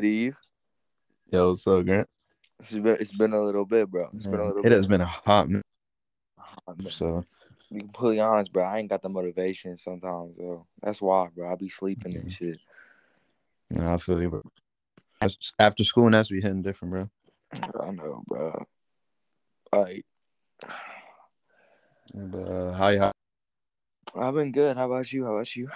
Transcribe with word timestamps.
Good 0.00 0.06
eve. 0.06 0.38
Yo, 1.26 1.50
what's 1.50 1.66
up, 1.66 1.84
Grant? 1.84 2.08
It's 2.58 2.72
been 2.72 2.96
it's 2.98 3.14
been 3.14 3.34
a 3.34 3.42
little 3.42 3.66
bit, 3.66 3.90
bro. 3.90 4.08
It's 4.14 4.24
been 4.24 4.40
a 4.40 4.46
little 4.46 4.60
it 4.60 4.62
bit. 4.62 4.72
has 4.72 4.86
been 4.86 5.02
a 5.02 5.04
hot 5.04 5.48
minute. 5.48 5.66
Oh. 6.66 6.74
So 6.88 7.22
be 7.70 7.80
completely 7.80 8.20
honest, 8.20 8.50
bro. 8.50 8.64
I 8.64 8.78
ain't 8.78 8.88
got 8.88 9.02
the 9.02 9.10
motivation 9.10 9.76
sometimes, 9.76 10.38
though. 10.38 10.64
That's 10.82 11.02
why, 11.02 11.28
bro. 11.36 11.52
I 11.52 11.56
be 11.56 11.68
sleeping 11.68 12.16
and 12.16 12.32
shit. 12.32 12.60
you 13.68 13.76
know, 13.76 13.92
I 13.92 13.98
feel 13.98 14.22
you, 14.22 14.30
bro. 14.30 14.42
After 15.58 15.84
school, 15.84 16.06
and 16.06 16.14
that's 16.14 16.30
be 16.30 16.40
hitting 16.40 16.62
different, 16.62 16.92
bro. 16.92 17.10
I 17.82 17.90
know, 17.90 18.22
bro. 18.26 18.64
Like, 19.70 20.06
But 22.14 22.38
uh, 22.38 22.72
how 22.72 22.88
you? 22.88 23.10
I've 24.18 24.34
been 24.34 24.50
good. 24.50 24.78
How 24.78 24.86
about 24.86 25.12
you? 25.12 25.26
How 25.26 25.34
about 25.34 25.54
you? 25.54 25.68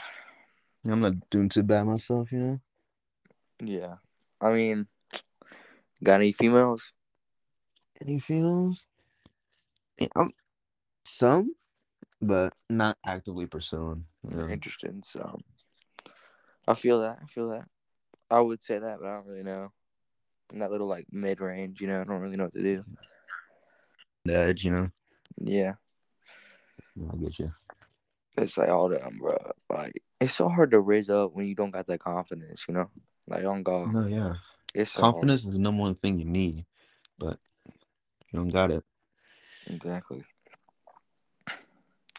I'm 0.87 1.03
not 1.03 1.29
doing 1.29 1.51
too 1.51 1.63
bad 1.63 1.85
myself, 1.85 2.33
you 2.33 2.39
know. 2.39 2.61
Yeah. 3.61 3.97
I 4.41 4.53
mean, 4.53 4.87
got 6.03 6.17
any 6.17 6.33
females? 6.33 6.93
Any 8.01 8.19
females? 8.19 8.85
Yeah, 9.99 10.09
I'm 10.17 10.33
some, 11.07 11.55
but 12.21 12.53
not 12.69 12.99
actively 13.07 13.47
pursuing. 13.47 14.05
you 14.29 14.37
know. 14.37 14.49
interested 14.49 14.91
in 14.91 15.03
some. 15.03 15.43
I 16.67 16.75
feel 16.75 17.01
that. 17.01 17.19
I 17.23 17.27
feel 17.27 17.51
that. 17.51 17.65
I 18.31 18.41
would 18.41 18.63
say 18.63 18.79
that, 18.79 18.99
but 19.01 19.09
I 19.09 19.15
don't 19.15 19.27
really 19.27 19.43
know. 19.43 19.73
In 20.53 20.59
that 20.61 20.71
little 20.71 20.89
like 20.89 21.07
mid 21.11 21.41
range, 21.41 21.81
you 21.81 21.87
know, 21.87 22.01
I 22.01 22.05
don't 22.05 22.21
really 22.21 22.37
know 22.37 22.45
what 22.45 22.55
to 22.55 22.63
do. 22.63 22.85
The 24.25 24.37
edge, 24.37 24.65
you 24.65 24.71
know. 24.71 24.89
Yeah. 25.39 25.75
I 27.13 27.17
get 27.17 27.39
you. 27.39 27.53
It's 28.37 28.59
like 28.59 28.69
all 28.69 28.89
them, 28.89 29.19
bro. 29.21 29.37
Like 29.71 30.03
it's 30.21 30.35
so 30.35 30.49
hard 30.49 30.73
to 30.73 30.81
raise 30.81 31.11
up 31.11 31.33
when 31.35 31.47
you 31.47 31.55
don't 31.55 31.71
got 31.71 31.87
that 31.87 32.01
confidence, 32.01 32.65
you 32.69 32.75
know. 32.75 32.91
Like 33.27 33.45
on 33.45 33.63
God, 33.63 33.93
No, 33.93 34.07
yeah. 34.07 34.35
it's 34.75 34.95
hard. 34.95 35.15
Confidence 35.15 35.45
is 35.45 35.55
the 35.55 35.59
number 35.61 35.81
one 35.83 35.95
thing 35.95 36.19
you 36.19 36.27
need, 36.27 36.65
but 37.19 37.39
you 38.31 38.39
don't 38.39 38.51
got 38.51 38.71
it. 38.71 38.85
Exactly. 39.67 40.25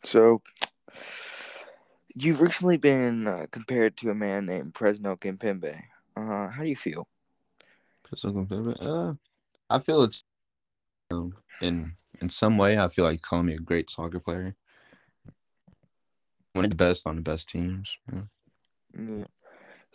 So, 0.04 0.42
you've 2.16 2.42
recently 2.42 2.78
been 2.78 3.28
uh, 3.28 3.46
compared 3.52 3.98
to 3.98 4.10
a 4.10 4.16
man 4.16 4.46
named 4.46 4.74
Presnel 4.74 5.20
Kimpembe. 5.20 5.82
Uh, 6.16 6.50
how 6.50 6.64
do 6.64 6.70
you 6.70 6.76
feel? 6.76 7.08
Uh, 8.24 9.14
I 9.70 9.80
feel 9.80 10.04
it's 10.04 10.24
um, 11.12 11.36
in 11.62 11.94
in 12.22 12.30
some 12.30 12.58
way. 12.58 12.80
I 12.80 12.88
feel 12.88 13.06
like 13.06 13.22
calling 13.22 13.48
me 13.48 13.56
a 13.56 13.60
great 13.60 13.90
soccer 13.90 14.20
player. 14.20 14.56
One 16.54 16.66
of 16.66 16.72
the 16.72 16.78
best 16.78 17.06
on 17.06 17.18
the 17.18 17.22
best 17.22 17.50
teams. 17.50 17.98
yeah. 18.12 18.22
Yeah. 18.98 19.26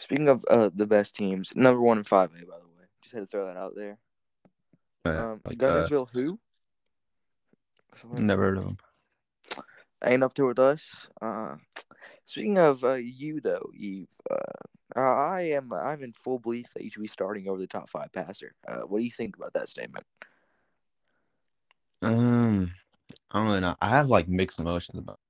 Speaking 0.01 0.29
of 0.29 0.43
uh, 0.51 0.70
the 0.75 0.87
best 0.87 1.15
teams, 1.15 1.53
number 1.55 1.79
one 1.79 1.98
in 1.98 2.05
five 2.05 2.31
A, 2.31 2.47
by 2.47 2.56
the 2.56 2.65
way. 2.65 2.87
Just 3.03 3.15
had 3.15 3.20
to 3.20 3.27
throw 3.27 3.47
that 3.47 3.59
out 3.59 3.75
there. 3.77 3.98
But, 5.05 5.17
Um, 5.17 5.41
like, 5.45 5.62
uh, 5.62 5.87
who? 6.12 6.41
Someone- 7.93 8.27
never 8.27 8.45
heard 8.45 8.56
of 8.56 8.65
him. 8.65 8.78
ain't 10.03 10.23
up 10.23 10.33
to 10.34 10.47
with 10.47 10.59
us. 10.59 11.06
Uh, 11.21 11.56
speaking 12.25 12.56
of 12.56 12.83
uh, 12.83 12.95
you 12.95 13.43
though, 13.43 13.71
Eve, 13.77 14.09
uh, 14.31 14.98
I 14.98 15.51
am 15.53 15.71
I'm 15.71 16.03
in 16.03 16.15
full 16.15 16.39
belief 16.39 16.73
that 16.73 16.83
you 16.83 16.91
should 16.91 17.03
be 17.03 17.09
starting 17.09 17.47
over 17.47 17.61
the 17.61 17.67
top 17.67 17.91
five 17.91 18.11
passer. 18.11 18.55
Uh, 18.67 18.81
what 18.81 18.98
do 19.01 19.05
you 19.05 19.11
think 19.11 19.37
about 19.37 19.53
that 19.53 19.69
statement? 19.69 20.06
Um, 22.01 22.73
I 23.31 23.39
don't 23.39 23.48
really 23.48 23.61
know. 23.61 23.77
I 23.83 23.91
have 23.91 24.09
like 24.09 24.28
mixed 24.28 24.61
emotions 24.61 24.98
about. 24.98 25.21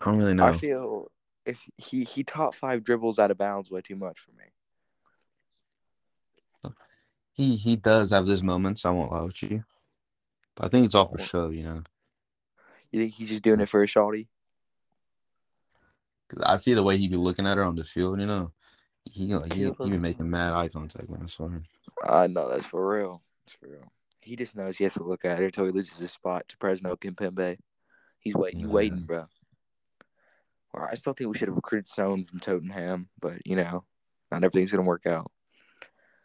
I 0.00 0.06
don't 0.06 0.18
really 0.18 0.32
know. 0.32 0.46
I 0.46 0.56
feel 0.56 1.10
if 1.50 1.62
he 1.76 2.04
he 2.04 2.24
top 2.24 2.54
five 2.54 2.82
dribbles 2.84 3.18
out 3.18 3.30
of 3.30 3.38
bounds 3.38 3.70
way 3.70 3.80
too 3.80 3.96
much 3.96 4.18
for 4.18 4.32
me. 4.32 4.44
he 7.32 7.56
he 7.56 7.76
does 7.76 8.10
have 8.10 8.26
his 8.26 8.42
moments. 8.42 8.84
I 8.84 8.90
won't 8.90 9.12
lie 9.12 9.22
with 9.22 9.42
you, 9.42 9.64
but 10.56 10.66
I 10.66 10.68
think 10.68 10.86
it's 10.86 10.94
all 10.94 11.08
for 11.08 11.18
show. 11.18 11.48
You 11.50 11.62
know, 11.64 11.82
You 12.90 13.00
think 13.00 13.12
he's 13.14 13.28
just 13.30 13.42
doing 13.44 13.60
it 13.60 13.68
for 13.68 13.82
a 13.82 13.86
shawty? 13.86 14.28
'Cause 16.28 16.42
I 16.46 16.56
see 16.56 16.74
the 16.74 16.82
way 16.82 16.96
he 16.96 17.08
be 17.08 17.16
looking 17.16 17.46
at 17.46 17.56
her 17.56 17.64
on 17.64 17.74
the 17.74 17.82
field. 17.84 18.20
You 18.20 18.26
know, 18.26 18.52
he 19.04 19.34
like 19.34 19.52
he, 19.52 19.64
he 19.64 19.90
be 19.90 19.98
making 19.98 20.30
mad 20.30 20.52
eye 20.52 20.68
contact 20.68 21.08
when 21.08 21.22
I 21.22 21.26
saw 21.26 21.48
him. 21.48 21.64
I 22.04 22.26
know 22.28 22.48
that's 22.48 22.66
for 22.66 22.86
real. 22.88 23.22
That's 23.44 23.56
for 23.56 23.68
real. 23.68 23.92
He 24.20 24.36
just 24.36 24.54
knows 24.54 24.76
he 24.76 24.84
has 24.84 24.94
to 24.94 25.02
look 25.02 25.24
at 25.24 25.38
her 25.38 25.46
until 25.46 25.64
he 25.64 25.72
loses 25.72 25.98
his 25.98 26.12
spot 26.12 26.46
to 26.48 26.56
Presnel 26.58 26.96
Kimpembe. 26.98 27.58
He's 28.20 28.34
waiting. 28.34 28.60
You 28.60 28.68
Yeah. 28.68 28.74
waiting, 28.74 29.06
bro. 29.06 29.26
Or 30.72 30.88
I 30.88 30.94
still 30.94 31.12
think 31.14 31.32
we 31.32 31.38
should 31.38 31.48
have 31.48 31.56
recruited 31.56 31.86
someone 31.86 32.24
from 32.24 32.40
Tottenham, 32.40 33.08
but 33.20 33.44
you 33.44 33.56
know, 33.56 33.84
not 34.30 34.44
everything's 34.44 34.70
gonna 34.70 34.84
work 34.86 35.06
out. 35.06 35.30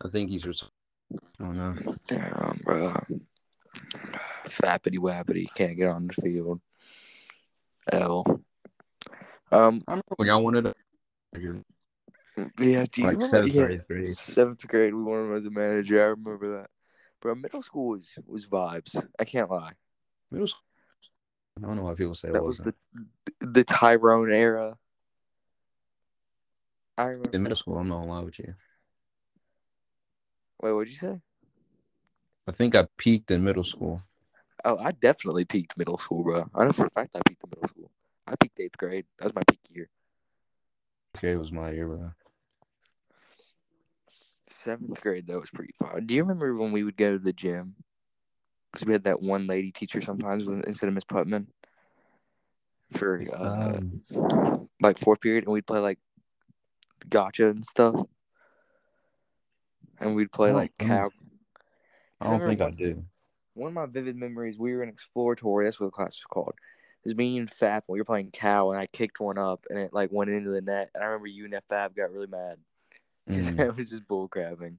I 0.03 0.09
think 0.09 0.29
he's. 0.29 0.45
Ret- 0.45 0.69
Oh 1.39 1.53
don't. 1.53 1.97
Damn, 2.07 2.59
bro. 2.63 2.93
Fappity 4.45 4.97
wappity 4.97 5.47
can't 5.55 5.77
get 5.77 5.89
on 5.89 6.07
the 6.07 6.13
field. 6.13 6.61
L. 7.91 8.25
Um. 9.51 9.83
I 9.87 9.91
remember 9.91 10.03
when 10.15 10.27
y'all 10.27 10.43
wanted. 10.43 10.65
To, 10.65 10.73
Yeah. 11.37 12.45
Do 12.57 12.65
you 12.65 12.77
like 12.79 12.91
remember? 12.91 13.19
seventh 13.27 13.53
yeah, 13.53 13.77
grade. 13.87 14.15
Seventh 14.15 14.67
grade, 14.67 14.93
we 14.95 15.03
wanted 15.03 15.29
him 15.31 15.37
as 15.37 15.45
a 15.45 15.51
manager. 15.51 16.01
I 16.01 16.07
remember 16.07 16.57
that. 16.57 16.69
Bro, 17.21 17.35
middle 17.35 17.61
school 17.61 17.89
was 17.89 18.09
was 18.25 18.45
vibes. 18.47 18.95
I 19.19 19.25
can't 19.25 19.49
lie. 19.49 19.73
Middle 20.31 20.47
school. 20.47 20.61
I 21.57 21.61
don't 21.61 21.77
know 21.77 21.83
why 21.83 21.93
people 21.93 22.15
say 22.15 22.29
it 22.29 22.33
That 22.33 22.43
was 22.43 22.57
wasn't. 22.57 22.75
the 23.39 23.45
the 23.45 23.63
Tyrone 23.63 24.31
era. 24.31 24.77
I 26.97 27.05
In 27.05 27.11
remember. 27.11 27.39
middle 27.39 27.55
school, 27.55 27.77
I'm 27.77 27.87
not 27.87 28.01
gonna 28.01 28.13
lie 28.13 28.23
with 28.23 28.39
you. 28.39 28.55
Wait, 30.61 30.71
what'd 30.71 30.89
you 30.89 30.95
say? 30.97 31.19
I 32.47 32.51
think 32.51 32.75
I 32.75 32.87
peaked 32.97 33.31
in 33.31 33.43
middle 33.43 33.63
school. 33.63 34.01
Oh, 34.63 34.77
I 34.77 34.91
definitely 34.91 35.45
peaked 35.45 35.77
middle 35.77 35.97
school, 35.97 36.23
bro. 36.23 36.45
I 36.53 36.65
know 36.65 36.71
for 36.71 36.85
a 36.85 36.89
fact 36.89 37.15
I 37.15 37.21
peaked 37.27 37.43
in 37.43 37.49
middle 37.51 37.67
school. 37.69 37.91
I 38.27 38.35
peaked 38.35 38.59
eighth 38.59 38.77
grade. 38.77 39.05
That 39.19 39.25
was 39.25 39.35
my 39.35 39.43
peak 39.49 39.59
year. 39.69 39.89
Okay, 41.15 41.31
it 41.31 41.39
was 41.39 41.51
my 41.51 41.71
year, 41.71 41.87
bro. 41.87 42.11
Seventh 44.49 45.01
grade 45.01 45.27
though 45.27 45.39
was 45.39 45.51
pretty 45.51 45.73
fun. 45.73 46.05
Do 46.05 46.13
you 46.15 46.23
remember 46.23 46.55
when 46.55 46.71
we 46.71 46.83
would 46.83 46.97
go 46.97 47.13
to 47.13 47.19
the 47.19 47.33
gym? 47.33 47.75
Because 48.75 48.87
we 48.87 48.93
had 48.93 49.05
that 49.05 49.21
one 49.21 49.47
lady 49.47 49.71
teacher 49.71 50.01
sometimes 50.01 50.45
instead 50.45 50.89
of 50.89 50.93
Miss 50.93 51.05
Putman 51.05 51.47
for 52.91 53.23
uh, 53.33 53.77
Um, 53.77 54.69
like 54.81 54.97
fourth 54.97 55.21
period, 55.21 55.45
and 55.45 55.53
we'd 55.53 55.65
play 55.65 55.79
like 55.79 55.97
gotcha 57.09 57.49
and 57.49 57.63
stuff, 57.63 57.95
and 60.01 60.13
we'd 60.13 60.31
play 60.31 60.51
like 60.51 60.77
cow. 60.77 61.09
I 62.19 62.29
don't 62.29 62.45
think 62.45 62.61
I 62.61 62.69
do. 62.71 63.05
One 63.53 63.69
of 63.69 63.73
my 63.73 63.85
vivid 63.85 64.17
memories, 64.17 64.57
we 64.59 64.75
were 64.75 64.83
in 64.83 64.89
exploratory. 64.89 65.63
That's 65.65 65.79
what 65.79 65.87
the 65.87 65.91
class 65.91 66.17
was 66.17 66.25
called. 66.29 66.53
It 66.57 67.07
was 67.07 67.15
me 67.15 67.37
and 67.37 67.49
Fab. 67.49 67.83
We 67.87 67.99
were 67.99 68.05
playing 68.05 68.31
cow, 68.31 68.71
and 68.71 68.79
I 68.79 68.87
kicked 68.87 69.21
one 69.21 69.37
up, 69.37 69.65
and 69.69 69.79
it 69.79 69.93
like 69.93 70.11
went 70.11 70.31
into 70.31 70.49
the 70.49 70.59
net. 70.59 70.89
And 70.93 71.01
I 71.01 71.07
remember 71.07 71.27
you 71.27 71.45
and 71.45 71.55
Fab 71.69 71.95
got 71.95 72.11
really 72.11 72.27
mad. 72.27 72.57
Mm. 73.27 73.59
I 73.59 73.69
was 73.69 73.89
just 73.89 74.07
bull 74.07 74.29
crapping. 74.29 74.75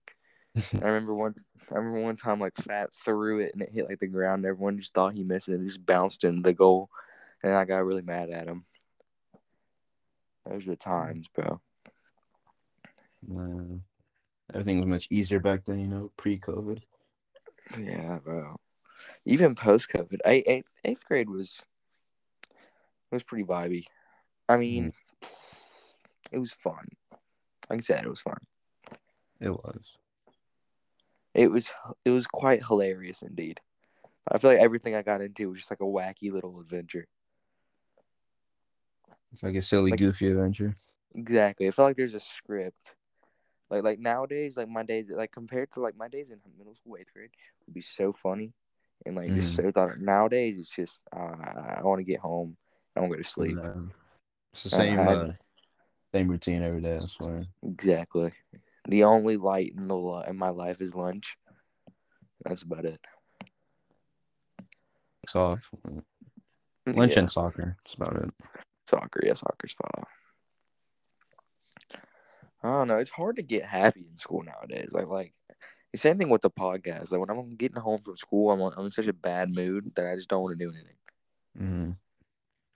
I 0.82 0.86
remember 0.86 1.14
one. 1.14 1.34
I 1.70 1.74
remember 1.74 2.00
one 2.00 2.16
time 2.16 2.40
like 2.40 2.56
Fat 2.56 2.92
threw 2.92 3.40
it 3.40 3.52
and 3.52 3.62
it 3.62 3.72
hit 3.72 3.88
like 3.88 3.98
the 3.98 4.06
ground. 4.06 4.44
And 4.44 4.46
everyone 4.46 4.78
just 4.78 4.94
thought 4.94 5.14
he 5.14 5.22
missed 5.22 5.48
it. 5.48 5.54
and 5.54 5.64
It 5.64 5.66
just 5.66 5.84
bounced 5.84 6.24
into 6.24 6.42
the 6.42 6.54
goal, 6.54 6.88
and 7.42 7.52
I 7.52 7.64
got 7.64 7.84
really 7.84 8.02
mad 8.02 8.30
at 8.30 8.46
him. 8.46 8.64
Those 10.48 10.64
were 10.64 10.72
the 10.72 10.76
times, 10.76 11.28
bro. 11.34 11.60
Uh, 13.28 13.78
everything 14.54 14.78
was 14.78 14.86
much 14.86 15.08
easier 15.10 15.40
back 15.40 15.64
then, 15.64 15.80
you 15.80 15.88
know, 15.88 16.12
pre-COVID. 16.16 16.80
Yeah, 17.78 18.18
bro. 18.22 18.56
Even 19.24 19.56
post 19.56 19.88
COVID, 19.90 20.20
eighth 20.24 20.72
eighth 20.84 21.04
grade 21.04 21.28
was 21.28 21.62
was 23.10 23.24
pretty 23.24 23.44
vibey. 23.44 23.84
I 24.48 24.56
mean, 24.56 24.92
it 26.30 26.38
was 26.38 26.52
fun. 26.52 26.86
Like 27.68 27.80
I 27.80 27.82
said, 27.82 28.04
it 28.04 28.08
was 28.08 28.20
fun. 28.20 28.38
It 29.40 29.50
was. 29.50 29.82
It 31.36 31.50
was 31.50 31.70
it 32.06 32.10
was 32.10 32.26
quite 32.26 32.64
hilarious 32.64 33.20
indeed. 33.20 33.60
I 34.26 34.38
feel 34.38 34.50
like 34.50 34.60
everything 34.60 34.94
I 34.94 35.02
got 35.02 35.20
into 35.20 35.50
was 35.50 35.58
just 35.58 35.70
like 35.70 35.80
a 35.80 35.84
wacky 35.84 36.32
little 36.32 36.58
adventure. 36.60 37.06
It's 39.32 39.42
like 39.42 39.54
a 39.54 39.62
silly, 39.62 39.90
Like- 39.90 40.00
goofy 40.00 40.28
adventure. 40.28 40.76
Exactly. 41.14 41.68
I 41.68 41.70
feel 41.70 41.84
like 41.84 41.96
there's 41.96 42.14
a 42.14 42.20
script. 42.20 42.76
Like 43.68 43.82
like 43.82 43.98
nowadays, 43.98 44.56
like 44.56 44.68
my 44.68 44.82
days, 44.82 45.10
like 45.10 45.30
compared 45.32 45.72
to 45.72 45.80
like 45.80 45.96
my 45.96 46.08
days 46.08 46.30
in 46.30 46.38
middle 46.56 46.74
school, 46.74 46.96
eighth 46.98 47.12
grade, 47.12 47.30
would 47.66 47.74
be 47.74 47.80
so 47.80 48.12
funny, 48.12 48.52
and 49.04 49.16
like 49.16 49.34
just 49.34 49.56
so 49.56 49.70
thought. 49.72 49.98
Nowadays, 49.98 50.56
it's 50.58 50.70
just 50.70 51.00
uh, 51.14 51.18
I 51.18 51.80
want 51.82 51.98
to 51.98 52.04
get 52.04 52.20
home. 52.20 52.56
I 52.94 53.00
want 53.00 53.12
to 53.12 53.16
go 53.16 53.22
to 53.22 53.28
sleep. 53.28 53.58
Um, 53.58 53.92
it's 54.52 54.62
the 54.62 54.70
same, 54.70 54.98
uh, 55.00 55.26
same 56.14 56.28
routine 56.28 56.62
every 56.62 56.80
day. 56.80 56.94
I 56.94 56.98
swear. 57.00 57.44
Exactly. 57.62 58.32
The 58.88 59.04
only 59.04 59.36
light 59.36 59.74
in 59.76 59.88
the 59.88 60.24
in 60.28 60.36
my 60.36 60.50
life 60.50 60.80
is 60.80 60.94
lunch. 60.94 61.36
That's 62.44 62.62
about 62.62 62.84
it. 62.84 63.00
It's 65.24 65.34
off. 65.34 65.68
Lunch 66.86 67.12
Yeah. 67.14 67.18
and 67.20 67.30
soccer. 67.30 67.76
That's 67.82 67.94
about 67.94 68.16
it. 68.16 68.30
Soccer, 68.88 69.20
yeah, 69.24 69.32
soccer's 69.32 69.74
fun. 69.74 70.04
I 72.62 72.68
don't 72.70 72.88
know. 72.88 72.96
It's 72.96 73.10
hard 73.10 73.36
to 73.36 73.42
get 73.42 73.64
happy 73.64 74.06
in 74.10 74.18
school 74.18 74.42
nowadays. 74.42 74.90
Like 74.92 75.08
like 75.08 75.34
the 75.92 75.98
same 75.98 76.18
thing 76.18 76.30
with 76.30 76.42
the 76.42 76.50
podcast. 76.50 77.10
Like 77.10 77.20
when 77.20 77.30
I'm 77.30 77.50
getting 77.50 77.80
home 77.80 78.00
from 78.02 78.16
school, 78.16 78.50
I'm 78.52 78.60
I'm 78.78 78.86
in 78.86 78.90
such 78.92 79.08
a 79.08 79.12
bad 79.12 79.50
mood 79.50 79.92
that 79.96 80.06
I 80.06 80.14
just 80.14 80.28
don't 80.28 80.42
want 80.42 80.58
to 80.58 80.64
do 80.64 80.70
anything. 80.72 80.96
Mm-hmm. 81.60 81.90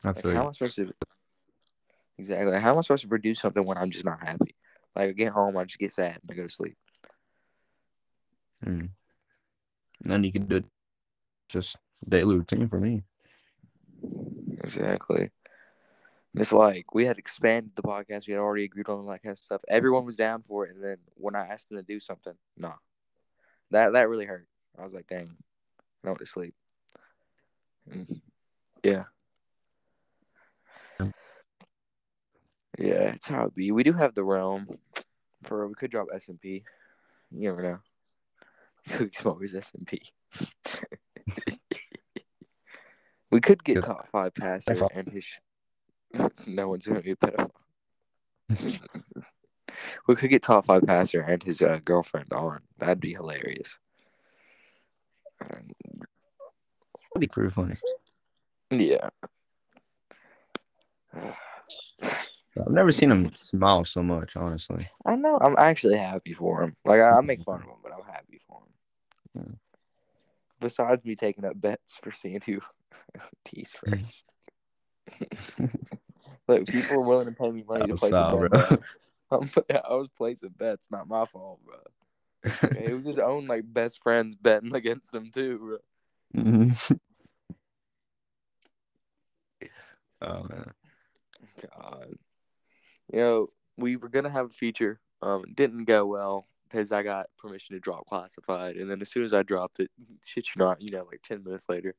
I 0.04 0.08
Like, 0.08 0.22
feel 0.22 0.32
how 0.32 0.42
am 0.42 0.48
I 0.48 0.52
supposed 0.52 0.76
to? 0.76 0.92
Exactly. 2.18 2.60
How 2.60 2.72
am 2.72 2.78
I 2.78 2.80
supposed 2.82 3.02
to 3.02 3.08
produce 3.08 3.40
something 3.40 3.64
when 3.64 3.78
I'm 3.78 3.90
just 3.90 4.04
not 4.04 4.20
happy? 4.20 4.54
Like 4.94 5.10
I 5.10 5.12
get 5.12 5.32
home, 5.32 5.56
I 5.56 5.64
just 5.64 5.78
get 5.78 5.92
sad 5.92 6.18
and 6.22 6.30
I 6.30 6.34
go 6.34 6.44
to 6.44 6.48
sleep. 6.48 6.76
Mm. 8.64 8.90
Then 10.00 10.24
you 10.24 10.32
can 10.32 10.46
do 10.46 10.56
it 10.56 10.64
just 11.48 11.76
daily 12.08 12.36
routine 12.36 12.68
for 12.68 12.80
me. 12.80 13.02
Exactly. 14.62 15.30
It's 16.34 16.52
like 16.52 16.94
we 16.94 17.06
had 17.06 17.18
expanded 17.18 17.72
the 17.74 17.82
podcast. 17.82 18.26
We 18.26 18.34
had 18.34 18.40
already 18.40 18.64
agreed 18.64 18.88
on 18.88 19.06
that 19.06 19.22
kind 19.22 19.32
of 19.32 19.38
stuff. 19.38 19.62
Everyone 19.68 20.04
was 20.04 20.16
down 20.16 20.42
for 20.42 20.66
it, 20.66 20.74
and 20.74 20.84
then 20.84 20.98
when 21.14 21.34
I 21.34 21.46
asked 21.48 21.68
them 21.68 21.78
to 21.78 21.82
do 21.82 21.98
something, 21.98 22.34
nah, 22.56 22.74
that 23.72 23.92
that 23.94 24.08
really 24.08 24.26
hurt. 24.26 24.46
I 24.78 24.84
was 24.84 24.92
like, 24.92 25.08
dang, 25.08 25.36
I 26.04 26.08
went 26.08 26.18
to 26.20 26.26
sleep. 26.26 26.54
And 27.90 28.20
yeah, 28.84 29.04
yeah, 32.78 33.12
it's 33.14 33.26
how 33.28 33.44
it 33.44 33.54
be. 33.54 33.72
We 33.72 33.82
do 33.82 33.92
have 33.92 34.14
the 34.14 34.24
realm 34.24 34.66
for 35.42 35.66
we 35.66 35.74
could 35.74 35.90
drop 35.90 36.08
S 36.14 36.28
and 36.28 36.40
P. 36.40 36.64
You 37.30 37.48
never 37.50 37.62
know. 37.62 37.78
Cookie 38.90 39.16
Smokers 39.16 39.54
S 39.54 39.72
and 39.76 39.86
P. 39.86 40.02
We 43.30 43.40
could 43.40 43.62
get 43.62 43.84
top 43.84 44.08
five 44.10 44.34
passer 44.34 44.74
Pedophile. 44.74 44.88
and 44.92 45.08
his. 45.08 45.26
no 46.48 46.68
one's 46.68 46.84
gonna 46.86 47.00
be 47.00 47.12
a 47.12 47.16
pedophile. 47.16 47.50
we 50.08 50.16
could 50.16 50.30
get 50.30 50.42
top 50.42 50.66
five 50.66 50.82
passer 50.82 51.20
and 51.20 51.40
his 51.42 51.62
uh, 51.62 51.78
girlfriend 51.84 52.32
on. 52.32 52.60
That'd 52.78 52.98
be 52.98 53.12
hilarious. 53.12 53.78
Um, 55.40 55.68
That'd 57.14 57.20
be 57.20 57.28
pretty 57.28 57.50
funny. 57.50 57.76
yeah. 58.70 59.10
I've 62.58 62.72
never 62.72 62.92
seen 62.92 63.10
him 63.10 63.30
smile 63.32 63.84
so 63.84 64.02
much, 64.02 64.36
honestly. 64.36 64.88
I 65.04 65.14
know. 65.16 65.38
I'm 65.40 65.56
actually 65.56 65.96
happy 65.96 66.34
for 66.34 66.62
him. 66.62 66.76
Like 66.84 67.00
I, 67.00 67.18
I 67.18 67.20
make 67.20 67.42
fun 67.42 67.56
of 67.62 67.68
him, 67.68 67.76
but 67.82 67.92
I'm 67.92 68.04
happy 68.04 68.40
for 68.46 68.60
him. 68.60 68.70
Yeah. 69.34 69.56
Besides 70.60 71.04
me 71.04 71.14
taking 71.16 71.44
up 71.44 71.60
bets 71.60 71.94
for 72.02 72.12
seeing 72.12 72.40
who 72.44 72.60
tees 73.44 73.72
first. 73.72 74.26
Look, 76.48 76.66
people 76.66 76.96
are 76.96 77.00
willing 77.00 77.26
to 77.26 77.32
pay 77.32 77.50
me 77.50 77.64
money 77.66 77.82
to 77.82 77.86
That 77.86 77.92
was 77.92 78.00
place 78.00 78.12
foul, 78.12 78.44
a 78.44 78.48
bet. 78.48 78.50
bro. 78.50 78.66
bro. 78.68 78.78
I'm, 79.32 79.50
I 79.70 79.94
was 79.94 80.08
placing 80.08 80.50
bets, 80.50 80.90
not 80.90 81.08
my 81.08 81.24
fault, 81.24 81.60
bro. 81.64 81.76
Okay, 82.64 82.88
it 82.88 82.94
was 82.94 83.06
his 83.06 83.18
own 83.18 83.46
like 83.46 83.62
best 83.64 84.02
friends 84.02 84.34
betting 84.34 84.74
against 84.74 85.14
him 85.14 85.30
too, 85.32 85.78
bro. 86.34 86.42
Mhm. 86.42 86.98
oh 90.22 90.42
man. 90.48 90.72
God. 91.62 92.14
You 93.12 93.20
know, 93.20 93.50
we 93.76 93.96
were 93.96 94.08
gonna 94.08 94.30
have 94.30 94.46
a 94.46 94.54
feature. 94.54 95.00
Um, 95.22 95.44
didn't 95.54 95.84
go 95.84 96.06
well 96.06 96.46
because 96.64 96.92
I 96.92 97.02
got 97.02 97.26
permission 97.38 97.74
to 97.74 97.80
drop 97.80 98.06
classified, 98.06 98.76
and 98.76 98.90
then 98.90 99.00
as 99.02 99.10
soon 99.10 99.24
as 99.24 99.34
I 99.34 99.42
dropped 99.42 99.80
it, 99.80 99.90
shit 100.24 100.46
you 100.54 100.60
not, 100.60 100.82
you 100.82 100.90
know, 100.90 101.06
like 101.10 101.22
ten 101.22 101.42
minutes 101.42 101.68
later, 101.68 101.94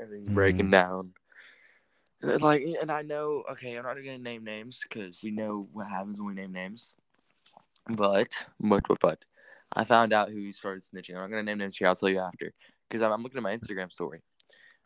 everything's 0.00 0.28
breaking 0.30 0.70
down. 0.70 1.12
And, 2.22 2.40
Like, 2.42 2.66
and 2.80 2.90
I 2.90 3.02
know, 3.02 3.44
okay, 3.52 3.76
I'm 3.76 3.84
not 3.84 3.96
gonna 3.96 4.18
name 4.18 4.44
names 4.44 4.80
because 4.82 5.22
we 5.22 5.30
know 5.30 5.68
what 5.72 5.86
happens 5.86 6.20
when 6.20 6.28
we 6.28 6.34
name 6.34 6.52
names. 6.52 6.92
But, 7.88 8.28
but, 8.58 8.82
but, 8.88 8.98
but, 9.00 9.24
I 9.72 9.84
found 9.84 10.12
out 10.12 10.30
who 10.30 10.50
started 10.52 10.82
snitching. 10.82 11.14
I'm 11.14 11.22
not 11.22 11.30
gonna 11.30 11.42
name 11.44 11.58
names 11.58 11.76
here. 11.76 11.88
I'll 11.88 11.96
tell 11.96 12.08
you 12.08 12.18
after 12.18 12.52
because 12.88 13.02
I'm, 13.02 13.12
I'm 13.12 13.22
looking 13.22 13.38
at 13.38 13.42
my 13.42 13.56
Instagram 13.56 13.92
story. 13.92 14.22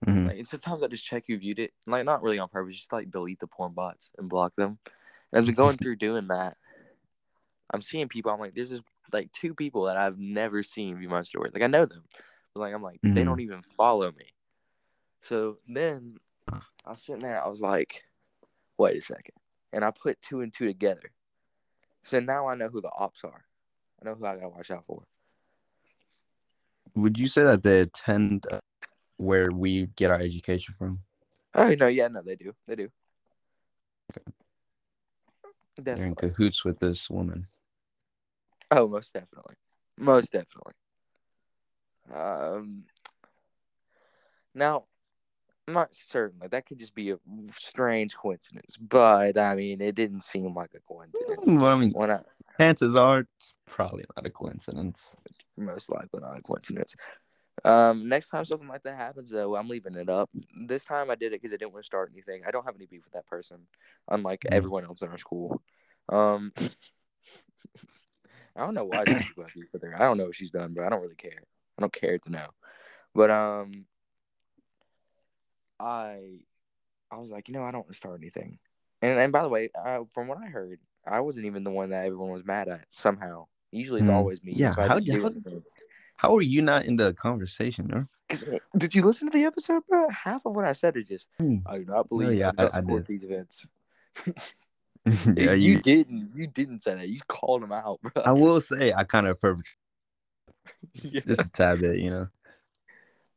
Mhm. 0.06 0.26
Like, 0.26 0.38
and 0.38 0.48
sometimes 0.48 0.82
I 0.82 0.88
just 0.88 1.04
check 1.04 1.24
who 1.26 1.38
viewed 1.38 1.58
it, 1.58 1.72
like 1.86 2.04
not 2.04 2.22
really 2.22 2.38
on 2.38 2.48
purpose, 2.48 2.76
just 2.76 2.92
like 2.92 3.10
delete 3.10 3.38
the 3.38 3.46
porn 3.46 3.72
bots 3.72 4.10
and 4.18 4.28
block 4.28 4.54
them. 4.56 4.78
As 5.32 5.46
we're 5.46 5.52
going 5.54 5.76
through 5.78 5.96
doing 5.96 6.28
that, 6.28 6.56
I'm 7.72 7.82
seeing 7.82 8.08
people. 8.08 8.32
I'm 8.32 8.40
like, 8.40 8.54
this 8.54 8.72
is 8.72 8.80
like 9.12 9.30
two 9.32 9.54
people 9.54 9.84
that 9.84 9.96
I've 9.96 10.18
never 10.18 10.62
seen 10.62 10.98
view 10.98 11.08
my 11.08 11.22
story. 11.22 11.50
Like 11.52 11.62
I 11.62 11.68
know 11.68 11.86
them, 11.86 12.04
but 12.54 12.60
like 12.60 12.74
I'm 12.74 12.82
like 12.82 13.00
they 13.02 13.22
Mhm. 13.22 13.24
don't 13.26 13.40
even 13.40 13.62
follow 13.76 14.10
me. 14.12 14.26
So 15.22 15.58
then 15.68 16.16
I 16.84 16.90
was 16.92 17.02
sitting 17.02 17.22
there. 17.22 17.42
I 17.42 17.48
was 17.48 17.60
like, 17.60 18.02
wait 18.78 18.96
a 18.98 19.02
second, 19.02 19.34
and 19.72 19.84
I 19.84 19.90
put 19.90 20.20
two 20.22 20.40
and 20.40 20.52
two 20.52 20.66
together. 20.66 21.10
So 22.04 22.18
now 22.18 22.48
I 22.48 22.54
know 22.54 22.68
who 22.68 22.80
the 22.80 22.90
ops 22.90 23.20
are. 23.24 23.44
I 24.00 24.04
know 24.06 24.14
who 24.14 24.24
I 24.24 24.34
gotta 24.36 24.48
watch 24.48 24.70
out 24.70 24.84
for. 24.86 25.02
Would 26.94 27.18
you 27.18 27.28
say 27.28 27.42
that 27.44 27.62
they 27.62 27.80
attend 27.80 28.46
uh, 28.50 28.58
where 29.16 29.50
we 29.52 29.86
get 29.96 30.10
our 30.10 30.18
education 30.18 30.74
from? 30.78 31.00
Oh 31.54 31.74
no, 31.74 31.86
yeah, 31.86 32.08
no, 32.08 32.22
they 32.22 32.36
do, 32.36 32.54
they 32.66 32.76
do. 32.76 32.90
They're 35.84 36.06
in 36.06 36.14
cahoots 36.14 36.64
with 36.64 36.78
this 36.78 37.08
woman. 37.10 37.46
Oh, 38.70 38.86
most 38.88 39.12
definitely. 39.12 39.54
Most 39.98 40.32
definitely. 40.32 40.72
Um, 42.14 42.84
now, 44.54 44.84
I'm 45.68 45.74
not 45.74 45.94
certain. 45.94 46.38
Like 46.40 46.50
that 46.50 46.66
could 46.66 46.78
just 46.78 46.94
be 46.94 47.10
a 47.10 47.18
strange 47.56 48.16
coincidence, 48.16 48.76
but 48.76 49.38
I 49.38 49.54
mean, 49.54 49.80
it 49.80 49.94
didn't 49.94 50.22
seem 50.22 50.54
like 50.54 50.70
a 50.74 50.80
coincidence. 50.80 51.38
Well, 51.46 51.64
I 51.66 51.76
mean, 51.76 51.92
When 51.92 52.10
I 52.10 52.20
chances 52.58 52.96
are 52.96 53.26
it's 53.36 53.54
probably 53.66 54.04
not 54.16 54.26
a 54.26 54.30
coincidence. 54.30 55.00
most 55.56 55.90
likely 55.90 56.20
not 56.20 56.38
a 56.38 56.42
coincidence. 56.42 56.94
Um, 57.64 58.08
next 58.08 58.28
time 58.30 58.44
something 58.44 58.68
like 58.68 58.82
that 58.84 58.96
happens, 58.96 59.30
though, 59.30 59.56
I'm 59.56 59.68
leaving 59.68 59.94
it 59.94 60.08
up. 60.08 60.30
This 60.66 60.84
time 60.84 61.10
I 61.10 61.14
did 61.14 61.32
it 61.32 61.40
because 61.42 61.52
I 61.52 61.56
didn't 61.56 61.72
want 61.72 61.84
to 61.84 61.86
start 61.86 62.10
anything. 62.12 62.42
I 62.46 62.50
don't 62.50 62.64
have 62.64 62.76
any 62.76 62.86
beef 62.86 63.04
with 63.04 63.12
that 63.14 63.26
person, 63.26 63.66
unlike 64.08 64.42
Mm. 64.42 64.56
everyone 64.56 64.84
else 64.84 65.02
in 65.02 65.08
our 65.08 65.18
school. 65.18 65.62
Um, 66.08 66.52
I 68.56 68.64
don't 68.64 68.74
know 68.74 68.84
why 68.84 69.04
people 69.04 69.18
have 69.44 69.54
beef 69.54 69.72
with 69.72 69.82
her. 69.82 69.94
I 69.94 70.00
don't 70.00 70.18
know 70.18 70.26
what 70.26 70.34
she's 70.34 70.50
done, 70.50 70.72
but 70.74 70.84
I 70.84 70.88
don't 70.88 71.02
really 71.02 71.14
care. 71.16 71.42
I 71.78 71.82
don't 71.82 71.92
care 71.92 72.18
to 72.18 72.30
know. 72.30 72.48
But 73.14 73.30
um, 73.30 73.86
I, 75.78 76.40
I 77.10 77.18
was 77.18 77.30
like, 77.30 77.48
you 77.48 77.54
know, 77.54 77.64
I 77.64 77.70
don't 77.70 77.80
want 77.80 77.92
to 77.92 77.96
start 77.96 78.20
anything. 78.20 78.58
And 79.02 79.18
and 79.18 79.32
by 79.32 79.42
the 79.42 79.48
way, 79.48 79.70
uh, 79.74 80.00
from 80.12 80.28
what 80.28 80.38
I 80.38 80.46
heard, 80.46 80.78
I 81.06 81.20
wasn't 81.20 81.46
even 81.46 81.64
the 81.64 81.70
one 81.70 81.90
that 81.90 82.04
everyone 82.04 82.30
was 82.30 82.44
mad 82.44 82.68
at. 82.68 82.84
Somehow, 82.90 83.46
usually 83.72 84.00
it's 84.00 84.08
Hmm. 84.08 84.14
always 84.14 84.44
me. 84.44 84.52
Yeah, 84.56 84.74
how 84.74 84.82
how-. 84.84 84.98
How 86.20 86.36
are 86.36 86.42
you 86.42 86.60
not 86.60 86.84
in 86.84 86.96
the 86.96 87.14
conversation, 87.14 87.86
bro? 87.86 88.04
uh, 88.30 88.58
Did 88.76 88.94
you 88.94 89.02
listen 89.02 89.30
to 89.30 89.38
the 89.38 89.44
episode, 89.46 89.82
bro? 89.88 90.06
Half 90.10 90.44
of 90.44 90.54
what 90.54 90.66
I 90.66 90.72
said 90.72 90.94
is 90.98 91.08
just 91.08 91.28
Hmm. 91.38 91.56
I 91.64 91.78
do 91.78 91.86
not 91.86 92.10
believe 92.10 92.36
yeah, 92.38 92.50
I 92.58 92.68
I- 92.74 92.80
did. 92.82 93.06
these 93.06 93.22
events. 93.24 93.66
yeah, 94.26 94.34
you, 95.54 95.54
you. 95.54 95.76
didn't. 95.80 96.32
You 96.34 96.46
didn't 96.46 96.82
say 96.82 96.94
that. 96.94 97.08
You 97.08 97.20
called 97.26 97.62
him 97.62 97.72
out, 97.72 98.00
bro. 98.02 98.22
I 98.22 98.32
will 98.32 98.60
say 98.60 98.92
I 98.92 99.04
kind 99.04 99.28
of 99.28 99.40
perv- 99.40 99.62
yeah. 100.92 101.22
just 101.26 101.40
a 101.40 101.48
tad 101.48 101.80
bit, 101.80 102.00
you 102.00 102.10
know. 102.10 102.28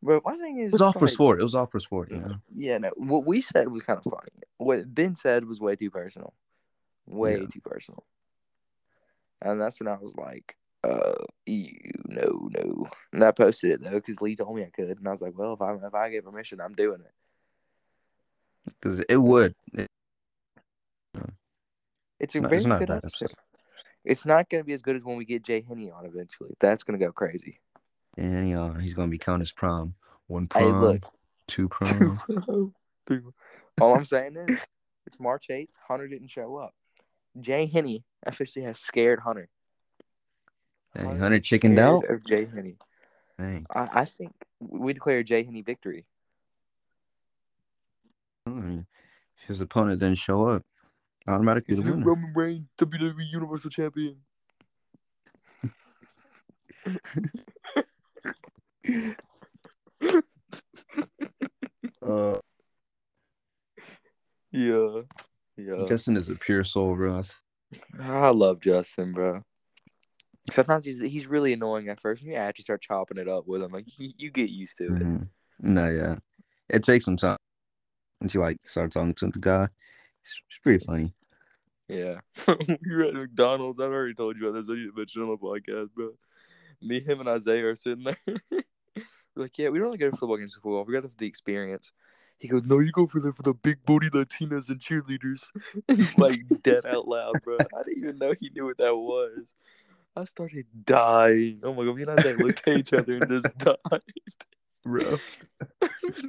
But 0.01 0.21
my 0.25 0.35
thing 0.35 0.57
is, 0.57 0.67
It 0.67 0.73
was 0.73 0.81
all 0.81 0.91
for 0.91 1.05
like, 1.05 1.13
sport. 1.13 1.39
It 1.39 1.43
was 1.43 1.55
all 1.55 1.67
for 1.67 1.79
sport, 1.79 2.11
you 2.11 2.17
know. 2.19 2.35
Yeah, 2.53 2.79
no. 2.79 2.89
What 2.97 3.25
we 3.25 3.39
said 3.39 3.69
was 3.69 3.81
kind 3.83 3.97
of 3.97 4.03
funny. 4.11 4.27
What 4.57 4.93
Ben 4.93 5.15
said 5.15 5.45
was 5.45 5.61
way 5.61 5.77
too 5.77 5.89
personal. 5.89 6.33
Way 7.07 7.39
Yeah. 7.39 7.47
too 7.49 7.61
personal. 7.61 8.03
And 9.41 9.61
that's 9.61 9.79
when 9.79 9.87
I 9.87 9.95
was 9.97 10.17
like, 10.17 10.57
uh, 10.83 11.13
you, 11.45 11.73
no, 12.05 12.49
no. 12.51 12.87
And 13.11 13.23
I 13.23 13.31
posted 13.31 13.71
it 13.71 13.83
though 13.83 13.91
because 13.91 14.21
Lee 14.21 14.35
told 14.35 14.55
me 14.55 14.63
I 14.63 14.69
could, 14.69 14.97
and 14.97 15.07
I 15.07 15.11
was 15.11 15.21
like, 15.21 15.37
well, 15.37 15.53
if 15.53 15.61
I 15.61 15.73
if 15.73 15.93
I 15.93 16.09
get 16.09 16.25
permission, 16.25 16.59
I'm 16.61 16.73
doing 16.73 17.01
it. 17.01 17.11
Because 18.65 18.99
it 19.09 19.17
would. 19.17 19.55
It- 19.73 19.89
It's 22.19 22.35
a 22.35 22.41
No, 22.41 22.47
very 22.47 22.59
it's 22.59 22.65
not 22.67 22.79
good 22.79 22.89
episode. 22.91 23.33
It's 24.05 24.25
not 24.25 24.49
going 24.49 24.61
to 24.63 24.65
be 24.65 24.73
as 24.73 24.81
good 24.81 24.95
as 24.95 25.03
when 25.03 25.17
we 25.17 25.25
get 25.25 25.43
Jay 25.43 25.61
Henney 25.67 25.91
on 25.91 26.05
eventually. 26.05 26.51
That's 26.59 26.83
going 26.83 26.97
to 26.99 27.05
go 27.05 27.11
crazy. 27.11 27.59
and 28.17 28.45
he, 28.45 28.53
uh, 28.53 28.73
he's 28.73 28.93
gonna 28.93 29.09
be 29.09 29.17
counting 29.17 29.41
his 29.41 29.51
prom. 29.51 29.95
One 30.27 30.47
Hey, 30.53 30.69
prom, 30.69 30.81
look. 30.81 31.05
two 31.47 31.67
prom. 31.69 32.21
All 33.81 33.93
I'm 33.95 34.05
saying 34.05 34.37
is, 34.37 34.59
it's 35.05 35.19
March 35.19 35.47
8th. 35.49 35.69
Hunter 35.87 36.07
didn't 36.07 36.29
show 36.29 36.55
up. 36.57 36.73
Jay 37.39 37.65
Henney 37.65 38.03
officially 38.25 38.63
has 38.65 38.79
scared 38.79 39.19
Hunter. 39.19 39.49
Dang, 40.95 41.19
Hunter 41.19 41.39
chickened 41.39 41.79
out. 41.79 42.03
Of 42.09 42.23
Jay. 42.25 42.47
Dang. 43.39 43.65
I, 43.73 44.01
I 44.01 44.05
think 44.05 44.33
we 44.59 44.93
declare 44.93 45.23
Jay 45.23 45.43
Henney 45.43 45.61
victory. 45.61 46.05
I 48.47 48.85
his 49.47 49.61
opponent 49.61 49.99
didn't 49.99 50.17
show 50.17 50.45
up, 50.45 50.63
automatically 51.27 51.75
the 51.75 51.81
winner. 51.81 52.05
Roman 52.05 52.33
Reigns, 52.33 52.67
WWE 52.77 53.31
Universal 53.31 53.71
Champion. 53.71 54.17
Uh, 62.01 62.37
Yeah. 64.51 65.01
Yeah. 65.55 65.85
Justin 65.87 66.17
is 66.17 66.29
a 66.29 66.35
pure 66.35 66.63
soul, 66.63 66.95
bro. 66.95 67.21
I 67.99 68.29
love 68.29 68.59
Justin, 68.59 69.13
bro. 69.13 69.43
Sometimes 70.51 70.83
he's 70.83 70.99
he's 70.99 71.27
really 71.27 71.53
annoying 71.53 71.87
at 71.89 71.99
first. 71.99 72.21
You 72.21 72.35
actually 72.35 72.63
start 72.63 72.81
chopping 72.81 73.17
it 73.17 73.27
up 73.27 73.47
with 73.47 73.61
him. 73.61 73.71
Like 73.71 73.85
you, 73.97 74.11
you 74.17 74.29
get 74.29 74.49
used 74.49 74.77
to 74.79 74.85
it. 74.85 74.91
Mhm. 74.93 75.27
No, 75.59 75.89
yeah, 75.89 76.17
it 76.69 76.83
takes 76.83 77.05
some 77.05 77.17
time 77.17 77.37
until 78.21 78.41
you 78.41 78.45
like 78.45 78.57
start 78.65 78.91
talking 78.91 79.13
to 79.13 79.27
the 79.27 79.39
guy. 79.39 79.69
It's, 80.21 80.41
it's 80.49 80.59
pretty 80.61 80.83
funny. 80.83 81.13
Yeah. 81.87 82.19
we 82.47 82.95
were 82.95 83.03
at 83.03 83.13
McDonald's. 83.13 83.79
I've 83.79 83.91
already 83.91 84.13
told 84.13 84.37
you 84.37 84.47
about 84.47 84.59
this. 84.59 84.69
I 84.69 84.75
need 84.75 84.89
to 84.89 84.97
mention 84.97 85.21
on 85.21 85.29
the 85.29 85.37
podcast, 85.37 85.89
bro. 85.93 86.11
Me, 86.81 86.99
him, 86.99 87.19
and 87.19 87.29
Isaiah 87.29 87.67
are 87.67 87.75
sitting 87.75 88.03
there. 88.03 88.17
we're 88.95 89.03
like, 89.35 89.57
yeah, 89.57 89.69
we 89.69 89.79
don't 89.79 89.87
really 89.87 89.97
go 89.97 90.09
to 90.09 90.17
football 90.17 90.37
games 90.37 90.55
before. 90.55 90.83
We 90.83 90.93
got 90.93 91.05
it 91.05 91.11
for 91.11 91.17
the 91.17 91.27
experience. 91.27 91.93
He 92.39 92.47
goes, 92.47 92.65
no, 92.65 92.79
you 92.79 92.91
go 92.91 93.07
for 93.07 93.21
the 93.21 93.31
for 93.31 93.43
the 93.43 93.53
big 93.53 93.77
booty 93.85 94.09
Latinas 94.09 94.67
and 94.67 94.79
cheerleaders. 94.79 95.49
He's 95.87 96.17
like 96.17 96.41
dead 96.61 96.85
out 96.85 97.07
loud, 97.07 97.35
bro. 97.43 97.55
I 97.57 97.83
didn't 97.83 98.03
even 98.03 98.17
know 98.17 98.33
he 98.37 98.49
knew 98.49 98.65
what 98.65 98.77
that 98.79 98.95
was. 98.95 99.53
I 100.15 100.25
started 100.25 100.65
dying. 100.85 101.61
Oh 101.63 101.73
my 101.73 101.85
god, 101.85 101.95
me 101.95 102.03
and 102.03 102.11
Isaiah 102.11 102.37
looked 102.37 102.67
at 102.67 102.77
each 102.77 102.93
other 102.93 103.15
and 103.17 103.27
just 103.29 103.47
died. 103.57 103.77
Bro. 104.83 105.17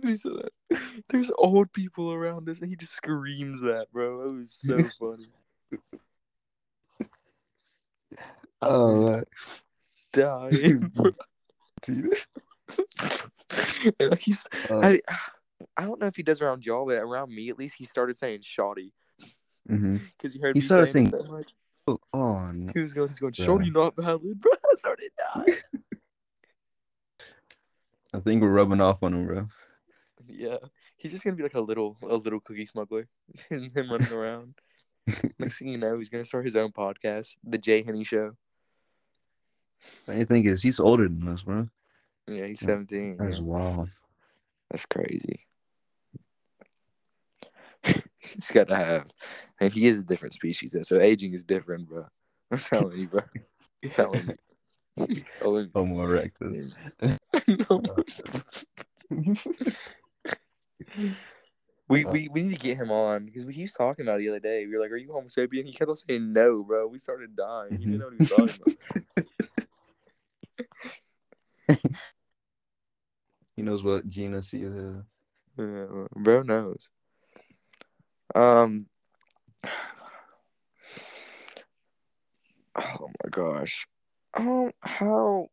He 0.03 0.17
said 0.17 0.33
that. 0.71 0.81
There's 1.09 1.31
old 1.37 1.73
people 1.73 2.13
around 2.13 2.49
us, 2.49 2.61
and 2.61 2.71
he 2.71 2.77
just 2.77 2.93
screams 2.95 3.61
that, 3.63 3.87
bro. 3.93 4.29
It 4.29 4.33
was 4.35 4.53
so 4.65 4.79
funny. 4.99 5.27
Oh, 8.63 9.11
man. 9.11 9.25
dying. 10.13 10.93
and 11.87 12.15
like, 14.11 14.21
he's, 14.21 14.47
Uh, 14.71 14.81
I, 14.81 15.01
I 15.77 15.85
don't 15.85 16.01
know 16.01 16.07
if 16.07 16.17
he 16.17 16.23
does 16.23 16.41
around 16.41 16.65
y'all, 16.65 16.87
but 16.87 16.93
around 16.95 17.35
me 17.35 17.51
at 17.51 17.59
least, 17.59 17.75
he 17.77 17.85
started 17.85 18.17
saying 18.17 18.41
"shoddy" 18.43 18.93
because 19.69 20.33
he 20.33 20.41
heard 20.41 20.57
He 20.57 20.63
started 20.63 20.87
saying 20.87 21.11
saying- 21.11 21.45
so 21.87 21.93
much. 21.93 22.01
Oh, 22.13 22.19
oh. 22.19 22.71
He 22.75 22.81
was 22.81 22.93
going, 22.93 23.09
he's 23.09 23.19
going. 23.19 23.33
"Shoddy, 23.33 23.71
not 23.71 23.97
valid, 23.97 24.41
bro." 24.41 24.53
I 24.53 24.75
started 24.77 25.11
dying. 25.35 25.57
I 28.13 28.21
think 28.21 28.43
we're 28.43 28.49
rubbing 28.49 28.81
off 28.81 29.03
on 29.03 29.15
him, 29.15 29.27
bro. 29.27 29.49
yeah, 30.29 30.57
he's 30.97 31.11
just 31.11 31.25
gonna 31.25 31.37
be 31.37 31.43
like 31.43 31.55
a 31.55 31.61
little, 31.61 31.97
a 32.03 32.15
little 32.15 32.41
cookie 32.41 32.67
smuggler, 32.67 33.09
and 33.51 33.77
him 33.77 33.91
running 33.91 34.13
around. 34.13 34.55
Next 35.39 35.59
thing 35.59 35.69
you 35.69 35.79
know, 35.79 35.99
he's 35.99 36.11
gonna 36.11 36.25
start 36.25 36.45
his 36.45 36.57
own 36.57 36.73
podcast, 36.73 37.37
the 37.43 37.59
Jay 37.59 37.83
Henny 37.83 38.05
Show. 38.05 38.33
Funny 40.07 40.25
thing 40.25 40.47
is, 40.47 40.63
he's 40.63 40.81
older 40.81 41.09
than 41.09 41.29
us, 41.29 41.43
bro. 41.43 41.69
Yeah, 42.27 42.47
he's 42.47 42.61
seventeen. 42.61 43.17
That's 43.19 43.39
yeah. 43.39 43.45
wild. 43.45 43.91
That's 44.71 44.87
crazy. 44.87 45.41
He's 48.35 48.51
got 48.51 48.69
to 48.69 48.77
have, 48.77 49.07
and 49.61 49.73
he 49.73 49.87
is 49.87 49.99
a 49.99 50.03
different 50.03 50.35
species, 50.35 50.77
so 50.83 51.01
aging 51.01 51.33
is 51.35 51.45
different, 51.45 51.89
bro. 51.89 52.07
I'm 52.51 52.59
telling 52.59 52.99
you, 52.99 53.07
bro. 53.09 53.21
I'm 53.83 53.91
telling 53.91 54.29
you. 54.29 54.37
Homo 55.43 56.07
erectus. 56.07 56.77
we, 61.89 62.05
uh. 62.05 62.13
we 62.13 62.29
we 62.29 62.43
need 62.43 62.57
to 62.57 62.63
get 62.63 62.77
him 62.77 62.93
on 62.93 63.25
because 63.27 63.47
he 63.49 63.63
was 63.63 63.73
talking 63.73 64.07
about 64.07 64.19
the 64.19 64.29
other 64.29 64.41
day. 64.41 64.67
We 64.67 64.77
were 64.77 64.83
like, 64.83 64.93
"Are 64.93 64.97
you 64.97 65.13
Homo 65.13 65.27
sapien?" 65.27 65.65
He 65.65 65.73
kept 65.73 65.89
on 65.89 65.97
saying 65.97 66.33
no, 66.33 66.63
bro. 66.63 66.87
We 66.87 66.99
started 66.99 67.35
dying. 67.37 67.73
He 67.73 67.79
mm-hmm. 67.79 67.99
didn't 67.99 67.99
know 67.99 68.07
what 68.07 68.15
he 68.15 68.19
was 68.19 68.31
talking 68.31 68.77
about. 71.67 71.79
he 73.57 73.63
knows 73.63 73.83
what 73.83 74.09
genus 74.09 74.53
he 74.53 74.63
is. 74.63 75.03
Yeah, 75.59 76.07
bro 76.17 76.43
knows. 76.43 76.89
Um. 78.35 78.87
Oh 82.77 83.09
my 83.23 83.31
gosh. 83.31 83.87
Um, 84.35 84.73
how? 84.81 85.47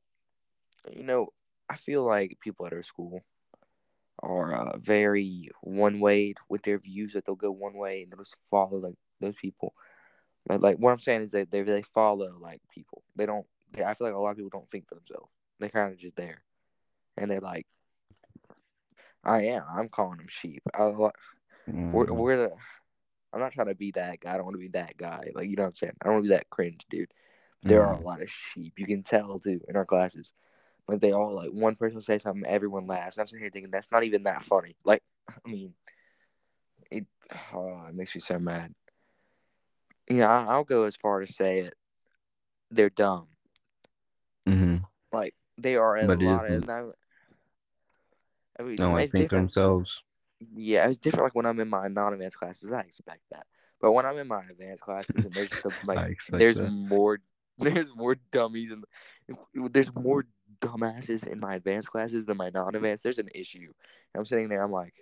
You 0.91 1.03
know, 1.03 1.27
I 1.69 1.75
feel 1.75 2.03
like 2.03 2.39
people 2.41 2.65
at 2.65 2.73
our 2.73 2.81
school 2.81 3.21
are 4.23 4.53
uh, 4.53 4.77
very 4.77 5.49
one-way 5.61 6.33
with 6.49 6.63
their 6.63 6.79
views. 6.79 7.13
That 7.13 7.25
they'll 7.25 7.35
go 7.35 7.51
one 7.51 7.75
way 7.75 8.01
and 8.01 8.11
they'll 8.11 8.23
just 8.23 8.37
follow 8.49 8.77
like 8.77 8.95
those 9.19 9.35
people. 9.35 9.75
But 10.47 10.61
like 10.61 10.77
what 10.77 10.91
I'm 10.91 10.99
saying 10.99 11.21
is 11.21 11.31
that 11.31 11.51
they 11.51 11.61
they 11.61 11.83
follow 11.83 12.35
like 12.39 12.61
people. 12.73 13.03
They 13.15 13.25
don't. 13.25 13.45
They, 13.73 13.83
I 13.83 13.93
feel 13.93 14.07
like 14.07 14.15
a 14.15 14.19
lot 14.19 14.31
of 14.31 14.37
people 14.37 14.49
don't 14.51 14.69
think 14.69 14.87
for 14.87 14.95
themselves. 14.95 15.29
They're 15.59 15.69
kind 15.69 15.93
of 15.93 15.99
just 15.99 16.15
there, 16.15 16.41
and 17.17 17.29
they're 17.29 17.39
like, 17.39 17.67
I 19.23 19.43
am. 19.43 19.63
I'm 19.69 19.89
calling 19.89 20.17
them 20.17 20.27
sheep. 20.27 20.63
I, 20.73 20.91
we're, 21.73 22.05
Mhm. 22.07 22.15
we're 22.15 22.37
the. 22.37 22.51
I'm 23.33 23.39
not 23.39 23.53
trying 23.53 23.67
to 23.67 23.75
be 23.75 23.91
that 23.91 24.19
guy. 24.19 24.33
I 24.33 24.35
don't 24.35 24.45
want 24.45 24.55
to 24.55 24.59
be 24.59 24.67
that 24.69 24.97
guy. 24.97 25.31
Like 25.33 25.49
you 25.49 25.55
know 25.55 25.63
what 25.63 25.69
I'm 25.69 25.75
saying. 25.75 25.93
I 26.01 26.05
don't 26.05 26.15
want 26.15 26.25
to 26.25 26.29
be 26.29 26.35
that 26.35 26.49
cringe 26.49 26.85
dude. 26.89 27.13
There 27.63 27.83
are 27.85 27.93
a 27.93 27.97
Mhm. 27.97 28.03
lot 28.05 28.21
of 28.21 28.29
sheep. 28.29 28.73
You 28.77 28.85
can 28.87 29.03
tell 29.03 29.39
too 29.39 29.61
in 29.67 29.75
our 29.75 29.85
classes. 29.85 30.33
Like 30.87 30.99
they 30.99 31.11
all 31.13 31.33
like 31.35 31.51
one 31.51 31.75
person 31.75 31.95
will 31.95 32.01
say 32.01 32.17
something, 32.17 32.43
everyone 32.45 32.87
laughs. 32.87 33.17
I'm 33.17 33.27
sitting 33.27 33.41
here 33.43 33.51
thinking 33.51 33.71
that's 33.71 33.91
not 33.91 34.03
even 34.03 34.23
that 34.23 34.41
funny. 34.41 34.75
Like 34.83 35.03
I 35.45 35.49
mean, 35.49 35.73
it. 36.89 37.05
Oh, 37.53 37.85
it 37.87 37.95
makes 37.95 38.13
me 38.15 38.19
so 38.21 38.37
mad. 38.39 38.73
Yeah, 40.09 40.27
I, 40.27 40.45
I'll 40.53 40.63
go 40.65 40.83
as 40.83 40.95
far 40.97 41.19
to 41.21 41.31
say 41.31 41.59
it. 41.59 41.75
They're 42.71 42.89
dumb. 42.89 43.27
Mhm. 44.47 44.83
Like 45.13 45.35
they 45.57 45.75
are 45.75 45.95
a 45.95 46.07
But 46.07 46.21
lot 46.21 46.45
of. 46.45 46.51
isn't- 46.51 46.95
I 48.59 48.63
mean, 48.63 48.75
Don't 48.75 48.93
like 48.93 49.03
it's 49.05 49.11
think 49.13 49.23
different. 49.25 49.53
themselves. 49.53 50.03
Yeah, 50.55 50.87
it's 50.87 50.97
different. 50.97 51.25
Like 51.25 51.35
when 51.35 51.45
I'm 51.45 51.59
in 51.59 51.69
my 51.69 51.87
non-advanced 51.87 52.37
classes, 52.37 52.71
I 52.71 52.81
expect 52.81 53.21
that. 53.31 53.45
But 53.79 53.93
when 53.93 54.05
I'm 54.05 54.17
in 54.17 54.27
my 54.27 54.43
advanced 54.49 54.83
classes, 54.83 55.25
and 55.25 55.33
there's 55.33 55.49
the, 55.49 55.71
like 55.85 56.17
there's 56.29 56.57
that. 56.57 56.69
more 56.69 57.19
there's 57.59 57.93
more 57.95 58.15
dummies 58.31 58.71
and 58.71 58.83
there's 59.71 59.93
more 59.93 60.25
dumbasses 60.61 61.27
in 61.27 61.39
my 61.39 61.55
advanced 61.55 61.91
classes 61.91 62.25
than 62.25 62.37
my 62.37 62.49
non-advanced. 62.49 63.03
There's 63.03 63.19
an 63.19 63.29
issue. 63.33 63.71
I'm 64.15 64.25
sitting 64.25 64.49
there. 64.49 64.63
I'm 64.63 64.71
like, 64.71 64.93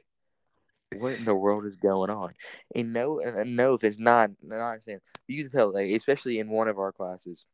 what 0.97 1.13
in 1.13 1.25
the 1.25 1.35
world 1.35 1.65
is 1.65 1.75
going 1.75 2.09
on? 2.09 2.33
And 2.75 2.93
no, 2.93 3.19
and 3.19 3.55
no, 3.55 3.75
if 3.75 3.83
it's 3.83 3.99
not, 3.99 4.31
not 4.41 4.83
saying 4.83 4.99
you 5.27 5.43
can 5.43 5.51
tell, 5.51 5.73
like 5.73 5.89
especially 5.91 6.39
in 6.39 6.49
one 6.49 6.67
of 6.67 6.79
our 6.79 6.91
classes. 6.91 7.45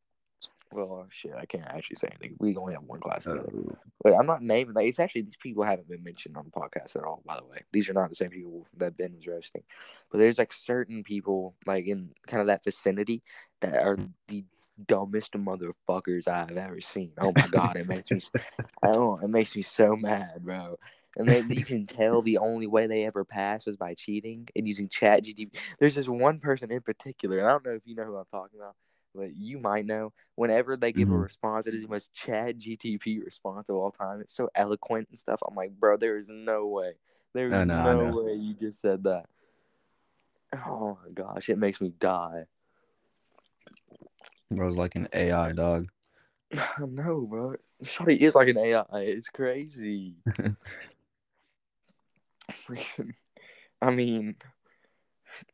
Well, 0.72 1.04
uh, 1.04 1.08
shit, 1.10 1.34
I 1.38 1.46
can't 1.46 1.66
actually 1.68 1.98
say 1.98 2.08
anything. 2.10 2.36
We 2.40 2.56
only 2.58 2.74
have 2.74 2.84
one 2.84 3.00
class 3.00 3.24
together. 3.24 3.48
Uh, 3.48 3.76
But 4.04 4.14
I'm 4.14 4.26
not 4.26 4.42
naming 4.42 4.74
like 4.74 4.88
it's 4.88 5.00
actually 5.00 5.22
these 5.22 5.38
people 5.38 5.64
haven't 5.64 5.88
been 5.88 6.04
mentioned 6.04 6.36
on 6.38 6.46
the 6.46 6.52
podcast 6.52 6.96
at 6.96 7.04
all, 7.04 7.22
by 7.26 7.38
the 7.38 7.46
way. 7.46 7.60
These 7.72 7.90
are 7.90 7.94
not 7.94 8.10
the 8.10 8.16
same 8.16 8.32
people 8.32 8.66
that 8.78 8.98
Ben 8.98 9.14
was 9.16 9.28
roasting. 9.28 9.64
But 10.12 10.18
there's 10.18 10.38
like 10.38 10.52
certain 10.52 11.04
people 11.04 11.56
like 11.66 11.86
in 11.88 12.10
kind 12.28 12.42
of 12.42 12.48
that 12.48 12.64
vicinity 12.64 13.24
that 13.62 13.76
are 13.76 13.98
the 14.28 14.44
dumbest 14.88 15.34
motherfuckers 15.34 16.28
I've 16.28 16.58
ever 16.58 16.82
seen. 16.82 17.12
Oh 17.20 17.32
my 17.36 17.48
god, 17.48 17.78
it 17.78 17.88
makes 17.88 18.12
me 18.12 18.20
oh 18.84 19.16
it 19.18 19.30
makes 19.30 19.56
me 19.56 19.62
so 19.62 19.96
mad, 19.96 20.44
bro. 20.44 20.78
And 21.18 21.28
then 21.28 21.50
you 21.50 21.64
can 21.64 21.86
tell 21.86 22.22
the 22.22 22.40
only 22.40 22.68
way 22.68 22.88
they 22.88 23.06
ever 23.06 23.24
passed 23.24 23.68
was 23.68 23.78
by 23.78 23.94
cheating 23.94 24.50
and 24.56 24.68
using 24.68 24.90
chat 24.90 25.24
GTP. 25.24 25.58
There's 25.80 25.96
this 25.96 26.10
one 26.10 26.40
person 26.40 26.72
in 26.72 26.82
particular, 26.82 27.40
and 27.40 27.48
I 27.48 27.52
don't 27.52 27.66
know 27.66 27.72
if 27.72 27.84
you 27.86 27.96
know 27.96 28.04
who 28.04 28.18
I'm 28.18 28.26
talking 28.30 28.60
about, 28.60 28.76
you 29.24 29.60
might 29.60 29.86
know. 29.86 30.14
Whenever 30.36 30.78
they 30.78 30.92
give 30.92 31.10
a 31.10 31.14
Mhm. 31.14 31.24
response, 31.24 31.68
it 31.68 31.74
is 31.74 31.84
the 31.84 31.88
most 31.88 32.14
Chad 32.14 32.60
GTP 32.60 33.24
response 33.24 33.70
of 33.70 33.76
all 33.76 33.92
time. 33.92 34.22
It's 34.22 34.34
so 34.36 34.50
eloquent 34.56 35.10
and 35.10 35.20
stuff. 35.20 35.42
I'm 35.48 35.56
like, 35.56 35.72
bro, 35.72 35.98
there 35.98 36.18
is 36.18 36.30
no 36.30 36.68
way. 36.68 36.94
There's 37.34 37.54
I 37.54 37.64
know, 37.66 37.84
no 38.12 38.24
way 38.24 38.34
you 38.36 38.54
just 38.54 38.82
said 38.82 39.04
that. 39.04 39.26
Oh 40.54 40.98
my 41.04 41.12
gosh, 41.12 41.50
it 41.50 41.58
makes 41.58 41.82
me 41.82 41.90
die. 42.00 42.46
Bro's 44.52 44.78
like 44.78 44.96
an 44.96 45.08
AI 45.12 45.52
dog. 45.52 45.88
no, 46.80 47.22
bro. 47.22 47.56
Shotty 47.84 48.20
is 48.20 48.36
like 48.36 48.48
an 48.48 48.58
AI. 48.58 48.86
It's 48.94 49.30
crazy. 49.30 50.16
I 53.82 53.92
mean, 53.92 54.36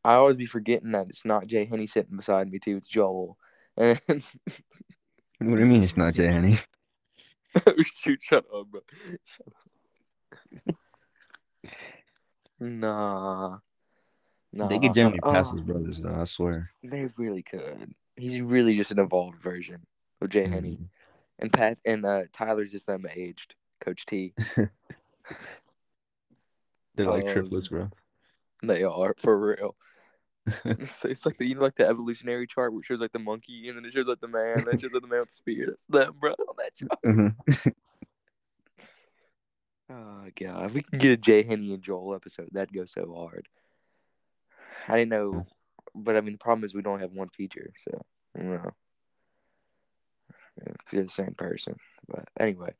I 0.04 0.14
always 0.16 0.36
be 0.36 0.46
forgetting 0.46 0.92
that 0.92 1.10
it's 1.10 1.26
not 1.26 1.48
Jay 1.48 1.66
Henny 1.66 1.88
sitting 1.88 2.18
beside 2.18 2.52
me 2.52 2.60
too. 2.60 2.78
It's 2.78 2.88
Joel. 2.88 3.38
And 3.78 4.24
What 5.40 5.56
do 5.56 5.60
you 5.60 5.66
mean 5.66 5.84
it's 5.84 5.98
not 5.98 6.14
Jay 6.16 6.28
Henny? 6.28 6.60
shoot, 7.84 8.22
shut 8.22 8.46
up, 8.54 8.68
bro. 8.68 8.82
Shut 9.26 9.48
up. 9.48 10.76
Nah. 12.60 13.58
Nah. 14.54 14.68
They 14.68 14.80
could 14.80 14.94
generally 14.94 15.20
pass 15.20 15.50
Oh, 15.50 15.54
his 15.54 15.62
brothers 15.64 16.00
though, 16.00 16.14
I 16.20 16.26
swear. 16.26 16.72
They 16.84 17.08
really 17.18 17.42
could. 17.42 17.96
He's 18.18 18.42
really 18.42 18.78
just 18.78 18.92
an 18.92 19.00
evolved 19.00 19.42
version 19.42 19.86
of 20.22 20.30
Jay 20.30 20.48
Henny. 20.48 20.78
Mhm. 20.78 20.90
And 21.40 21.52
Pat 21.54 21.80
and 21.86 22.06
uh, 22.06 22.24
Tyler's 22.34 22.72
just 22.72 22.86
them 22.86 23.08
aged. 23.12 23.56
Coach 23.80 24.06
T. 24.06 24.34
They're 26.96 27.08
like 27.08 27.24
Um, 27.24 27.30
triplets, 27.30 27.70
bro. 27.70 27.90
They 28.62 28.84
are 28.84 29.16
for 29.18 29.40
real. 29.40 29.76
It's, 30.66 31.06
it's 31.06 31.26
like 31.26 31.38
the 31.38 31.46
you 31.46 31.56
know 31.56 31.62
like 31.62 31.76
the 31.76 31.88
evolutionary 31.88 32.48
chart 32.48 32.74
which 32.74 32.88
shows 32.88 33.00
like 33.00 33.12
the 33.12 33.20
monkey 33.20 33.68
and 33.68 33.78
then 33.78 33.86
it 33.86 33.94
shows 33.94 34.08
like 34.08 34.22
the 34.22 34.28
man, 34.28 34.58
and 34.58 34.68
then 34.68 34.76
it 34.76 34.82
shows 34.82 34.94
like 34.94 35.04
the 35.04 35.08
man 35.08 35.20
with 35.20 35.30
the 35.30 35.36
spear. 35.36 35.66
That's 35.68 35.84
them, 35.88 36.16
bro. 36.20 36.32
On 36.32 36.56
that 36.58 36.76
chart. 36.76 37.02
Mhm. 37.06 37.74
Oh 39.90 40.30
god, 40.36 40.66
if 40.66 40.74
we 40.74 40.82
can 40.82 41.00
get 41.00 41.12
a 41.12 41.18
Jay 41.18 41.44
Henny 41.44 41.74
and 41.74 41.84
Joel 41.84 42.16
episode, 42.16 42.50
that'd 42.52 42.74
go 42.74 42.86
so 42.86 43.14
hard. 43.14 43.48
I 44.88 44.98
didn't 44.98 45.10
know 45.10 45.46
but 45.94 46.16
I 46.16 46.22
mean, 46.22 46.34
the 46.34 46.40
problem 46.40 46.64
is 46.64 46.74
we 46.74 46.82
don't 46.82 47.00
have 47.00 47.12
one 47.12 47.30
feature, 47.30 47.72
so 47.78 48.06
you 48.38 48.44
know, 48.44 48.72
because 50.56 50.94
you're 50.94 51.04
the 51.04 51.10
same 51.10 51.36
person. 51.38 51.76
But 52.08 52.28
anyway, 52.40 52.74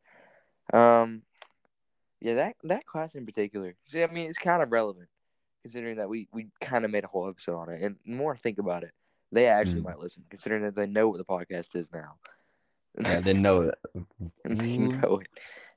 um, 0.74 1.24
yeah, 2.20 2.36
that 2.36 2.56
that 2.64 2.86
class 2.86 3.16
in 3.16 3.26
particular. 3.26 3.76
See, 3.86 4.04
I 4.04 4.08
mean, 4.08 4.30
it's 4.30 4.38
kind 4.38 4.64
of 4.64 4.72
relevant 4.72 5.10
considering 5.62 5.98
that 5.98 6.10
we 6.10 6.28
we 6.34 6.48
kind 6.62 6.86
of 6.86 6.92
made 6.92 7.04
a 7.04 7.08
whole 7.08 7.28
episode 7.30 7.58
on 7.58 7.70
it. 7.70 7.82
And 7.82 7.96
more 8.06 8.36
think 8.36 8.58
about 8.58 8.84
it, 8.84 8.92
they 9.32 9.48
actually 9.48 9.82
Mm. 9.82 9.86
might 9.86 10.00
listen, 10.00 10.26
considering 10.30 10.64
that 10.64 10.76
they 10.76 10.88
know 10.88 11.10
what 11.10 11.18
the 11.18 11.26
podcast 11.26 11.76
is 11.76 11.92
now. 11.92 12.18
Yeah, 13.00 13.22
they 13.22 13.34
know 13.34 13.62
it. 13.62 13.76
and 14.44 14.60
they 14.60 14.78
know 14.78 15.20
it. 15.20 15.28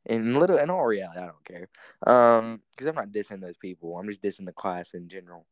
In 0.06 0.34
little, 0.34 0.58
in 0.58 0.68
all 0.68 0.84
reality, 0.84 1.18
I 1.20 1.26
don't 1.26 1.44
care. 1.44 1.68
Um, 2.06 2.60
because 2.70 2.88
I'm 2.88 2.94
not 2.94 3.08
dissing 3.08 3.40
those 3.40 3.56
people. 3.56 3.96
I'm 3.96 4.06
just 4.08 4.22
dissing 4.22 4.44
the 4.44 4.52
class 4.52 4.92
in 4.94 5.08
general. 5.08 5.46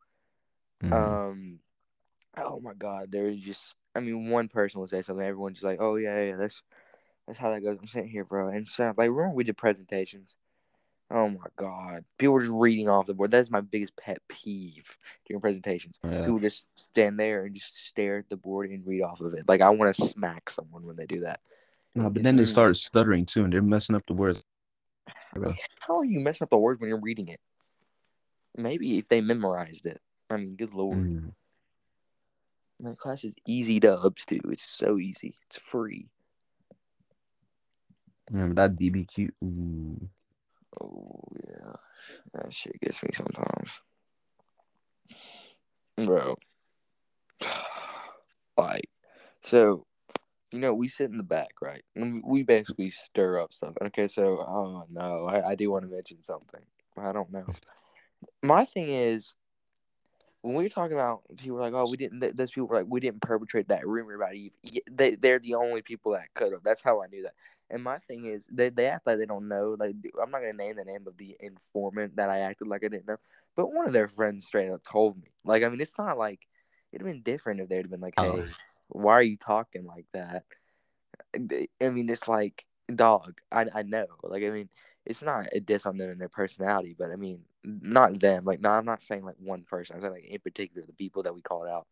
Mhm. 0.83 0.93
Um, 0.93 1.61
oh 2.37 2.61
my 2.61 2.75
God, 2.75 3.11
there 3.11 3.29
is 3.29 3.41
just. 3.41 3.75
I 3.95 4.01
mean, 4.01 4.31
one 4.31 4.49
person 4.49 4.81
would 4.81 4.91
say 4.91 5.03
something. 5.03 5.25
Everyone's 5.25 5.59
just 5.59 5.65
like, 5.65 5.81
"Oh 5.81 5.97
yeah, 5.97 6.21
yeah, 6.23 6.37
that's 6.37 6.63
that's 7.27 7.39
how 7.39 7.51
that 7.51 7.61
goes." 7.63 7.79
I'm 7.79 7.87
sitting 7.87 8.09
here, 8.09 8.25
bro, 8.25 8.49
and 8.49 8.67
so 8.67 8.87
like, 8.97 9.11
remember 9.11 9.31
we 9.35 9.45
did 9.45 9.57
presentations. 9.57 10.37
Oh 11.15 11.29
my 11.29 11.47
God, 11.57 12.05
people 12.17 12.33
were 12.33 12.41
just 12.41 12.53
reading 12.53 12.89
off 12.89 13.07
the 13.07 13.13
board. 13.13 13.31
That's 13.31 13.51
my 13.51 13.61
biggest 13.61 13.95
pet 13.97 14.19
peeve 14.29 14.97
during 15.27 15.43
presentations. 15.43 16.01
Yeah. 16.03 16.23
People 16.23 16.39
just 16.39 16.65
stand 16.75 17.21
there 17.21 17.45
and 17.45 17.55
just 17.55 17.87
stare 17.87 18.19
at 18.19 18.31
the 18.31 18.37
board 18.37 18.71
and 18.71 18.87
read 18.87 19.03
off 19.03 19.21
of 19.21 19.35
it. 19.35 19.45
Like 19.47 19.61
I 19.61 19.69
want 19.69 19.95
to 19.95 20.07
smack 20.07 20.49
someone 20.49 20.87
when 20.87 20.97
they 20.97 21.05
do 21.05 21.21
that. 21.21 21.41
No, 21.95 22.09
but 22.09 22.23
then 22.23 22.37
they 22.37 22.47
start 22.47 22.79
stuttering 22.79 23.27
too, 23.27 23.45
and 23.45 23.53
they're 23.53 23.61
messing 23.61 23.95
up 23.95 24.07
the 24.07 24.15
words. 24.15 24.43
How 25.35 25.99
are 25.99 26.05
you 26.05 26.21
messing 26.21 26.47
up 26.47 26.51
the 26.51 26.57
words 26.57 26.81
when 26.81 26.89
you're 26.89 26.99
reading 26.99 27.29
it? 27.29 27.41
Maybe 28.57 28.97
if 28.97 29.09
they 29.09 29.21
memorized 29.21 29.85
it. 29.85 30.01
I 30.31 30.39
mean, 30.39 30.57
good 30.57 30.73
lord. 30.73 30.97
Mm. 30.97 31.33
My 32.81 32.95
class 32.95 33.25
is 33.25 33.35
easy 33.47 33.81
dubs 33.81 34.25
too. 34.25 34.41
It's 34.49 34.65
so 34.65 34.99
easy. 34.99 35.37
It's 35.47 35.59
free. 35.59 36.09
Remember 38.31 38.55
that 38.55 38.77
DBQ? 38.77 39.29
Ooh. 39.45 40.09
Oh 40.81 41.21
yeah, 41.49 41.73
that 42.35 42.53
shit 42.53 42.81
gets 42.81 43.03
me 43.03 43.11
sometimes, 43.15 43.81
bro. 45.97 46.37
Like, 48.59 48.91
so 49.43 49.87
you 50.53 50.59
know, 50.59 50.75
we 50.75 50.89
sit 50.89 51.11
in 51.11 51.17
the 51.17 51.23
back, 51.23 51.55
right? 51.63 51.83
And 51.97 52.23
we- 52.25 52.43
basically 52.43 52.91
stir 52.91 53.41
up 53.41 53.53
stuff. 53.55 53.73
Okay, 53.81 54.09
so 54.09 54.41
oh 54.41 54.85
no, 54.91 55.27
I, 55.27 55.51
I 55.51 55.55
do 55.55 55.71
want 55.71 55.85
to 55.85 55.91
mention 55.91 56.23
something. 56.23 56.61
I 56.99 57.13
don't 57.13 57.33
know. 57.33 57.47
My 58.43 58.65
thing 58.65 58.89
is, 58.91 59.35
when 60.43 60.55
we 60.57 60.65
were 60.65 60.69
talking 60.69 60.97
about 60.97 61.23
people 61.37 61.57
were 61.57 61.63
like, 61.63 61.73
oh, 61.75 61.89
we 61.89 61.97
didn't. 61.97 62.21
th- 62.21 62.35
Those 62.35 62.51
people 62.53 62.69
were 62.69 62.77
like, 62.77 62.87
we 62.89 63.01
didn't 63.01 63.23
perpetrate 63.23 63.69
that 63.69 63.87
rumor 63.87 64.15
about 64.15 64.35
Eve. 64.35 64.53
They 64.91 65.15
they're 65.15 65.39
the 65.39 65.55
only 65.55 65.83
people 65.83 66.13
that 66.13 66.33
could 66.35 66.53
have. 66.53 66.63
That's 66.63 66.83
how 66.83 67.03
I 67.03 67.07
knew 67.07 67.23
that. 67.23 67.35
And 67.71 67.83
my 67.83 67.99
thing 67.99 68.27
is, 68.27 68.47
they 68.53 68.69
they 68.69 68.87
act 68.87 69.07
like 69.07 69.19
they 69.19 69.27
don't 69.27 69.49
know. 69.49 69.77
Like 69.79 69.95
I'm 70.23 70.31
not 70.31 70.41
gonna 70.41 70.53
name 70.53 70.77
the 70.77 70.85
name 70.85 71.07
of 71.07 71.17
the 71.17 71.37
informant 71.41 72.17
that 72.17 72.29
I 72.29 72.41
acted 72.41 72.69
like 72.69 72.85
I 72.85 72.89
didn't 72.89 73.07
know, 73.09 73.17
but 73.57 73.73
one 73.73 73.87
of 73.87 73.93
their 73.93 74.09
friends 74.09 74.45
straight 74.47 74.71
up 74.71 74.83
told 74.85 75.17
me. 75.17 75.31
Like 75.45 75.63
I 75.63 75.69
mean, 75.69 75.81
it's 75.81 75.97
not 75.97 76.19
like 76.19 76.41
it'd 76.93 77.07
have 77.07 77.13
been 77.15 77.23
different 77.23 77.61
if 77.61 77.69
they'd 77.69 77.83
have 77.83 77.91
been 77.91 78.01
like, 78.01 78.15
oh, 78.19 78.37
hey, 78.37 78.43
Oh. 78.43 78.49
why 78.89 79.13
are 79.15 79.23
you 79.23 79.37
talking 79.39 79.87
like 79.87 80.07
that? 80.13 80.45
I 81.81 81.89
mean, 81.89 82.09
it's 82.11 82.29
like 82.29 82.65
dog. 82.95 83.41
I 83.51 83.67
I 83.73 83.83
know. 83.83 84.07
Like 84.23 84.43
I 84.43 84.51
mean, 84.51 84.69
it's 85.07 85.23
not 85.23 85.49
a 85.53 85.61
diss 85.61 85.87
on 85.87 85.97
them 85.97 86.11
and 86.11 86.21
their 86.21 86.29
personality, 86.29 86.95
but 86.99 87.11
I 87.11 87.17
mean, 87.17 87.41
not 87.65 88.21
them. 88.21 88.45
Like 88.45 88.61
no, 88.61 88.71
I'm 88.71 88.85
not 88.85 89.03
saying 89.03 89.25
like 89.25 89.37
one 89.39 89.63
person. 89.65 89.97
I'm 89.97 90.03
saying 90.03 90.13
like 90.15 90.25
in 90.27 90.41
particular 90.41 90.87
the 90.87 90.93
people 90.93 91.25
that 91.25 91.35
we 91.35 91.43
called 91.43 91.69
out, 91.69 91.87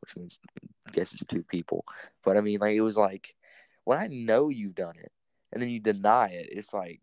which 0.00 0.16
means 0.16 0.38
I 0.86 0.90
guess 0.92 1.12
it's 1.12 1.24
two 1.24 1.42
people. 1.42 1.84
But 2.24 2.36
I 2.36 2.40
mean, 2.40 2.60
like 2.60 2.74
it 2.74 2.80
was 2.82 2.96
like 2.96 3.34
when 3.84 3.98
I 3.98 4.06
know 4.08 4.48
you've 4.48 4.74
done 4.74 4.96
it 4.98 5.12
and 5.52 5.62
then 5.62 5.70
you 5.70 5.80
deny 5.80 6.28
it, 6.28 6.48
it's 6.52 6.72
like, 6.72 7.00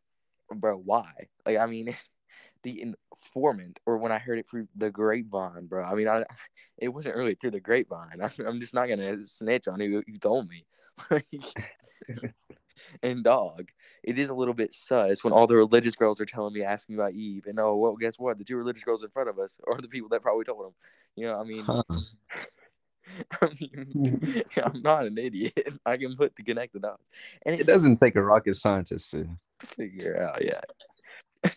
bro, 0.53 0.77
why? 0.77 1.11
Like 1.45 1.57
I 1.57 1.65
mean, 1.65 1.95
the 2.63 2.81
informant, 2.81 3.79
or 3.85 3.97
when 3.97 4.11
I 4.11 4.19
heard 4.19 4.39
it 4.39 4.47
through 4.49 4.67
the 4.75 4.91
grapevine, 4.91 5.67
bro. 5.67 5.83
I 5.83 5.95
mean, 5.95 6.07
I 6.07 6.23
it 6.77 6.89
wasn't 6.89 7.15
really 7.17 7.35
through 7.35 7.51
the 7.51 7.59
grapevine. 7.59 8.21
I, 8.21 8.31
I'm 8.47 8.59
just 8.59 8.73
not 8.73 8.87
gonna 8.87 9.19
snitch 9.19 9.67
on 9.67 9.79
who 9.79 10.03
you 10.07 10.19
told 10.19 10.49
me. 10.49 10.65
and 13.03 13.23
dog, 13.23 13.69
it 14.03 14.17
is 14.19 14.29
a 14.29 14.33
little 14.33 14.53
bit 14.53 14.73
sus 14.73 15.23
when 15.23 15.33
all 15.33 15.47
the 15.47 15.55
religious 15.55 15.95
girls 15.95 16.19
are 16.21 16.25
telling 16.25 16.53
me, 16.53 16.63
asking 16.63 16.95
about 16.95 17.13
Eve, 17.13 17.45
and 17.47 17.59
oh, 17.59 17.75
well, 17.75 17.95
guess 17.95 18.17
what? 18.19 18.37
The 18.37 18.43
two 18.43 18.57
religious 18.57 18.83
girls 18.83 19.03
in 19.03 19.09
front 19.09 19.29
of 19.29 19.39
us 19.39 19.57
are 19.67 19.79
the 19.81 19.87
people 19.87 20.09
that 20.09 20.21
probably 20.21 20.45
told 20.45 20.65
them. 20.65 20.73
You 21.15 21.27
know, 21.27 21.39
I 21.39 21.43
mean, 21.43 21.63
Huh. 21.65 21.83
I 23.41 23.49
mean, 23.59 24.43
I'm 24.63 24.81
not 24.81 25.05
an 25.05 25.17
idiot. 25.17 25.77
I 25.85 25.97
can 25.97 26.15
put 26.15 26.35
the 26.35 26.43
connect 26.43 26.73
the 26.73 26.79
dots, 26.79 27.09
and 27.45 27.59
It 27.59 27.65
doesn't 27.67 27.97
take 27.97 28.15
a 28.15 28.21
rocket 28.21 28.55
scientist 28.55 29.11
to. 29.11 29.27
figure 29.59 30.21
out. 30.21 30.43
Yeah, 30.45 30.61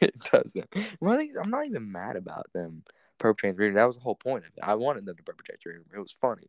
it 0.01 0.15
doesn't. 0.33 0.67
Well, 1.01 1.15
I 1.15 1.17
think- 1.19 1.33
I'm 1.41 1.51
not 1.51 1.67
even 1.67 1.91
mad 1.93 2.17
about 2.17 2.47
them 2.55 2.83
perpetrating. 3.19 3.75
That 3.75 3.85
was 3.85 3.97
the 3.97 4.03
whole 4.03 4.15
point 4.17 4.45
of 4.45 4.51
it. 4.57 4.61
I 4.63 4.75
wanted 4.75 5.05
them 5.07 5.17
to 5.17 5.23
perpetrate. 5.23 5.77
It 5.95 5.99
was 5.99 6.15
funny, 6.21 6.49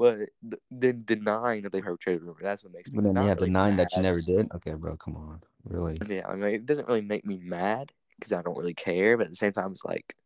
but 0.00 0.30
then 0.70 1.02
denying 1.04 1.60
that 1.60 1.72
they 1.72 1.82
perpetrated 1.82 2.22
the 2.22 2.24
rumor. 2.24 2.40
That's 2.40 2.64
what 2.64 2.72
makes 2.72 2.90
me. 2.90 2.96
But 2.96 3.04
then 3.04 3.22
yeah, 3.22 3.34
really 3.34 3.48
denying 3.48 3.76
that 3.76 3.94
you 3.94 4.00
never 4.00 4.22
did. 4.22 4.50
Okay, 4.54 4.72
bro, 4.72 4.96
come 4.96 5.14
on, 5.14 5.42
really. 5.64 5.98
Yeah, 6.08 6.26
I 6.26 6.36
mean, 6.36 6.54
it 6.54 6.64
doesn't 6.64 6.88
really 6.88 7.02
make 7.02 7.26
me 7.26 7.36
mad 7.36 7.92
because 8.18 8.32
I 8.32 8.40
don't 8.40 8.56
really 8.56 8.72
care. 8.72 9.18
But 9.18 9.24
at 9.24 9.30
the 9.30 9.36
same 9.36 9.52
time, 9.52 9.72
it's 9.72 9.84
like, 9.84 10.16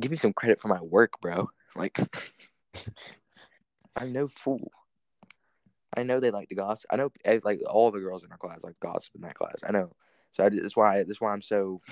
give 0.00 0.10
me 0.10 0.16
some 0.16 0.32
credit 0.32 0.58
for 0.58 0.68
my 0.68 0.80
work, 0.80 1.20
bro. 1.20 1.50
Like, 1.76 1.98
I'm 3.94 4.14
no 4.14 4.28
fool. 4.28 4.72
I 5.94 6.04
know 6.04 6.18
they 6.18 6.30
like 6.30 6.48
to 6.48 6.54
gossip. 6.54 6.88
I 6.90 6.96
know, 6.96 7.12
eh, 7.22 7.40
like 7.44 7.60
all 7.68 7.90
the 7.90 8.00
girls 8.00 8.24
in 8.24 8.32
our 8.32 8.38
class 8.38 8.64
like 8.64 8.80
gossip 8.80 9.14
in 9.14 9.20
that 9.20 9.34
class. 9.34 9.56
I 9.62 9.72
know. 9.72 9.92
So 10.30 10.42
I, 10.42 10.48
that's 10.48 10.74
why 10.74 11.02
that's 11.02 11.20
why 11.20 11.34
I'm 11.34 11.42
so 11.42 11.82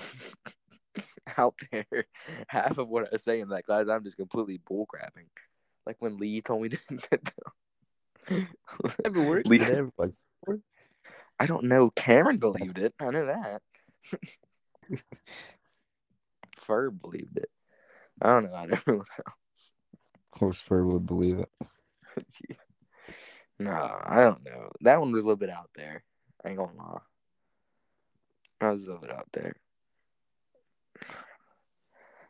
out 1.37 1.53
there. 1.71 1.85
Half 2.47 2.79
of 2.79 2.89
what 2.89 3.13
I 3.13 3.17
say 3.17 3.41
in 3.41 3.49
that 3.49 3.67
class, 3.67 3.85
I'm 3.87 4.03
just 4.03 4.17
completely 4.17 4.59
bullcrapping. 4.67 5.27
Like 5.85 5.97
when 5.99 6.17
Lee 6.17 6.41
told 6.41 6.61
me 6.61 6.69
to. 6.69 6.77
Ever 9.05 9.21
worked? 9.21 9.47
Lee- 9.47 9.59
Did 9.59 9.69
it 9.69 9.93
like, 9.97 10.13
I 11.39 11.45
don't 11.45 11.65
know. 11.65 11.89
Cameron 11.91 12.37
believed 12.37 12.77
it. 12.77 12.93
I 12.99 13.09
know 13.11 13.25
that. 13.25 13.61
Ferb 16.67 16.99
believed 17.01 17.37
it. 17.37 17.49
I 18.21 18.29
don't 18.29 18.45
know. 18.45 18.55
I 18.55 18.65
don't 18.67 18.87
know. 18.87 19.03
of 19.03 20.31
course, 20.31 20.61
Fur 20.61 20.83
would 20.83 21.05
believe 21.05 21.39
it. 21.39 21.49
no, 23.59 23.71
I 23.71 24.23
don't 24.23 24.43
know. 24.45 24.69
That 24.81 24.99
one 24.99 25.11
was 25.11 25.23
a 25.23 25.27
little 25.27 25.37
bit 25.37 25.49
out 25.49 25.69
there. 25.75 26.03
I 26.43 26.49
ain't 26.49 26.57
gonna 26.57 26.77
lie. 26.77 26.99
That 28.61 28.71
was 28.71 28.83
a 28.83 28.87
little 28.87 29.01
bit 29.01 29.11
out 29.11 29.27
there. 29.33 29.55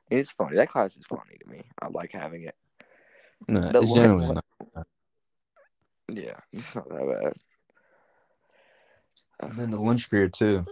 It's 0.09 0.31
funny. 0.31 0.55
That 0.57 0.69
class 0.69 0.97
is 0.97 1.05
funny 1.05 1.37
to 1.43 1.49
me. 1.49 1.63
I 1.81 1.87
like 1.87 2.11
having 2.11 2.43
it. 2.43 2.55
No, 3.47 3.71
The 3.71 3.79
it's 3.79 3.93
generally 3.93 4.27
not. 4.27 4.87
Yeah, 6.11 6.39
it's 6.53 6.75
not 6.75 6.89
that 6.89 7.19
bad. 7.21 7.33
And 9.39 9.57
then 9.57 9.71
the 9.71 9.79
lunch 9.79 10.09
period 10.09 10.33
too. 10.33 10.65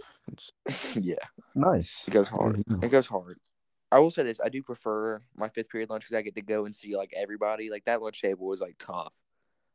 Yeah, 0.94 1.16
nice. 1.54 2.02
it 2.06 2.12
goes 2.12 2.28
hard. 2.28 2.64
Yeah. 2.66 2.76
It 2.82 2.88
goes 2.88 3.06
hard. 3.06 3.38
I 3.92 3.98
will 3.98 4.10
say 4.10 4.22
this: 4.22 4.40
I 4.42 4.48
do 4.48 4.62
prefer 4.62 5.20
my 5.36 5.48
fifth 5.48 5.68
period 5.68 5.90
lunch 5.90 6.02
because 6.02 6.14
I 6.14 6.22
get 6.22 6.34
to 6.36 6.42
go 6.42 6.64
and 6.64 6.74
see 6.74 6.96
like 6.96 7.12
everybody. 7.14 7.68
Like 7.70 7.84
that 7.84 8.00
lunch 8.00 8.20
table 8.22 8.46
was 8.46 8.60
like 8.60 8.76
tough. 8.78 9.12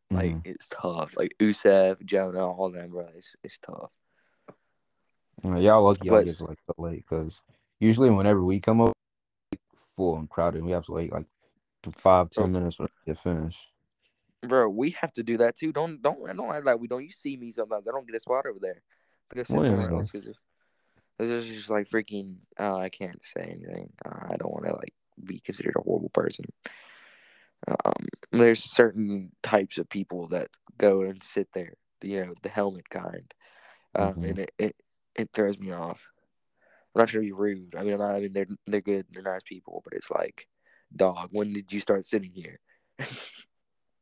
Like 0.10 0.32
Mhm. 0.32 0.42
it's 0.46 0.68
tough. 0.70 1.16
Like 1.16 1.36
Usef, 1.40 2.04
Jonah, 2.04 2.48
all 2.48 2.72
them, 2.72 2.90
bro. 2.90 3.08
It's, 3.16 3.36
it's 3.44 3.60
tough. 3.60 3.94
Uh, 5.46 5.56
y'all 5.58 5.84
lucky 5.84 6.10
get 6.10 6.42
like 6.42 6.60
so 6.66 6.74
late 6.78 7.06
because 7.08 7.40
usually 7.80 8.10
whenever 8.10 8.44
we 8.44 8.60
come 8.60 8.82
up, 8.82 8.94
full 9.96 10.18
and 10.18 10.30
crowded, 10.30 10.64
we 10.64 10.72
have 10.72 10.86
to 10.86 10.92
wait 10.92 11.14
like 11.14 11.28
five 11.98 12.30
ten 12.30 12.46
Oh. 12.46 12.48
minutes 12.48 12.78
to 12.78 12.88
get 13.06 13.20
finished. 13.20 13.60
Bro, 14.42 14.70
we 14.70 14.92
have 14.92 15.12
to 15.14 15.24
do 15.24 15.38
that 15.38 15.58
too. 15.58 15.74
Don't 15.74 16.02
don't 16.02 16.26
don't 16.36 16.56
act 16.56 16.66
like 16.66 16.80
we 16.80 16.88
don't. 16.88 17.04
You 17.04 17.10
see 17.10 17.36
me 17.36 17.52
sometimes. 17.52 17.88
I 17.88 17.92
don't 17.92 18.08
get 18.08 18.16
a 18.16 18.20
spot 18.20 18.46
over 18.46 18.60
there. 18.60 18.82
Because 19.30 19.50
Well, 19.50 19.64
yeah. 19.64 19.70
somewhere 19.72 20.02
it's- 20.02 20.38
This 21.18 21.30
is 21.30 21.46
just 21.46 21.70
like 21.70 21.90
freaking. 21.90 22.38
Uh, 22.58 22.78
I 22.78 22.90
can't 22.90 23.24
say 23.24 23.42
anything. 23.42 23.92
Uh, 24.06 24.28
I 24.30 24.38
don't 24.38 24.54
want 24.54 24.66
to 24.66 24.74
like 24.74 24.94
be 25.24 25.40
considered 25.40 25.76
a 25.76 25.82
horrible 25.82 26.10
person. 26.10 26.46
Um, 27.68 28.06
there's 28.32 28.64
certain 28.64 29.32
types 29.44 29.78
of 29.78 29.90
people 29.90 30.28
that 30.30 30.50
go 30.78 31.02
and 31.02 31.22
sit 31.22 31.50
there. 31.54 31.74
You 32.02 32.26
know, 32.26 32.34
the 32.42 32.50
helmet 32.50 32.90
kind, 32.90 33.34
um, 33.96 34.16
Mhm. 34.16 34.30
and 34.30 34.40
it, 34.40 34.52
it 34.58 34.76
it 35.16 35.30
throws 35.34 35.60
me 35.60 35.72
off. 35.74 36.08
I'm 36.96 37.02
not 37.02 37.10
trying 37.10 37.24
to 37.24 37.28
be 37.28 37.32
rude. 37.34 37.76
I 37.76 37.84
mean, 37.84 37.94
I'm 37.94 38.00
not, 38.00 38.16
I 38.16 38.22
mean 38.22 38.32
they're 38.32 38.48
they're 38.66 38.80
good. 38.80 39.08
They're 39.12 39.22
nice 39.22 39.44
people, 39.44 39.82
but 39.84 39.94
it's 39.94 40.10
like, 40.10 40.48
dog. 40.96 41.30
When 41.32 41.54
did 41.54 41.72
you 41.72 41.80
start 41.80 42.06
sitting 42.06 42.32
here? 42.32 42.60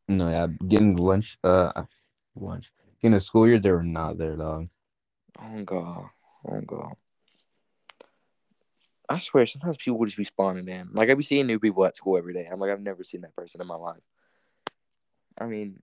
No, 0.09 0.29
yeah, 0.29 0.47
getting 0.65 0.95
lunch, 0.95 1.37
uh, 1.43 1.83
lunch, 2.35 2.71
In 3.01 3.13
a 3.13 3.19
school 3.19 3.47
year, 3.47 3.59
they 3.59 3.71
were 3.71 3.83
not 3.83 4.17
there, 4.17 4.37
dog. 4.37 4.69
Oh 5.39 5.63
god. 5.63 6.05
Oh 6.49 6.61
god. 6.61 6.93
I 9.09 9.19
swear, 9.19 9.45
sometimes 9.45 9.77
people 9.77 9.99
would 9.99 10.07
just 10.07 10.17
be 10.17 10.23
spawning 10.23 10.67
in. 10.67 10.89
Like 10.93 11.09
I 11.09 11.13
be 11.13 11.23
seeing 11.23 11.47
new 11.47 11.59
people 11.59 11.85
at 11.85 11.95
school 11.95 12.17
every 12.17 12.33
day. 12.33 12.47
I'm 12.49 12.59
like, 12.59 12.71
I've 12.71 12.81
never 12.81 13.03
seen 13.03 13.21
that 13.21 13.35
person 13.35 13.61
in 13.61 13.67
my 13.67 13.75
life. 13.75 14.03
I 15.37 15.45
mean, 15.45 15.81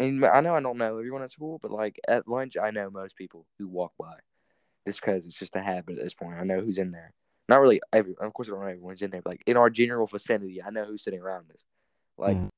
I 0.00 0.04
mean, 0.04 0.24
I 0.24 0.40
know 0.40 0.54
I 0.54 0.60
don't 0.60 0.78
know 0.78 0.98
everyone 0.98 1.22
at 1.22 1.30
school, 1.30 1.58
but 1.60 1.70
like 1.70 1.98
at 2.08 2.28
lunch, 2.28 2.56
I 2.56 2.70
know 2.70 2.90
most 2.90 3.16
people 3.16 3.46
who 3.58 3.68
walk 3.68 3.92
by, 3.98 4.14
just 4.86 5.00
because 5.00 5.26
it's 5.26 5.38
just 5.38 5.56
a 5.56 5.62
habit 5.62 5.98
at 5.98 6.04
this 6.04 6.14
point. 6.14 6.38
I 6.38 6.44
know 6.44 6.60
who's 6.60 6.78
in 6.78 6.92
there. 6.92 7.12
Not 7.48 7.60
really 7.60 7.80
every. 7.92 8.14
Of 8.20 8.32
course, 8.34 8.48
I 8.48 8.52
don't 8.52 8.60
know 8.60 8.66
everyone's 8.66 9.00
in 9.00 9.10
there, 9.10 9.22
but 9.22 9.34
like 9.34 9.42
in 9.46 9.56
our 9.56 9.70
general 9.70 10.06
vicinity, 10.06 10.62
I 10.62 10.70
know 10.70 10.84
who's 10.84 11.02
sitting 11.02 11.20
around 11.20 11.48
this. 11.48 11.64
Like, 12.18 12.36
Mm. 12.36 12.50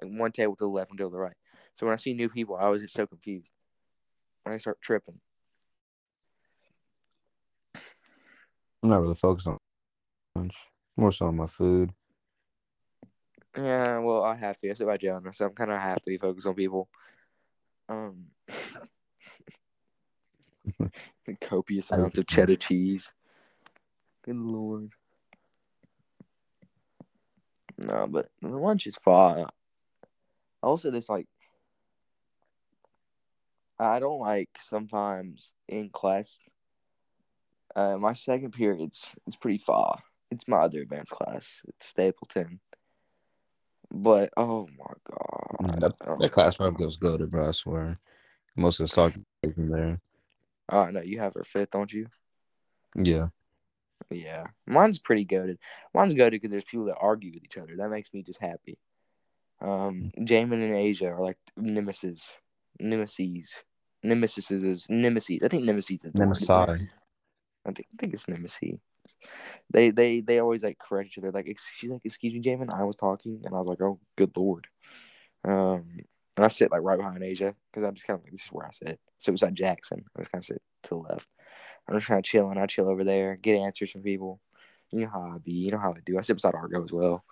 like 0.00 0.20
one 0.20 0.32
table 0.32 0.54
to 0.56 0.64
the 0.64 0.68
left, 0.68 0.90
one 0.90 0.98
table 0.98 1.10
to 1.10 1.16
the 1.16 1.20
right. 1.20 1.36
So 1.74 1.86
when 1.86 1.92
I 1.92 1.96
see 1.96 2.14
new 2.14 2.28
people, 2.28 2.56
I 2.56 2.64
always 2.64 2.82
get 2.82 2.90
so 2.90 3.06
confused. 3.06 3.52
When 4.44 4.54
I 4.54 4.58
start 4.58 4.80
tripping. 4.80 5.20
I'm 8.82 8.90
not 8.90 9.00
really 9.00 9.16
focused 9.16 9.48
on 9.48 9.58
lunch. 10.36 10.54
More 10.96 11.10
so 11.10 11.26
on 11.26 11.36
my 11.36 11.48
food. 11.48 11.92
Yeah, 13.56 13.98
well, 13.98 14.22
I 14.22 14.36
have 14.36 14.58
to. 14.60 14.70
I 14.70 14.74
sit 14.74 14.86
by 14.86 14.98
Jonah, 14.98 15.32
so 15.32 15.46
I'm 15.46 15.54
kind 15.54 15.72
of 15.72 15.80
have 15.80 15.96
to 15.96 16.06
be 16.06 16.18
focused 16.18 16.46
on 16.46 16.54
people. 16.54 16.88
Um, 17.88 18.26
copious 21.40 21.90
amounts 21.90 22.18
of 22.18 22.26
cheddar 22.28 22.56
cheese. 22.56 23.12
Good 24.26 24.36
lord. 24.36 24.90
No, 27.78 28.06
but 28.08 28.28
the 28.40 28.48
lunch 28.48 28.86
is 28.86 28.96
fine. 28.96 29.46
Also, 30.62 30.90
this 30.90 31.08
like, 31.08 31.26
I 33.78 33.98
don't 33.98 34.20
like 34.20 34.48
sometimes 34.58 35.52
in 35.68 35.90
class. 35.90 36.38
Uh, 37.74 37.98
my 37.98 38.14
second 38.14 38.52
period's 38.52 39.10
it's 39.26 39.36
pretty 39.36 39.58
far. 39.58 40.02
It's 40.30 40.48
my 40.48 40.56
other 40.58 40.80
advanced 40.80 41.12
class. 41.12 41.60
It's 41.68 41.86
Stapleton. 41.86 42.58
But 43.90 44.30
oh 44.36 44.68
my 44.78 44.94
god, 45.08 45.80
That, 45.80 45.92
Oh 46.06 46.16
that 46.18 46.32
class 46.32 46.58
my 46.58 46.66
probably 46.66 46.84
goes 46.84 46.96
good, 46.96 47.30
bro. 47.30 47.48
I 47.48 47.52
swear. 47.52 47.98
Most 48.56 48.80
of 48.80 48.84
the 48.84 48.88
soccer 48.88 49.20
players 49.42 49.54
from 49.54 49.70
there. 49.70 50.00
Oh 50.70 50.86
no, 50.86 51.02
you 51.02 51.20
have 51.20 51.34
her 51.34 51.44
fifth, 51.44 51.70
don't 51.70 51.92
you? 51.92 52.06
Yeah. 52.96 53.28
Yeah, 54.10 54.44
mine's 54.66 54.98
pretty 54.98 55.24
goaded. 55.24 55.58
Mine's 55.94 56.14
goaded 56.14 56.32
because 56.32 56.50
there's 56.50 56.64
people 56.64 56.86
that 56.86 56.98
argue 57.00 57.32
with 57.32 57.44
each 57.44 57.56
other. 57.56 57.76
That 57.76 57.90
makes 57.90 58.12
me 58.12 58.22
just 58.22 58.40
happy. 58.40 58.78
Um, 59.60 60.12
Jamin 60.18 60.64
and 60.64 60.74
Asia 60.74 61.08
are 61.08 61.22
like 61.22 61.38
nemesis, 61.56 62.34
nemesis, 62.78 63.62
nemesis 64.02 64.50
is 64.50 64.86
nemesis. 64.88 65.40
I 65.42 65.48
think 65.48 65.64
nemesis 65.64 66.04
is. 66.04 66.14
Nemesis. 66.14 66.48
I 67.66 67.72
think 67.72 67.88
I 67.92 67.96
think 67.98 68.14
it's 68.14 68.28
nemesis. 68.28 68.78
They 69.70 69.90
they 69.90 70.20
they 70.20 70.38
always 70.38 70.62
like 70.62 70.78
correct 70.78 71.10
each 71.10 71.18
other. 71.18 71.32
Like 71.32 71.48
ex- 71.48 71.70
she's 71.76 71.90
like, 71.90 72.02
"Excuse 72.04 72.34
me, 72.34 72.40
Jamin, 72.40 72.72
I 72.72 72.84
was 72.84 72.96
talking," 72.96 73.42
and 73.44 73.54
I 73.54 73.58
was 73.58 73.68
like, 73.68 73.80
"Oh, 73.80 73.98
good 74.16 74.36
lord." 74.36 74.66
Um, 75.44 75.84
and 76.36 76.44
I 76.44 76.48
sit 76.48 76.70
like 76.70 76.82
right 76.82 76.98
behind 76.98 77.22
Asia 77.22 77.54
because 77.70 77.86
I'm 77.86 77.94
just 77.94 78.06
kind 78.06 78.18
of 78.18 78.24
like, 78.24 78.32
"This 78.32 78.42
is 78.42 78.52
where 78.52 78.66
I 78.66 78.70
sit." 78.70 79.00
So 79.18 79.32
beside 79.32 79.54
Jackson, 79.54 80.04
I 80.14 80.18
was 80.18 80.28
kind 80.28 80.42
of 80.42 80.46
sit 80.46 80.62
to 80.84 80.88
the 80.90 80.96
left. 80.96 81.28
I'm 81.88 81.96
just 81.96 82.08
kind 82.08 82.18
of 82.18 82.24
chilling. 82.24 82.58
I 82.58 82.66
chill 82.66 82.88
over 82.88 83.04
there, 83.04 83.36
get 83.36 83.56
answers 83.56 83.92
from 83.92 84.02
people. 84.02 84.40
You 84.90 85.00
know 85.00 85.08
how 85.08 85.32
I 85.34 85.38
be. 85.38 85.52
You 85.52 85.70
know 85.70 85.78
how 85.78 85.92
I 85.92 86.00
do. 86.04 86.18
I 86.18 86.22
sit 86.22 86.34
beside 86.34 86.54
Argo 86.54 86.82
as 86.82 86.92
well, 86.92 87.24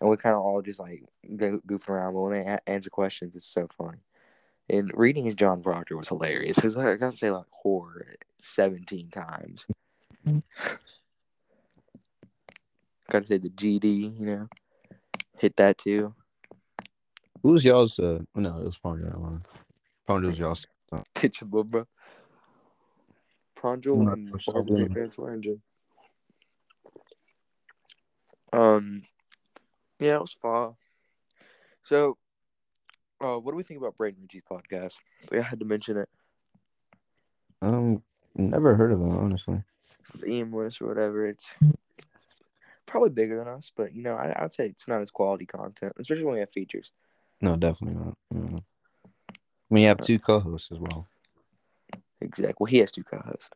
and 0.00 0.08
we 0.10 0.16
kind 0.16 0.34
of 0.34 0.42
all 0.42 0.62
just 0.62 0.80
like 0.80 1.04
go, 1.36 1.60
goofing 1.66 1.90
around. 1.90 2.14
But 2.14 2.20
when 2.20 2.32
they 2.32 2.46
a- 2.46 2.68
answer 2.68 2.90
questions, 2.90 3.36
it's 3.36 3.46
so 3.46 3.68
funny. 3.76 3.98
And 4.70 4.90
reading 4.94 5.24
his 5.24 5.34
John 5.34 5.62
Proctor 5.62 5.96
was 5.96 6.08
hilarious 6.08 6.56
because 6.56 6.76
I 6.76 6.96
got 6.96 7.12
to 7.12 7.16
say 7.16 7.30
like 7.30 7.46
horror 7.50 8.16
17 8.38 9.10
times. 9.10 9.66
got 13.10 13.22
to 13.22 13.26
say 13.26 13.38
the 13.38 13.48
GD, 13.48 14.18
you 14.20 14.26
know, 14.26 14.48
hit 15.38 15.56
that 15.56 15.78
too. 15.78 16.14
Who's 17.42 17.64
y'all's? 17.64 17.98
Uh, 17.98 18.18
no, 18.34 18.58
it 18.58 18.64
was 18.64 18.78
probably 18.78 19.04
that 19.04 19.18
one. 19.18 19.44
Probably 20.06 20.28
was 20.28 20.38
y'all's. 20.38 20.66
Teachable, 21.14 21.64
bro. 21.64 21.86
Pranjal 23.58 24.04
Not 24.04 24.16
and 24.16 24.32
Barbara. 24.46 24.88
Parents 24.88 25.16
Laringen. 25.16 25.60
Um, 28.52 29.02
yeah, 29.98 30.16
it 30.16 30.20
was 30.20 30.36
fun. 30.40 30.74
So, 31.82 32.16
uh, 33.20 33.36
what 33.36 33.52
do 33.52 33.56
we 33.56 33.62
think 33.62 33.80
about 33.80 33.96
Braden 33.96 34.22
Ritchie's 34.22 34.42
podcast? 34.50 34.94
I 35.32 35.40
had 35.40 35.58
to 35.58 35.64
mention 35.64 35.96
it. 35.98 36.08
Um, 37.60 38.02
never 38.36 38.76
heard 38.76 38.92
of 38.92 39.00
him 39.00 39.16
honestly. 39.16 39.62
Themeless 40.18 40.80
or 40.80 40.86
whatever. 40.86 41.26
It's 41.26 41.54
probably 42.86 43.10
bigger 43.10 43.38
than 43.38 43.48
us, 43.48 43.72
but 43.76 43.94
you 43.94 44.02
know, 44.02 44.14
I, 44.14 44.44
I'd 44.44 44.54
say 44.54 44.66
it's 44.66 44.88
not 44.88 45.02
as 45.02 45.10
quality 45.10 45.46
content, 45.46 45.92
especially 45.98 46.24
when 46.24 46.34
we 46.34 46.40
have 46.40 46.52
features. 46.52 46.90
No, 47.40 47.56
definitely 47.56 48.02
not. 48.02 48.16
Mm. 48.32 48.62
When 49.68 49.82
you 49.82 49.88
have 49.88 50.00
two 50.00 50.18
co-hosts 50.18 50.70
as 50.72 50.78
well. 50.78 51.06
Exactly. 52.28 52.54
Well, 52.60 52.70
he 52.70 52.78
has 52.78 52.92
two 52.92 53.04
co-hosts. 53.04 53.50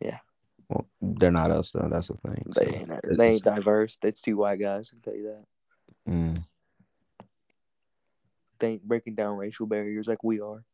Yeah. 0.00 0.18
Well, 0.68 0.86
they're 1.00 1.30
not 1.30 1.50
us 1.50 1.70
though. 1.70 1.88
That's 1.90 2.08
the 2.08 2.16
thing. 2.18 2.42
They 2.54 2.64
So, 2.64 2.70
ain't 2.72 2.90
it- 2.90 3.00
they 3.04 3.12
it's- 3.12 3.34
ain't 3.36 3.44
diverse. 3.44 3.96
It's 4.02 4.20
two 4.20 4.36
white 4.36 4.58
guys. 4.60 4.90
I 4.90 4.94
can 4.94 5.02
tell 5.02 5.14
you 5.14 5.22
that. 5.28 6.12
mm, 6.12 6.44
They 8.58 8.68
ain't 8.72 8.86
breaking 8.88 9.14
down 9.14 9.36
racial 9.36 9.66
barriers 9.66 10.06
like 10.06 10.22
we 10.24 10.40
are. 10.40 10.64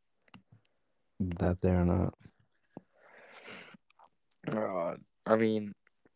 that 1.20 1.60
they're 1.60 1.84
not. 1.84 2.14
Uh, 4.48 4.96
I 5.26 5.36
mean, 5.36 5.74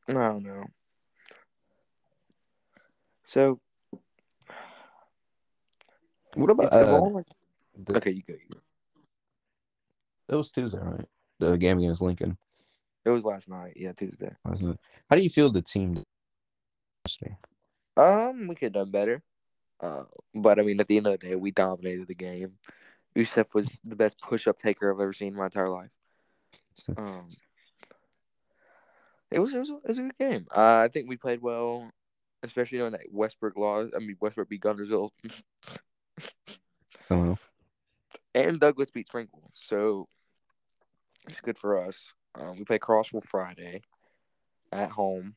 I 0.09 0.13
don't 0.13 0.43
know. 0.45 0.65
So, 3.25 3.61
What 6.35 6.51
about? 6.51 6.73
Uh, 6.73 7.11
okay, 7.97 8.11
you 8.13 8.23
go. 8.23 8.35
You 8.35 8.49
go. 8.51 8.61
It 10.29 10.37
was 10.37 10.51
Tuesday, 10.51 10.79
right? 10.79 11.07
The 11.39 11.57
game 11.57 11.79
against 11.79 12.01
Lincoln. 12.01 12.37
It 13.05 13.11
was 13.11 13.25
last 13.25 13.49
night. 13.49 13.75
Yeah, 13.77 13.93
Tuesday. 13.93 14.33
How 14.45 15.17
do 15.17 15.23
you 15.23 15.31
feel 15.31 15.51
the 15.51 15.63
team? 15.63 16.03
Um, 17.97 18.49
we 18.49 18.55
could 18.55 18.75
have 18.75 18.85
done 18.85 18.91
better. 18.91 19.23
Uh, 19.81 20.05
but 20.35 20.59
I 20.59 20.63
mean, 20.63 20.81
at 20.81 20.89
the 20.89 20.97
end 20.97 21.07
of 21.07 21.13
the 21.13 21.19
day, 21.19 21.35
we 21.35 21.51
dominated 21.51 22.09
the 22.09 22.15
game. 22.15 22.53
Usef 23.17 23.55
was 23.55 23.79
the 23.85 23.97
best 23.97 24.19
push-up 24.21 24.59
taker 24.59 24.93
I've 24.93 25.01
ever 25.01 25.13
seen 25.13 25.29
in 25.29 25.39
my 25.39 25.45
entire 25.45 25.69
life. 25.69 25.91
Um, 26.97 27.29
it 29.31 29.39
was 29.39 29.53
it 29.53 29.59
was, 29.59 29.71
it 29.71 29.89
was 29.89 29.99
a 29.99 30.03
good 30.03 30.19
game. 30.19 30.47
Uh, 30.55 30.79
I 30.79 30.89
think 30.89 31.09
we 31.09 31.17
played 31.17 31.43
well, 31.43 31.91
especially 32.43 32.81
on 32.81 32.93
that 32.93 33.03
Westbrook 33.11 33.57
loss. 33.57 33.91
I 33.95 33.99
mean, 34.01 34.17
Westbrook 34.21 34.49
beat 34.49 34.63
Guntersville, 34.63 35.11
I 37.11 37.15
don't 37.15 37.29
know. 37.29 37.39
And 38.35 38.59
Douglas 38.59 38.91
beat 38.91 39.07
Springville, 39.07 39.51
so 39.55 40.09
it's 41.29 41.41
good 41.41 41.57
for 41.57 41.79
us. 41.81 42.13
Um, 42.35 42.57
we 42.59 42.65
play 42.65 42.79
Crossville 42.81 43.23
Friday 43.23 43.83
at 44.73 44.91
home, 44.91 45.37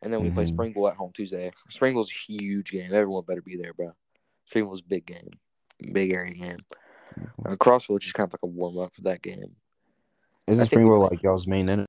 and 0.00 0.10
then 0.12 0.22
we 0.22 0.30
play 0.30 0.44
Mhm. 0.44 0.48
Springville 0.54 0.88
at 0.88 0.96
home 0.96 1.12
Tuesday. 1.12 1.52
Springville's 1.68 2.10
a 2.10 2.14
huge 2.32 2.70
game. 2.70 2.94
Everyone 2.94 3.24
better 3.24 3.42
be 3.42 3.56
there, 3.56 3.74
bro. 3.74 3.92
Springville's 4.46 4.80
a 4.80 4.84
big 4.88 5.04
game, 5.04 5.30
big 5.92 6.12
area 6.12 6.32
game. 6.32 6.58
Uh, 7.44 7.56
Crossville 7.56 7.98
is 7.98 8.04
just 8.04 8.14
kind 8.14 8.26
of 8.26 8.32
like 8.32 8.42
a 8.42 8.46
warm 8.46 8.78
up 8.78 8.94
for 8.94 9.02
that 9.02 9.20
game. 9.20 9.36
Isn't 9.38 9.54
I 10.46 10.46
think 10.46 10.58
we 10.60 10.66
Springville 10.66 10.98
played- 11.08 11.10
like 11.18 11.22
y'all's 11.22 11.46
main 11.46 11.68
enemy? 11.68 11.86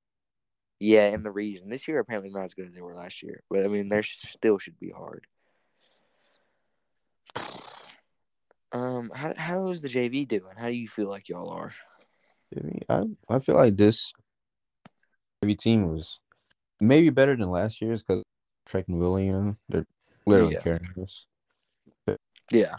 Yeah, 0.80 1.08
in 1.10 1.24
the 1.24 1.32
region. 1.32 1.70
This 1.70 1.88
year 1.88 2.00
apparently 2.00 2.32
not 2.32 2.44
as 2.44 2.54
good 2.56 2.68
as 2.68 2.74
they 2.74 2.82
were 2.82 2.96
last 2.96 3.24
year, 3.24 3.42
but 3.50 3.64
I 3.64 3.68
mean, 3.68 3.88
they 3.88 4.02
still 4.02 4.58
should 4.58 4.78
be 4.80 4.90
hard. 4.90 5.28
Um, 8.72 9.12
how 9.14 9.34
how 9.36 9.70
is 9.70 9.82
the 9.82 9.90
JV 9.90 10.28
doing? 10.28 10.56
How 10.58 10.68
do 10.68 10.74
you 10.74 10.88
feel 10.88 11.10
like 11.10 11.28
y'all 11.30 11.50
are? 11.50 11.74
I 12.90 12.96
I 12.96 13.04
I 13.30 13.40
feel 13.40 13.56
like 13.56 13.76
this 13.76 14.14
every 15.44 15.56
team 15.56 15.90
was 15.90 16.20
maybe 16.80 17.10
better 17.10 17.36
than 17.36 17.50
last 17.50 17.82
year's 17.82 18.04
because 18.04 18.24
Trek 18.66 18.86
and 18.88 19.00
Willie, 19.00 19.28
you 19.28 19.34
know, 19.34 19.56
they're 19.70 19.86
literally 20.26 20.54
Yeah. 20.54 20.60
carrying 20.62 20.94
us. 21.02 21.26
Yeah, 22.52 22.76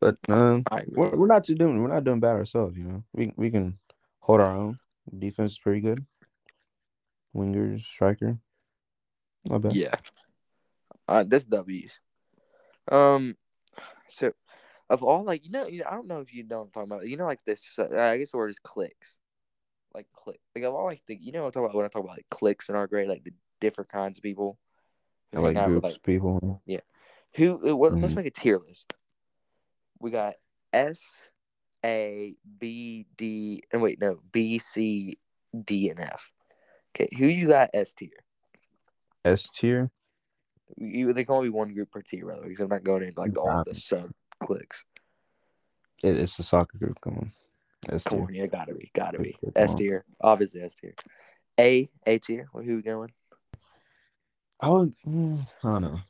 But 0.00 0.16
um, 0.28 0.64
we're, 0.88 1.16
we're 1.16 1.26
not 1.26 1.44
too 1.44 1.54
doing 1.54 1.82
we're 1.82 1.88
not 1.88 2.04
doing 2.04 2.20
bad 2.20 2.36
ourselves. 2.36 2.76
You 2.76 2.84
know, 2.84 3.04
we 3.14 3.32
we 3.36 3.50
can 3.50 3.78
hold 4.20 4.40
our 4.40 4.54
own. 4.54 4.78
Defense 5.18 5.52
is 5.52 5.58
pretty 5.58 5.80
good. 5.80 6.04
Wingers, 7.34 7.80
striker, 7.80 8.38
not 9.46 9.62
bad. 9.62 9.74
Yeah. 9.74 9.94
Uh, 11.06 11.24
that's 11.26 11.46
W's. 11.46 11.98
Um, 12.90 13.36
so 14.08 14.32
of 14.90 15.02
all 15.02 15.24
like 15.24 15.44
you 15.44 15.50
know, 15.50 15.66
you 15.66 15.80
know 15.80 15.86
I 15.90 15.94
don't 15.94 16.06
know 16.06 16.20
if 16.20 16.32
you 16.32 16.44
know 16.44 16.58
what 16.58 16.64
I'm 16.64 16.70
talking 16.70 16.92
about. 16.92 17.08
You 17.08 17.16
know, 17.16 17.26
like 17.26 17.44
this. 17.44 17.78
Uh, 17.78 17.88
I 17.96 18.18
guess 18.18 18.30
the 18.30 18.38
word 18.38 18.50
is 18.50 18.58
clicks. 18.58 19.16
Like 19.94 20.06
click. 20.14 20.40
Like 20.54 20.64
of 20.64 20.74
all 20.74 20.84
like 20.84 21.02
the 21.06 21.16
you 21.16 21.32
know 21.32 21.42
what 21.42 21.48
I'm 21.48 21.52
talking 21.52 21.64
about 21.66 21.76
when 21.76 21.86
I 21.86 21.88
talk 21.88 22.04
about 22.04 22.16
like 22.16 22.30
clicks 22.30 22.68
in 22.68 22.74
our 22.74 22.86
grade, 22.86 23.08
like 23.08 23.24
the 23.24 23.32
different 23.60 23.90
kinds 23.90 24.18
of 24.18 24.22
people. 24.22 24.58
like 25.32 25.56
hang 25.56 25.56
out 25.58 25.70
with, 25.70 25.82
groups, 25.82 25.98
people. 25.98 26.62
Yeah. 26.66 26.80
Who? 27.34 27.76
What, 27.76 27.92
Let's 27.94 28.14
Mhm. 28.14 28.16
make 28.16 28.26
a 28.26 28.30
tier 28.30 28.58
list. 28.58 28.94
We 30.00 30.10
got 30.10 30.36
S, 30.72 31.30
A, 31.84 32.34
B, 32.58 33.06
D, 33.16 33.62
and 33.72 33.82
wait, 33.82 34.00
no, 34.00 34.20
B, 34.32 34.58
C, 34.58 35.18
D, 35.64 35.90
and 35.90 36.00
F. 36.00 36.30
Okay, 36.94 37.08
who 37.16 37.26
you 37.26 37.48
got 37.48 37.70
S 37.74 37.92
tier? 37.92 38.10
S 39.24 39.50
tier. 39.50 39.90
You 40.76 41.12
they 41.12 41.24
can 41.24 41.34
only 41.34 41.48
be 41.48 41.54
one 41.54 41.72
group 41.72 41.90
per 41.90 42.02
tier, 42.02 42.26
rather, 42.26 42.42
because 42.42 42.60
I'm 42.60 42.68
not 42.68 42.84
going 42.84 43.02
into 43.02 43.20
like 43.20 43.32
the, 43.32 43.40
all 43.40 43.64
the 43.64 43.74
sub 43.74 44.10
clicks. 44.40 44.84
It, 46.02 46.16
it's 46.16 46.36
the 46.36 46.42
soccer 46.42 46.78
group. 46.78 47.00
Come 47.00 47.16
on. 47.18 47.32
S 47.90 48.04
Come 48.04 48.22
on, 48.22 48.34
yeah, 48.34 48.46
gotta 48.46 48.74
be, 48.74 48.90
gotta 48.94 49.18
be. 49.18 49.36
S 49.56 49.74
tier, 49.74 50.04
obviously 50.20 50.62
S 50.62 50.74
tier. 50.74 50.94
A, 51.58 51.88
A 52.06 52.18
tier. 52.18 52.48
What 52.52 52.64
who 52.64 52.76
we 52.76 52.82
going? 52.82 53.10
I 54.60 54.70
would. 54.70 54.94
mm, 55.06 55.46
I 55.64 55.68
don't 55.68 55.82
know. 55.82 56.00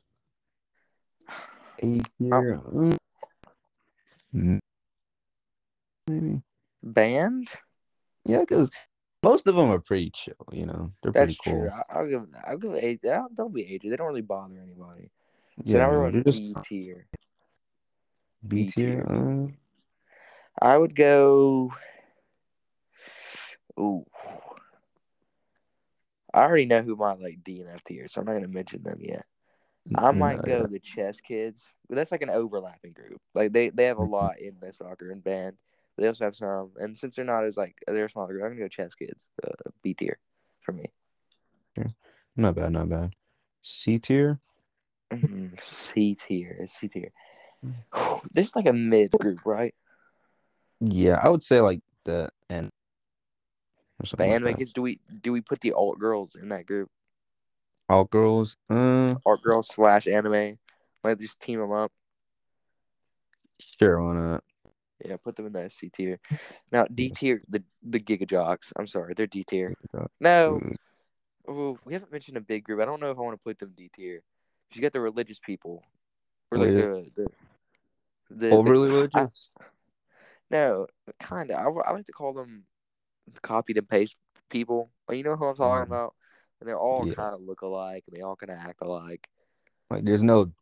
A 1.78 1.82
tier. 1.82 2.60
mm, 2.72 2.96
mm, 4.34 4.60
Maybe. 6.06 6.42
Band. 6.82 7.48
Yeah, 8.24 8.40
because 8.40 8.70
most 9.22 9.46
of 9.46 9.56
them 9.56 9.70
are 9.70 9.80
pretty 9.80 10.10
chill. 10.10 10.34
You 10.52 10.66
know, 10.66 10.92
they're 11.02 11.12
That's 11.12 11.36
pretty 11.36 11.56
cool. 11.56 11.68
true. 11.68 11.70
I, 11.70 11.98
I'll 11.98 12.08
give 12.08 12.30
that. 12.32 12.44
I'll 12.48 12.58
give 12.58 12.72
it 12.72 12.84
A. 12.84 12.98
They'll, 13.02 13.28
they'll 13.36 13.48
be 13.48 13.74
A 13.74 13.78
tier. 13.78 13.90
They 13.90 13.96
don't 13.96 14.06
really 14.06 14.22
bother 14.22 14.60
anybody. 14.62 15.10
So 15.64 15.72
Yeah, 15.72 15.78
now 15.78 15.90
we're 15.90 16.06
on 16.06 16.22
just 16.22 16.38
B 16.38 16.54
tier. 16.64 17.06
B 18.46 18.70
tier. 18.70 19.04
uh, 19.08 19.52
I 20.60 20.76
would 20.76 20.94
go. 20.94 21.72
Ooh. 23.78 24.04
I 26.34 26.42
already 26.42 26.66
know 26.66 26.82
who 26.82 26.94
my 26.94 27.14
like 27.14 27.42
D 27.42 27.60
and 27.60 27.70
F 27.70 27.82
tier, 27.84 28.06
so 28.06 28.20
I'm 28.20 28.26
not 28.26 28.34
gonna 28.34 28.48
mention 28.48 28.82
them 28.82 28.98
yet. 29.00 29.24
I 29.94 30.10
might 30.12 30.42
go 30.42 30.66
the 30.66 30.78
chess 30.78 31.20
kids. 31.20 31.66
That's 31.88 32.12
like 32.12 32.22
an 32.22 32.30
overlapping 32.30 32.92
group. 32.92 33.20
Like 33.34 33.52
they, 33.52 33.70
they 33.70 33.84
have 33.84 33.98
a 33.98 34.04
lot 34.04 34.38
in 34.38 34.56
the 34.60 34.72
soccer 34.72 35.10
and 35.10 35.24
band. 35.24 35.56
But 35.98 36.02
they 36.02 36.08
also 36.10 36.26
have 36.26 36.36
some, 36.36 36.70
and 36.76 36.96
since 36.96 37.16
they're 37.16 37.24
not 37.24 37.44
as 37.44 37.56
like 37.56 37.74
they're 37.84 38.04
a 38.04 38.08
smaller 38.08 38.28
group, 38.28 38.44
I'm 38.44 38.50
gonna 38.50 38.60
go 38.60 38.68
chess 38.68 38.94
kids. 38.94 39.26
Uh, 39.44 39.50
B 39.82 39.94
tier 39.94 40.20
for 40.60 40.70
me. 40.70 40.92
Yeah. 41.76 41.88
Not 42.36 42.54
bad, 42.54 42.70
not 42.70 42.88
bad. 42.88 43.14
C 43.62 43.98
tier. 43.98 44.38
Mhm. 45.12 45.60
C 45.60 46.14
tier. 46.14 46.56
It's 46.60 46.74
C 46.74 46.86
tier. 46.86 47.10
Mm. 47.66 48.20
This 48.32 48.46
is 48.46 48.54
like 48.54 48.66
a 48.66 48.72
mid 48.72 49.10
group, 49.10 49.40
right? 49.44 49.74
Yeah, 50.78 51.18
I 51.20 51.30
would 51.30 51.42
say 51.42 51.60
like 51.60 51.80
the. 52.04 52.30
Or 52.48 52.70
The 54.00 54.16
like 54.18 54.30
anime 54.30 54.54
kids. 54.54 54.72
Do 54.72 54.82
we 54.82 55.00
do 55.20 55.32
we 55.32 55.40
put 55.40 55.60
the 55.60 55.72
alt 55.72 55.98
girls 55.98 56.36
in 56.36 56.50
that 56.50 56.64
group? 56.64 56.88
All 57.88 58.04
girls. 58.04 58.56
Uh, 58.70 59.16
Alt 59.26 59.42
girls 59.42 59.66
slash 59.66 60.06
anime. 60.06 60.58
Like 61.02 61.18
just 61.18 61.40
team 61.40 61.58
them 61.58 61.72
up. 61.72 61.90
sure, 63.58 64.00
why 64.00 64.14
not? 64.14 64.44
Yeah, 65.04 65.16
put 65.22 65.36
them 65.36 65.46
in 65.46 65.52
the 65.52 65.64
SC 65.64 65.90
tier. 65.92 66.18
Now 66.72 66.86
D 66.92 67.10
tier, 67.10 67.42
the 67.48 67.62
the 67.82 68.00
Giga 68.00 68.28
Jocks. 68.28 68.72
I'm 68.76 68.86
sorry, 68.86 69.14
they're 69.14 69.26
D 69.26 69.44
tier. 69.44 69.74
No, 70.20 70.60
Ooh, 71.48 71.78
we 71.84 71.92
haven't 71.94 72.12
mentioned 72.12 72.36
a 72.36 72.40
big 72.42 72.64
group. 72.64 72.80
I 72.80 72.84
don't 72.84 73.00
know 73.00 73.10
if 73.10 73.18
I 73.18 73.22
want 73.22 73.34
to 73.38 73.42
put 73.42 73.58
them 73.58 73.72
D 73.76 73.90
tier. 73.94 74.22
You 74.72 74.82
got 74.82 74.92
the 74.92 75.00
religious 75.00 75.38
people, 75.38 75.82
or 76.50 76.58
like 76.58 76.74
the 76.74 77.10
the, 77.16 77.26
the 78.30 78.56
Overly 78.56 78.88
the, 78.88 78.94
religious. 78.94 79.50
I- 79.60 79.64
no, 80.50 80.86
kind 81.20 81.50
of. 81.50 81.58
I, 81.58 81.90
I 81.90 81.92
like 81.92 82.06
to 82.06 82.12
call 82.12 82.32
them 82.32 82.64
copied 83.42 83.76
and 83.78 83.88
paste 83.88 84.16
people. 84.50 84.90
Like, 85.08 85.18
you 85.18 85.24
know 85.24 85.36
who 85.36 85.46
I'm 85.46 85.56
talking 85.56 85.84
Mhm. 85.84 85.86
about? 85.86 86.14
And 86.60 86.68
they're 86.68 86.78
all 86.78 87.06
Yeah. 87.06 87.14
kind 87.14 87.34
of 87.34 87.40
look 87.42 87.62
alike, 87.62 88.04
and 88.06 88.16
they 88.16 88.22
all 88.22 88.36
kind 88.36 88.50
of 88.50 88.58
act 88.58 88.82
alike. 88.82 89.28
Like, 89.90 90.04
there's 90.04 90.22
no 90.22 90.52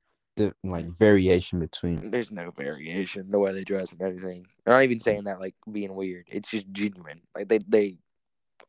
like 0.63 0.87
variation 0.87 1.61
between. 1.61 2.11
There's 2.11 2.31
no 2.31 2.51
variation 2.51 3.31
the 3.31 3.39
way 3.39 3.53
they 3.53 3.65
dress 3.65 3.93
and 3.93 4.03
everything. 4.03 4.47
I'm 4.67 4.73
not 4.73 4.83
even 4.83 5.01
saying 5.01 5.25
that 5.25 5.41
like 5.41 5.55
being 5.71 5.95
weird. 5.95 6.27
It's 6.31 6.51
just 6.51 6.71
genuine. 6.73 7.23
Like 7.35 7.49
they 7.49 7.59
they 7.67 7.99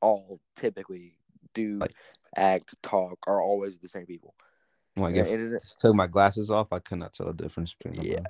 all 0.02 0.40
typically 0.56 1.18
do 1.54 1.78
Like- 1.80 1.94
act, 2.36 2.76
talk, 2.84 3.20
are 3.28 3.42
always 3.42 3.78
the 3.82 3.88
same 3.88 4.06
people. 4.06 4.36
Like, 4.96 5.16
if 5.16 5.28
and 5.28 5.56
I 5.56 5.60
took 5.80 5.96
my 5.96 6.08
glasses 6.08 6.50
off, 6.50 6.74
I 6.74 6.80
could 6.80 6.98
not 7.00 7.14
tell 7.14 7.28
the 7.28 7.34
difference 7.34 7.74
between 7.74 7.96
them. 7.98 8.06
Yeah. 8.06 8.26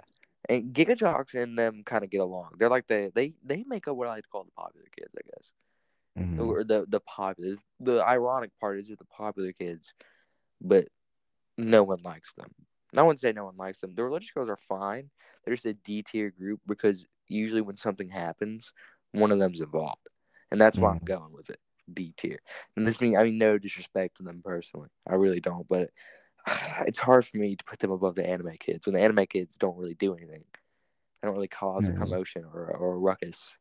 And 0.50 0.74
Giga 0.74 0.98
Jocks 0.98 1.34
and 1.34 1.58
them 1.58 1.84
kind 1.86 2.04
of 2.04 2.10
get 2.10 2.22
along. 2.22 2.52
They're 2.58 2.70
like 2.70 2.88
the 2.88 3.12
they 3.14 3.34
they 3.46 3.64
make 3.68 3.88
up 3.88 3.96
what 3.96 4.08
I 4.08 4.12
like 4.12 4.24
to 4.24 4.30
call 4.30 4.44
the 4.44 4.52
popular 4.52 4.86
kids, 4.96 5.14
I 5.18 5.22
guess. 5.26 5.52
Mhm. 6.18 6.40
Or 6.48 6.64
the 6.64 6.86
the 6.88 7.00
popular. 7.02 7.56
The 7.80 8.02
ironic 8.06 8.52
part 8.60 8.80
is 8.80 8.88
they're 8.88 8.98
the 8.98 9.06
popular 9.06 9.52
kids, 9.52 9.94
but 10.62 10.88
no 11.58 11.84
one 11.84 12.02
likes 12.04 12.34
them. 12.34 12.52
I 12.96 13.02
wouldn't 13.04 13.20
say 13.20 13.32
no 13.34 13.46
one 13.46 13.58
likes 13.58 13.82
them. 13.82 13.94
The 13.96 14.04
religious 14.04 14.32
girls 14.32 14.50
are 14.50 14.58
fine. 14.58 15.10
They're 15.44 15.56
just 15.56 15.66
a 15.66 15.74
D 15.74 16.04
tier 16.04 16.30
group 16.32 16.62
because 16.68 17.06
usually 17.28 17.62
when 17.62 17.76
something 17.76 18.10
happens, 18.10 18.74
one 19.12 19.32
of 19.32 19.40
them's 19.40 19.62
involved, 19.62 20.08
and 20.52 20.60
that's 20.62 20.78
why 20.78 20.92
I'm 20.92 21.00
Mhm. 21.00 21.06
going 21.06 21.34
with 21.34 21.50
it. 21.50 21.60
D 21.94 22.14
tier. 22.18 22.40
And 22.76 22.86
this 22.88 23.00
means 23.02 23.18
I 23.18 23.24
mean 23.24 23.38
no 23.38 23.58
disrespect 23.58 24.18
to 24.18 24.24
them 24.24 24.42
personally. 24.44 24.90
I 25.08 25.16
really 25.16 25.40
don't, 25.40 25.68
but 25.68 25.90
it's 26.88 27.00
hard 27.00 27.26
for 27.26 27.38
me 27.38 27.56
to 27.56 27.64
put 27.66 27.80
them 27.80 27.92
above 27.92 28.16
the 28.16 28.28
anime 28.28 28.56
kids 28.60 28.86
when 28.86 28.94
the 28.96 29.02
anime 29.02 29.26
kids 29.26 29.58
don't 29.58 29.78
really 29.78 29.96
do 29.96 30.14
anything. 30.16 30.44
They 31.22 31.28
don't 31.28 31.36
really 31.36 31.48
cause 31.48 31.88
a 31.88 31.94
commotion 31.94 32.46
or, 32.46 32.72
or 32.76 32.94
a 32.94 32.98
ruckus. 32.98 33.54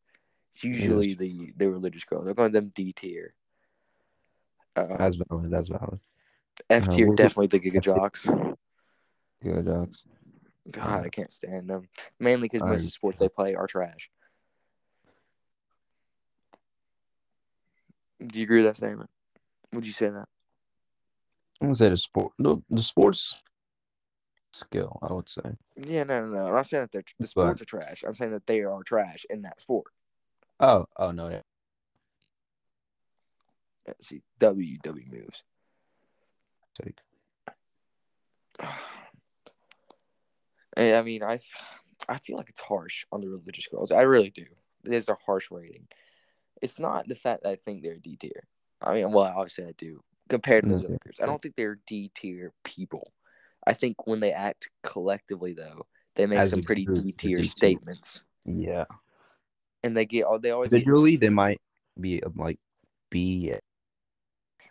It's 0.54 0.64
usually 0.64 1.14
the, 1.14 1.52
the 1.56 1.70
religious 1.70 2.04
girls. 2.04 2.24
They're 2.24 2.34
going 2.34 2.52
them 2.52 2.72
D 2.74 2.92
tier. 2.92 3.34
Uh, 4.74 4.96
That's 4.98 5.16
valid. 5.16 5.50
That's 5.50 5.68
valid. 5.68 6.00
F 6.70 6.88
uh, 6.88 6.90
tier, 6.90 7.08
what- 7.08 7.16
definitely 7.16 7.46
the 7.46 7.60
Giga 7.60 7.80
Jocks. 7.82 8.26
Good 9.46 9.66
jokes. 9.66 10.02
God, 10.70 11.04
I 11.06 11.09
can't 11.09 11.30
stand 11.30 11.70
them. 11.70 11.88
Mainly 12.18 12.48
because 12.48 12.62
most 12.62 12.80
of 12.80 12.87
the 12.87 12.90
sports 12.90 13.20
they 13.20 13.28
play 13.28 13.54
are 13.54 13.68
trash. 13.68 14.11
Do 18.26 18.38
you 18.38 18.44
agree 18.44 18.59
with 18.62 18.66
that 18.66 18.76
statement? 18.76 19.09
Would 19.72 19.87
you 19.87 19.92
say 19.92 20.09
that? 20.09 20.26
I'm 21.61 21.68
gonna 21.68 21.74
say 21.76 21.88
the 21.90 21.96
sport. 21.96 22.32
The, 22.38 22.56
the 22.70 22.82
sports 22.82 23.37
skill. 24.52 24.98
I 25.02 25.12
would 25.12 25.28
say. 25.28 25.42
Yeah, 25.76 26.02
no, 26.04 26.24
no, 26.24 26.35
no. 26.35 26.46
I'm 26.48 26.54
not 26.54 26.66
saying 26.66 26.82
that 26.85 26.92
they're, 26.92 27.02
the 27.02 27.24
But- 27.24 27.28
sports 27.28 27.62
are 27.62 27.66
trash. 27.66 28.02
I'm 28.06 28.14
saying 28.14 28.32
that 28.32 28.46
they 28.46 28.62
are 28.62 28.82
trash 28.82 29.24
in 29.30 29.42
that 29.42 29.61
sport. 29.61 29.87
Oh, 30.59 30.87
oh 30.96 31.12
no. 31.12 31.28
yeah. 31.28 31.42
Yeah, 33.87 33.94
See, 34.00 34.22
W 34.40 34.78
W 34.82 35.04
moves. 35.09 35.44
Take. 36.82 36.98
And, 40.76 40.94
I 40.96 41.02
mean, 41.02 41.22
I, 41.22 41.38
I 42.08 42.18
feel 42.18 42.36
like 42.36 42.50
it's 42.50 42.60
harsh 42.60 43.06
on 43.10 43.20
the 43.20 43.28
religious 43.28 43.66
girls. 43.66 43.90
I 43.90 44.02
really 44.02 44.30
do. 44.30 44.44
It 44.84 44.92
is 44.92 45.08
a 45.08 45.16
harsh 45.24 45.50
rating. 45.50 45.88
It's 46.62 46.78
not 46.78 47.08
the 47.08 47.14
fact 47.14 47.42
that 47.42 47.50
I 47.50 47.56
think 47.56 47.82
they're 47.82 47.96
D 47.96 48.16
tier. 48.16 48.44
I 48.80 48.94
mean, 48.94 49.10
well, 49.12 49.24
obviously 49.24 49.64
I 49.64 49.72
do 49.78 50.02
compared 50.28 50.64
to 50.64 50.70
those 50.70 50.82
Mhm. 50.82 50.84
other 50.86 50.98
groups. 50.98 51.20
I 51.20 51.26
don't 51.26 51.40
think 51.40 51.56
they're 51.56 51.78
D 51.86 52.10
tier 52.14 52.52
people. 52.64 53.12
I 53.66 53.72
think 53.72 54.06
when 54.06 54.20
they 54.20 54.32
act 54.32 54.68
collectively, 54.82 55.52
though, 55.54 55.86
they 56.14 56.26
make 56.26 56.38
As 56.38 56.50
some 56.50 56.62
pretty 56.62 56.86
D 56.86 57.12
tier 57.12 57.42
statements, 57.44 58.22
Yeah. 58.44 58.84
and 59.82 59.96
they 59.96 60.06
get 60.06 60.24
all 60.24 60.38
they 60.38 60.50
always 60.50 60.70
get, 60.70 60.76
Individually, 60.76 61.16
they 61.16 61.30
might 61.30 61.60
be 62.00 62.22
like 62.34 62.58
B, 63.10 63.54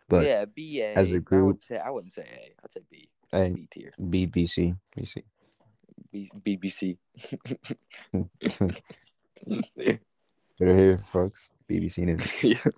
but 0.08 0.26
yeah 0.26 0.46
B 0.46 0.82
A. 0.82 0.94
as 0.94 1.12
a 1.12 1.20
group- 1.20 1.44
I, 1.44 1.48
would 1.48 1.64
say 1.64 1.78
I 1.78 1.90
wouldn't 1.90 2.14
say 2.14 2.24
A. 2.24 2.56
I'd 2.64 2.72
say 2.72 2.82
B. 2.90 3.10
A, 3.34 3.52
B 3.52 3.68
tier. 3.70 3.92
B, 4.10 4.26
B, 4.28 4.46
C, 4.46 4.74
B, 4.96 5.06
C. 5.06 5.24
B 6.16 6.30
BBC. 6.58 6.98
Better 9.44 9.98
here, 10.60 11.04
folks. 11.12 11.50
BBC 11.70 11.98
News. 12.00 12.44
yeah. 12.44 12.72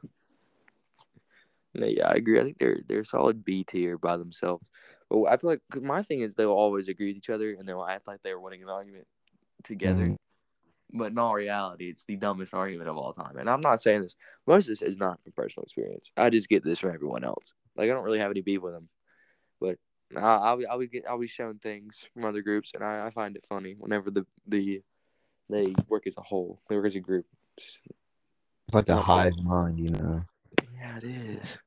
No, 1.75 1.85
yeah, 1.85 2.07
I 2.07 2.13
agree. 2.13 2.39
I 2.39 2.43
think 2.43 2.57
they're 2.57 2.79
they're 2.87 3.03
solid 3.03 3.45
B 3.45 3.63
tier 3.63 3.97
by 3.97 4.17
themselves. 4.17 4.69
But 5.09 5.25
I 5.25 5.37
feel 5.37 5.51
like 5.51 5.61
cause 5.71 5.83
my 5.83 6.01
thing 6.01 6.21
is 6.21 6.35
they'll 6.35 6.49
always 6.51 6.87
agree 6.87 7.07
with 7.07 7.17
each 7.17 7.29
other 7.29 7.51
and 7.53 7.67
they'll 7.67 7.85
act 7.85 8.07
like 8.07 8.21
they're 8.23 8.39
winning 8.39 8.63
an 8.63 8.69
argument 8.69 9.05
together. 9.63 10.07
Mhm. 10.07 10.17
But 10.93 11.11
in 11.11 11.19
all 11.19 11.33
reality, 11.33 11.89
it's 11.89 12.05
the 12.05 12.15
dumbest 12.15 12.53
argument 12.53 12.89
of 12.89 12.97
all 12.97 13.13
time. 13.13 13.37
And 13.37 13.49
I'm 13.49 13.61
not 13.61 13.81
saying 13.81 14.01
this. 14.01 14.15
Most 14.47 14.65
of 14.65 14.69
this 14.69 14.81
is 14.81 14.97
not 14.97 15.21
from 15.21 15.33
personal 15.33 15.65
experience. 15.65 16.11
I 16.17 16.29
just 16.29 16.49
get 16.49 16.63
this 16.63 16.79
from 16.79 16.93
everyone 16.93 17.23
else. 17.23 17.53
Like 17.75 17.89
I 17.89 17.93
don't 17.93 18.05
really 18.05 18.19
have 18.19 18.31
any 18.31 18.41
beef 18.41 18.61
with 18.61 18.73
them, 18.73 18.89
but 19.59 19.77
I, 20.15 20.19
I'll 20.19 20.57
be 20.57 20.65
I'll 20.65 20.79
be 20.79 20.87
get, 20.87 21.05
I'll 21.09 21.19
be 21.19 21.27
showing 21.27 21.59
things 21.59 22.07
from 22.13 22.23
other 22.25 22.41
groups, 22.41 22.71
and 22.73 22.83
I, 22.83 23.07
I 23.07 23.09
find 23.09 23.35
it 23.35 23.45
funny 23.47 23.75
whenever 23.77 24.09
the 24.11 24.25
the 24.47 24.81
they 25.49 25.73
work 25.87 26.07
as 26.07 26.17
a 26.17 26.21
whole. 26.21 26.61
They 26.69 26.75
work 26.75 26.85
as 26.87 26.95
a 26.95 26.99
group. 26.99 27.25
It's- 27.57 27.81
It's 28.65 28.73
like 28.73 28.89
a 28.89 28.99
hive 29.01 29.37
mind, 29.37 29.79
you 29.79 29.91
know. 29.91 30.21
Yeah, 30.75 30.97
it 30.97 31.03
is. 31.05 31.59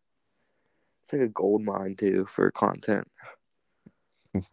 It's 1.02 1.12
like 1.12 1.22
a 1.22 1.28
gold 1.28 1.62
mine 1.62 1.96
too 1.96 2.26
for 2.26 2.50
content. 2.50 3.08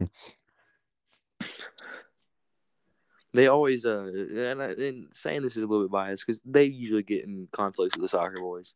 They 3.34 3.46
always 3.46 3.84
uh 3.84 4.10
and, 4.10 4.62
I, 4.62 4.66
and 4.70 5.08
saying 5.12 5.42
this 5.42 5.56
is 5.56 5.62
a 5.62 5.66
little 5.66 5.84
bit 5.84 5.92
biased 5.92 6.26
because 6.26 6.40
they 6.46 6.64
usually 6.64 7.02
get 7.02 7.24
in 7.24 7.46
conflicts 7.52 7.94
with 7.94 8.02
the 8.02 8.08
soccer 8.08 8.40
boys. 8.40 8.74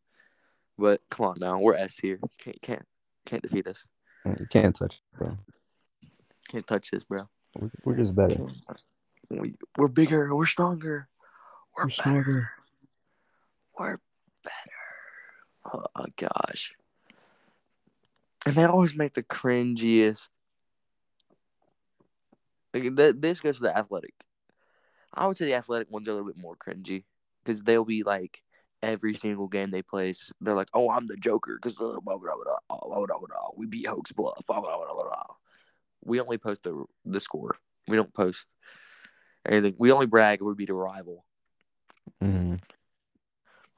But 0.77 1.01
come 1.09 1.25
on 1.25 1.37
now, 1.39 1.59
we're 1.59 1.73
S 1.73 1.97
here. 1.97 2.19
Can't 2.37 2.61
can't 2.61 2.85
can't 3.25 3.41
defeat 3.41 3.65
us. 3.67 3.87
You 4.25 4.47
can't 4.49 4.75
touch 4.75 4.95
it, 4.95 5.17
bro. 5.17 5.37
Can't 6.49 6.65
touch 6.65 6.91
this, 6.91 7.03
bro. 7.03 7.27
We're, 7.57 7.71
we're 7.83 7.97
just 7.97 8.15
better. 8.15 8.47
We, 9.29 9.55
we're 9.77 9.87
bigger. 9.87 10.33
We're 10.35 10.45
stronger. 10.45 11.07
We're, 11.77 11.87
better. 11.87 12.51
We're 13.77 13.97
better. 14.43 15.87
Oh 15.95 16.05
gosh. 16.17 16.73
And 18.45 18.55
they 18.55 18.63
always 18.63 18.95
make 18.95 19.13
the 19.13 19.23
cringiest. 19.23 20.29
Like 22.73 22.95
th- 22.95 23.15
this 23.19 23.39
goes 23.39 23.57
to 23.57 23.63
the 23.63 23.77
athletic. 23.77 24.13
I 25.13 25.27
would 25.27 25.37
say 25.37 25.45
the 25.45 25.53
athletic 25.53 25.91
ones 25.91 26.07
are 26.07 26.11
a 26.11 26.15
little 26.15 26.31
bit 26.31 26.41
more 26.41 26.55
cringy 26.55 27.03
because 27.43 27.61
they'll 27.61 27.85
be 27.85 28.03
like 28.03 28.41
every 28.83 29.15
single 29.15 29.47
game 29.47 29.71
they 29.71 29.81
play. 29.81 30.13
They're 30.41 30.53
like, 30.53 30.67
"Oh, 30.73 30.91
I'm 30.91 31.07
the 31.07 31.17
Joker 31.17 31.57
because 31.59 31.79
we 33.55 33.65
beat 33.65 33.87
Hoax 33.87 34.11
Bluff." 34.11 34.45
Blah, 34.45 34.61
blah, 34.61 34.77
blah, 34.77 34.93
blah. 34.93 35.23
We 36.03 36.19
only 36.19 36.37
post 36.37 36.63
the 36.63 36.85
the 37.05 37.19
score. 37.19 37.55
We 37.87 37.95
don't 37.95 38.13
post 38.13 38.45
anything. 39.47 39.75
We 39.79 39.91
only 39.91 40.05
brag 40.05 40.39
if 40.41 40.45
we 40.45 40.53
beat 40.53 40.69
a 40.69 40.73
rival. 40.75 41.25
Mm-hmm. 42.21 42.55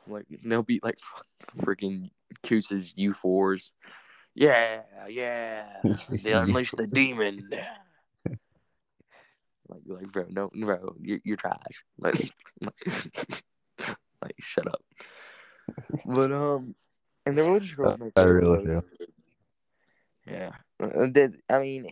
Like 0.08 0.26
they'll 0.44 0.64
beat 0.64 0.84
like 0.84 0.98
freaking 1.58 2.10
Coose's 2.44 2.92
U 2.96 3.14
fours. 3.14 3.72
Yeah, 4.34 4.82
yeah. 5.08 5.66
They 6.10 6.34
unleashed 6.34 6.76
the 6.76 6.88
demon. 6.88 7.50
Like, 9.68 9.82
like, 9.88 10.12
bro, 10.12 10.26
no, 10.30 10.52
bro, 10.54 10.96
you're, 11.02 11.20
you're 11.24 11.38
trash. 11.38 11.58
Like, 11.98 12.32
like, 12.62 13.44
like, 14.26 14.36
shut 14.40 14.68
up. 14.68 14.82
But 16.06 16.32
um, 16.32 16.76
and 17.26 17.38
the 17.38 17.44
religious 17.44 17.74
girls 17.74 17.98
make 18.00 18.14
I 18.16 18.24
really 18.24 18.66
do. 18.66 18.82
Yeah, 20.28 20.52
and 20.80 21.14
then 21.14 21.38
I 21.50 21.60
mean, 21.60 21.92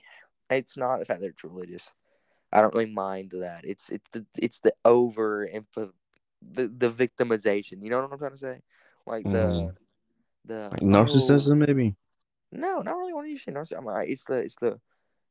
it's 0.50 0.78
not 0.78 1.00
the 1.00 1.06
fact 1.06 1.22
that 1.22 1.28
it's 1.28 1.44
religious. 1.44 1.92
I 2.52 2.62
don't 2.62 2.74
really 2.74 2.92
mind 2.92 3.32
that. 3.32 3.66
It's 3.66 3.90
it's 3.90 4.10
the 4.12 4.26
it's 4.38 4.60
the 4.60 4.74
over 4.86 5.50
the 5.72 5.92
the 6.68 6.90
victimization. 6.90 7.82
You 7.84 7.90
know 7.90 8.02
what 8.02 8.12
I'm 8.12 8.18
trying 8.18 8.32
to 8.32 8.38
say? 8.38 8.62
Like 9.06 9.26
the 9.26 9.30
Mhm. 9.30 9.76
the 10.46 10.70
Like 10.72 10.82
narcissism, 10.82 11.58
maybe. 11.58 11.96
no, 12.52 12.80
not 12.80 12.98
really. 12.98 13.14
What 13.14 13.24
do 13.24 13.30
you 13.30 13.38
say? 13.38 13.52
Narcissism. 13.52 14.10
It's 14.10 14.24
the 14.26 14.38
it's 14.38 14.56
the 14.56 14.80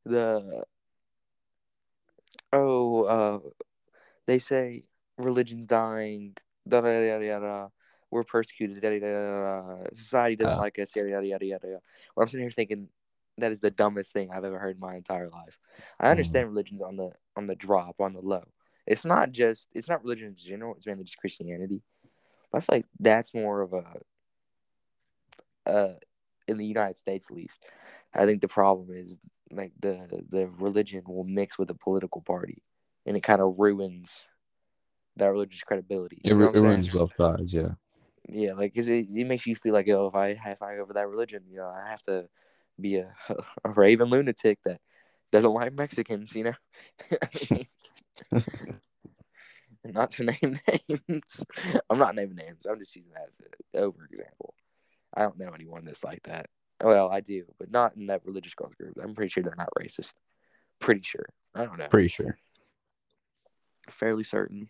the 0.05 0.65
oh 2.53 3.05
uh 3.05 3.39
they 4.27 4.39
say 4.39 4.85
religion's 5.19 5.67
dying. 5.67 6.37
Da 6.69 6.81
da 6.81 6.89
yada 6.89 7.25
yada. 7.25 7.73
We're 8.11 8.25
persecuted. 8.25 8.83
Yada, 8.83 8.95
yada, 8.97 9.07
yada. 9.07 9.89
Society 9.95 10.37
doesn't 10.37 10.59
Oh. 10.59 10.61
like 10.61 10.79
us. 10.79 10.95
Yada 10.95 11.09
yada 11.11 11.27
yada 11.27 11.47
yada. 11.47 11.67
Well, 12.15 12.23
I'm 12.23 12.27
sitting 12.29 12.45
here 12.45 12.51
thinking 12.51 12.89
that 13.39 13.51
is 13.53 13.61
the 13.61 13.71
dumbest 13.71 14.13
thing 14.13 14.31
I've 14.31 14.45
ever 14.45 14.59
heard 14.59 14.77
in 14.77 14.81
my 14.81 14.95
entire 14.97 15.29
life. 15.29 15.59
I 15.99 16.11
understand 16.11 16.49
religion's 16.49 16.83
on 16.83 16.97
the 16.97 17.13
on 17.37 17.47
the 17.47 17.55
drop, 17.57 18.01
on 18.01 18.13
the 18.13 18.21
low. 18.21 18.45
It's 18.87 19.05
not 19.05 19.33
just 19.33 19.69
it's 19.73 19.89
not 19.89 20.03
religion 20.03 20.29
in 20.29 20.37
general. 20.37 20.75
It's 20.77 20.87
mainly 20.87 21.05
just 21.05 21.19
Christianity. 21.19 21.83
But 22.51 22.59
I 22.59 22.61
feel 22.61 22.77
like 22.79 22.87
that's 23.01 23.33
more 23.35 23.63
of 23.63 23.73
a 23.73 24.01
uh 25.67 25.95
in 26.49 26.57
the 26.59 26.67
United 26.67 26.99
States 26.99 27.27
at 27.31 27.37
least. 27.37 27.65
I 28.15 28.27
think 28.27 28.41
the 28.43 28.49
problem 28.49 28.89
is 28.97 29.17
like 29.51 29.73
the 29.81 30.23
the 30.29 30.49
religion 30.49 31.03
will 31.07 31.25
mix 31.25 31.59
with 31.59 31.71
a 31.71 31.75
political 31.75 32.21
party, 32.21 32.63
and 33.07 33.17
it 33.17 33.23
kind 33.23 33.41
of 33.41 33.55
ruins 33.59 34.27
that 35.17 35.27
religious 35.29 35.63
credibility. 35.63 36.21
It, 36.25 36.33
it 36.33 36.39
both 36.39 37.15
sides, 37.17 37.53
yeah. 37.55 37.71
Yeah, 38.29 38.53
like 38.55 38.75
'cause 38.75 38.89
it, 38.89 39.07
it 39.11 39.27
makes 39.27 39.47
you 39.47 39.57
feel 39.57 39.73
like 39.73 39.89
oh, 39.89 40.07
if 40.07 40.15
I 40.15 40.29
if 40.29 40.63
I 40.63 40.77
go 40.77 40.83
over 40.83 40.93
that 40.95 41.09
religion, 41.09 41.43
you 41.51 41.57
know, 41.59 41.67
I 41.67 41.89
have 41.91 42.03
to 42.03 42.29
be 42.81 42.97
a, 42.97 43.15
a 43.65 43.71
raven 43.71 44.09
lunatic 44.09 44.59
that 44.65 44.81
doesn't 45.33 45.51
like 45.53 45.73
Mexicans, 45.73 46.35
you 46.35 46.45
know. 46.45 46.55
not 49.85 50.13
to 50.13 50.25
name 50.25 50.61
names. 50.69 51.45
I'm 51.91 51.99
not 51.99 52.15
naming 52.15 52.37
names. 52.37 52.67
I'm 52.69 52.79
just 52.79 52.95
using 52.95 53.13
that 53.15 53.29
as 53.29 53.39
an 53.41 53.47
over 53.83 54.05
example. 54.11 54.55
I 55.15 55.23
don't 55.23 55.39
know 55.39 55.51
anyone 55.55 55.85
that's 55.85 56.05
like 56.05 56.23
that. 56.25 56.47
Well, 56.83 57.11
I 57.11 57.21
do, 57.21 57.45
but 57.59 57.71
not 57.71 57.97
in 57.97 58.07
that 58.07 58.25
religious 58.25 58.55
girls 58.55 58.75
group. 58.75 58.99
I'm 59.03 59.15
pretty 59.15 59.31
sure 59.31 59.43
they're 59.43 59.55
not 59.57 59.69
racist. 59.79 60.15
Pretty 60.81 61.03
sure. 61.03 61.27
I 61.55 61.65
don't 61.65 61.79
know. 61.79 61.89
Pretty 61.89 62.09
sure. 62.09 62.39
Fairly 63.91 64.23
certain 64.25 64.69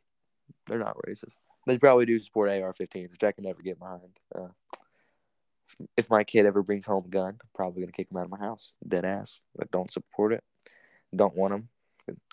they're 0.66 0.78
not 0.78 0.96
racist. 1.06 1.36
They 1.66 1.78
probably 1.78 2.06
do 2.06 2.20
support 2.20 2.50
AR-15s, 2.50 3.12
which 3.12 3.24
I 3.24 3.32
can 3.32 3.44
never 3.44 3.62
get 3.62 3.78
behind. 3.78 4.18
Uh, 4.34 4.48
if 5.96 6.10
my 6.10 6.24
kid 6.24 6.46
ever 6.46 6.62
brings 6.62 6.86
home 6.86 7.04
a 7.06 7.08
gun, 7.08 7.38
I'm 7.40 7.48
probably 7.54 7.82
gonna 7.82 7.92
kick 7.92 8.10
him 8.10 8.16
out 8.16 8.24
of 8.24 8.30
my 8.30 8.38
house. 8.38 8.74
Dead 8.86 9.04
ass. 9.04 9.40
But 9.56 9.70
don't 9.70 9.90
support 9.90 10.32
it. 10.32 10.44
Don't 11.14 11.36
want 11.36 11.52
them. 11.52 11.68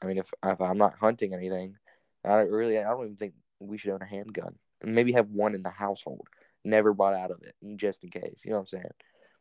I 0.02 0.06
mean, 0.06 0.18
if 0.18 0.32
if 0.44 0.62
I'm 0.62 0.78
not 0.78 0.96
hunting 0.96 1.34
anything, 1.34 1.78
I 2.26 2.38
don't 2.38 2.52
really. 2.52 2.80
I 2.80 2.90
don't 2.90 3.06
even 3.06 3.16
think 3.18 3.34
we 3.60 3.78
should 3.78 3.92
own 3.92 4.02
a 4.02 4.06
handgun. 4.06 4.56
And 4.82 4.96
maybe 4.96 5.12
have 5.14 5.30
one 5.30 5.56
in 5.56 5.64
the 5.64 5.70
household. 5.70 6.28
Never 6.66 6.94
bought 6.94 7.14
out 7.14 7.32
of 7.32 7.42
it, 7.44 7.56
just 7.78 8.04
in 8.04 8.10
case. 8.10 8.40
You 8.44 8.52
know 8.52 8.58
what 8.58 8.62
I'm 8.62 8.68
saying? 8.68 8.92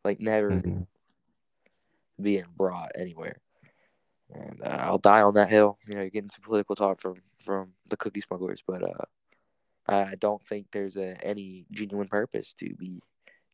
Like 0.05 0.21
never 0.21 0.61
Mhm. 0.61 0.87
being 2.21 2.45
brought 2.57 2.93
anywhere. 2.95 3.41
And 4.35 4.61
uh, 4.63 4.69
I'll 4.81 4.99
die 4.99 5.23
on 5.23 5.35
that 5.35 5.49
hill. 5.49 5.79
You 5.87 5.95
know, 5.95 6.03
you're 6.03 6.11
getting 6.11 6.31
some 6.31 6.43
political 6.43 6.77
talk 6.77 7.01
from 7.01 7.17
from 7.45 7.73
the 7.89 7.97
cookie 7.97 8.21
smugglers, 8.21 8.63
but 8.67 8.83
uh, 8.83 9.05
I 9.87 10.17
don't 10.17 10.43
think 10.47 10.67
there's 10.71 10.97
a, 10.97 11.17
any 11.25 11.65
genuine 11.73 12.09
purpose 12.09 12.53
to 12.55 12.75
be 12.75 13.01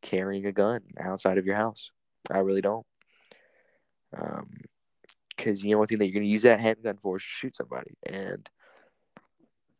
carrying 0.03 0.47
a 0.47 0.53
gun 0.53 0.81
outside 0.99 1.39
of 1.39 1.47
your 1.47 1.57
house. 1.57 1.91
I 2.31 2.39
really 2.39 2.61
don't. 2.61 2.87
Um, 4.17 4.51
because 5.37 5.65
you 5.65 5.73
know 5.73 5.79
one 5.79 5.87
thing 5.89 5.99
that 5.99 6.07
you're 6.07 6.15
gonna 6.15 6.27
use 6.27 6.43
that 6.43 6.61
handgun 6.61 6.99
for 7.03 7.17
is 7.17 7.23
shoot 7.23 7.57
somebody, 7.57 7.97
and 8.05 8.49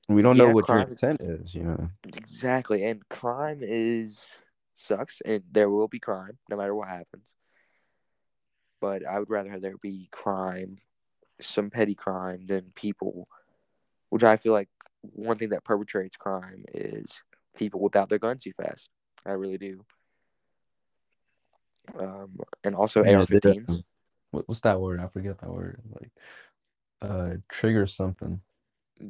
We 0.09 0.23
don't 0.23 0.37
know 0.37 0.47
Yeah, 0.47 0.53
what 0.53 0.69
your 0.69 0.81
intent 0.81 1.21
is, 1.23 1.55
you 1.55 1.63
know. 1.65 1.89
exactly, 2.07 2.85
and 2.85 3.07
crime 3.09 3.61
is 3.63 4.27
sucks, 4.75 5.21
and 5.25 5.43
there 5.51 5.71
will 5.71 5.89
be 5.89 5.99
crime 5.99 6.39
no 6.49 6.57
matter 6.57 6.75
what 6.75 6.89
happens. 6.89 7.35
But 8.85 9.07
I 9.07 9.19
would 9.19 9.31
rather 9.31 9.59
there 9.59 9.79
be 9.79 10.11
crime, 10.13 10.77
some 11.41 11.71
petty 11.71 11.95
crime, 11.95 12.45
than 12.45 12.71
people, 12.75 13.29
which 14.11 14.23
I 14.23 14.37
feel 14.37 14.53
like 14.53 14.69
one 15.01 15.39
thing 15.39 15.49
that 15.49 15.65
perpetrates 15.65 16.19
crime 16.19 16.67
is 16.75 17.23
people 17.57 17.81
whip 17.81 17.97
out 17.97 18.11
their 18.11 18.19
guns 18.19 18.43
too 18.43 18.53
fast. 18.53 18.91
I 19.25 19.33
really 19.33 19.57
do. 19.57 19.87
Um, 21.99 22.39
and 22.63 22.75
also 22.75 23.03
Yeah, 23.03 23.21
AR-15s. 23.21 23.65
yeah. 23.67 23.77
What, 24.33 24.47
what's 24.49 24.61
that 24.61 24.79
word? 24.79 25.01
I 25.01 25.09
forget 25.09 25.39
that 25.39 25.51
word. 25.51 25.81
Like, 25.91 26.11
uh, 27.01 27.37
trigger 27.49 27.87
something. 27.87 28.43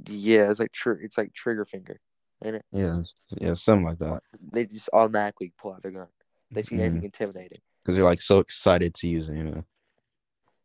Yeah, 0.07 0.53
it's 0.53 0.61
like 0.61 0.71
tr- 0.71 1.03
it's 1.03 1.19
like 1.19 1.33
trigger 1.35 1.65
finger, 1.65 1.99
ain't 2.45 2.55
it? 2.55 2.65
Yeah, 2.71 3.01
yeah, 3.41 3.55
something 3.55 3.87
like 3.87 3.99
that. 3.99 4.23
They 4.53 4.67
just 4.67 4.89
automatically 4.93 5.53
pull 5.59 5.73
out 5.73 5.83
their 5.83 5.91
gun. 5.91 6.07
They 6.53 6.63
see 6.63 6.77
Mhm. 6.77 6.81
anything 6.81 7.05
intimidating. 7.07 7.61
Because 7.85 7.97
they're 7.97 8.05
like 8.05 8.23
so 8.23 8.39
excited 8.39 8.95
to 8.95 9.09
use 9.09 9.29
it, 9.29 9.37
you 9.37 9.45
know. 9.45 9.65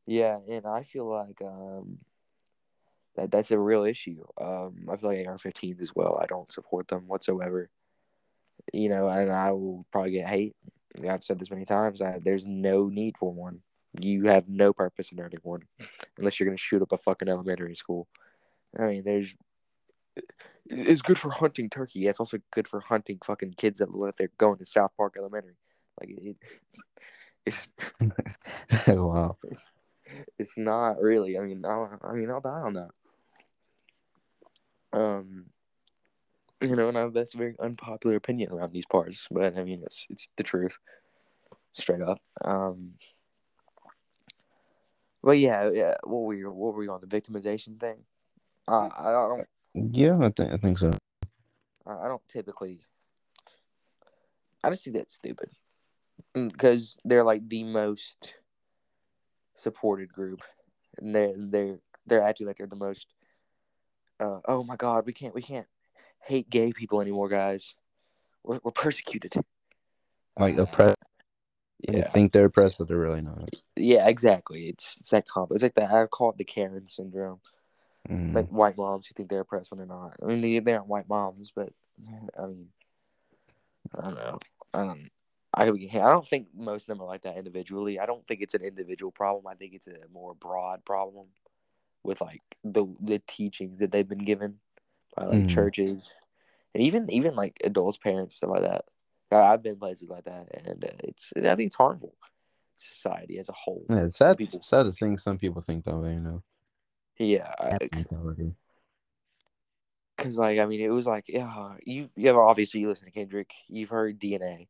Yeah, 0.05 0.39
and 0.49 0.65
I 0.65 0.84
feel 0.84 1.05
like 1.08 1.41
um 1.41 1.99
that 3.15 3.32
that's 3.32 3.51
a 3.51 3.60
real 3.60 3.84
issue. 3.84 4.23
Um, 4.39 4.88
I 4.89 4.95
feel 4.95 5.10
like 5.10 5.27
AR-15s 5.27 5.82
as 5.82 5.93
well. 5.93 6.19
I 6.21 6.25
don't 6.25 6.51
support 6.51 6.88
them 6.88 7.08
whatsoever. 7.08 7.69
You 8.73 8.89
know, 8.89 9.08
and 9.08 9.32
I 9.32 9.51
will 9.51 9.86
probably 9.91 10.12
get 10.12 10.27
hate. 10.27 10.55
I've 11.08 11.23
said 11.23 11.39
this 11.39 11.51
many 11.51 11.65
times. 11.65 12.01
I, 12.01 12.19
there's 12.23 12.45
no 12.45 12.88
need 12.88 13.17
for 13.17 13.32
one. 13.32 13.62
You 13.99 14.27
have 14.27 14.47
no 14.47 14.73
purpose 14.73 15.12
in 15.12 15.19
earning 15.19 15.39
one, 15.43 15.63
unless 16.17 16.39
you're 16.39 16.47
gonna 16.47 16.58
shoot 16.58 16.82
up 16.82 16.91
a 16.91 16.97
fucking 16.97 17.27
elementary 17.27 17.75
school. 17.75 18.08
I 18.77 18.88
mean, 18.88 19.03
there's. 19.03 19.36
It's 20.65 21.01
good 21.01 21.17
for 21.17 21.32
hunting 21.32 21.69
turkey. 21.69 22.08
It's 22.08 22.19
also 22.19 22.38
good 22.53 22.67
for 22.67 22.79
hunting 22.79 23.19
fucking 23.25 23.55
kids 23.58 23.79
that 23.79 23.95
let 23.95 24.17
they're 24.17 24.29
going 24.38 24.60
to 24.60 24.65
South 24.65 24.91
Park 24.95 25.15
Elementary. 25.17 25.55
Like 25.99 26.09
it, 26.09 26.38
it's 27.45 27.67
wow. 28.88 29.38
it's 30.38 30.57
not 30.57 31.01
really. 31.01 31.38
I 31.38 31.41
mean, 31.41 31.63
I'll, 31.67 31.99
I 32.03 32.13
mean, 32.13 32.29
I'll 32.29 32.41
die 32.41 32.49
on 32.49 32.73
that. 32.73 32.89
Um, 34.91 35.45
you 36.62 36.75
know, 36.75 36.89
and 36.89 36.97
I, 36.97 37.07
that's 37.07 37.35
a 37.35 37.38
very 37.38 37.55
unpopular 37.59 38.15
opinion 38.15 38.51
around 38.51 38.73
these 38.73 38.85
parts, 38.85 39.27
but 39.31 39.57
I 39.57 39.63
mean, 39.63 39.81
it's 39.85 40.05
it's 40.09 40.29
the 40.35 40.43
truth, 40.43 40.77
straight 41.74 42.01
up. 42.01 42.19
Um, 42.43 42.93
but 45.24 45.38
yeah, 45.38 45.69
yeah. 45.74 45.95
What 46.03 46.19
were 46.19 46.34
you, 46.34 46.51
what 46.51 46.74
were 46.74 46.84
you 46.84 46.91
on 46.91 47.01
the 47.01 47.07
victimization 47.07 47.80
thing? 47.80 47.97
Uh, 48.67 48.89
I, 48.97 49.09
I 49.09 49.28
don't 49.28 49.95
Yeah, 49.95 50.17
I 50.19 50.30
think 50.30 50.53
I 50.53 50.57
think 50.57 50.78
so. 50.78 50.91
I 51.86 51.93
I 51.93 52.07
don't 52.07 52.28
typically. 52.28 52.80
I 54.63 54.69
just 54.69 54.84
think 54.84 54.97
that's 54.97 55.13
stupid, 55.13 55.49
because 56.34 56.97
they're 57.05 57.23
like 57.23 57.47
the 57.47 57.63
most 57.63 58.36
supported 59.55 60.09
group, 60.09 60.41
and 60.97 61.13
they're 61.15 61.34
they're 61.38 61.80
they're 62.05 62.23
acting 62.23 62.47
like 62.47 62.57
they're 62.57 62.67
the 62.67 62.75
most. 62.75 63.07
Uh, 64.19 64.39
oh 64.47 64.63
my 64.63 64.75
God, 64.75 65.05
we 65.05 65.13
can't 65.13 65.34
we 65.36 65.41
can't 65.41 65.67
hate 66.23 66.49
gay 66.49 66.71
people 66.73 67.01
anymore, 67.01 67.30
guys. 67.30 67.73
We're 68.43 68.59
we're 68.63 68.71
persecuted. 68.71 69.34
Like 70.38 70.57
Uh, 70.57 70.63
oppressed. 70.63 70.95
They 71.88 71.99
yeah, 71.99 72.09
think 72.09 72.34
they're 72.34 72.45
oppressed, 72.45 72.77
but 72.77 72.88
they're 72.88 72.97
really 72.97 73.21
not. 73.21 73.49
yeah, 73.75 74.07
exactly. 74.07 74.67
It's 74.69 74.97
it's 74.99 75.09
that 75.09 75.27
comp. 75.27 75.51
It's 75.51 75.63
like 75.63 75.75
that. 75.75 75.91
I 75.91 76.05
call 76.07 76.32
it 76.32 76.38
the 76.38 76.43
Karen 76.43 76.88
syndrome. 76.88 77.39
Mm. 78.09 78.25
It's 78.25 78.36
like 78.36 78.47
white 78.49 78.77
moms 78.77 79.07
who 79.07 79.13
think 79.13 79.30
they're 79.30 79.41
oppressed 79.41 79.71
when 79.71 79.77
they're 79.77 79.88
not. 79.88 80.15
I 80.21 80.25
mean, 80.25 80.41
they, 80.41 80.59
they 80.59 80.73
aren't 80.73 80.88
white 80.88 81.07
moms, 81.09 81.51
but 81.55 81.69
I 82.38 82.45
mean, 82.45 82.67
I 83.97 84.01
don't 84.01 84.15
know. 84.15 84.39
um, 84.73 85.09
I 85.54 85.64
I 85.64 85.68
don't 85.68 86.28
think 86.28 86.47
most 86.56 86.84
of 86.84 86.88
them 86.88 87.02
are 87.02 87.08
like 87.08 87.24
that 87.24 87.38
individually. 87.38 88.00
I 88.00 88.06
don't 88.06 88.26
think 88.28 88.41
it's 88.41 88.54
an 88.54 88.64
individual 88.64 89.12
problem. 89.12 89.47
I 89.47 89.56
think 89.56 89.74
it's 89.74 89.88
a 89.88 89.97
more 90.14 90.34
broad 90.36 90.86
problem 90.86 91.28
with 92.04 92.22
like 92.22 92.41
the 92.64 92.86
the 93.02 93.20
teachings 93.28 93.80
that 93.80 93.91
they've 93.91 94.08
been 94.08 94.26
given 94.26 94.60
by 95.16 95.26
like 95.26 95.43
Mhm. 95.43 95.50
churches 95.50 96.14
and 96.74 96.84
even 96.84 97.10
even 97.12 97.36
like 97.36 97.60
adults, 97.64 97.97
parents, 97.97 98.36
stuff 98.36 98.52
like 98.52 98.64
that. 98.64 98.86
I- 99.32 99.54
I've 99.54 99.64
been 99.64 99.78
places 99.78 100.10
like 100.10 100.26
that, 100.26 100.47
and 100.54 100.84
uh, 100.84 100.89
it's 101.04 101.34
I 101.36 101.56
think 101.56 101.68
it's 101.68 101.76
harmful 101.76 102.16
society 102.76 103.38
as 103.39 103.50
a 103.50 103.54
whole. 103.54 103.86
Yeah, 103.89 104.06
it's 104.06 104.18
sad. 104.18 104.38
People- 104.38 104.62
Sad 104.62 104.84
to 104.84 104.91
think 104.91 105.20
some 105.20 105.38
people 105.38 105.62
think 105.62 105.86
that 105.86 105.97
way. 105.97 106.14
You 106.14 106.22
know, 106.22 106.43
Yeah, 107.18 107.54
that 107.60 107.93
mentality. 107.93 108.56
because 110.16 110.38
like 110.38 110.60
I 110.60 110.66
mean, 110.66 110.82
it 110.82 110.89
was 110.89 111.08
like 111.08 111.26
yeah, 111.28 111.76
you've 111.86 112.12
you 112.16 112.28
have 112.28 112.38
obviously 112.38 112.82
you 112.82 112.89
listen 112.89 113.06
to 113.06 113.12
Kendrick, 113.12 113.52
you've 113.68 113.89
heard 113.89 114.20
DNA, 114.20 114.68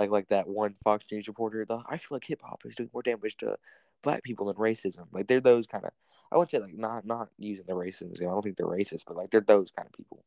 like 0.00 0.10
like 0.10 0.28
that 0.30 0.48
one 0.48 0.74
Fox 0.84 1.06
News 1.12 1.28
reporter. 1.28 1.66
The 1.66 1.82
I 1.88 1.98
feel 1.98 2.16
like 2.16 2.26
hip 2.26 2.42
hop 2.42 2.62
is 2.66 2.76
doing 2.76 2.90
more 2.94 3.02
damage 3.02 3.38
to 3.38 3.58
black 4.02 4.24
people 4.24 4.46
than 4.46 4.56
racism. 4.56 5.06
Like 5.12 5.28
they're 5.28 5.40
those 5.40 5.66
kind 5.66 5.84
of. 5.86 5.92
I 6.32 6.38
would 6.38 6.50
say 6.50 6.60
like 6.60 6.78
not 6.78 7.06
not 7.06 7.30
using 7.38 7.66
the 7.66 7.74
racism. 7.74 8.20
I 8.22 8.24
don't 8.24 8.42
think 8.42 8.56
they're 8.58 8.66
racist, 8.66 9.04
but 9.06 9.16
like 9.16 9.30
they're 9.30 9.42
those 9.42 9.70
kind 9.72 9.86
of 9.86 9.92
people. 9.94 10.24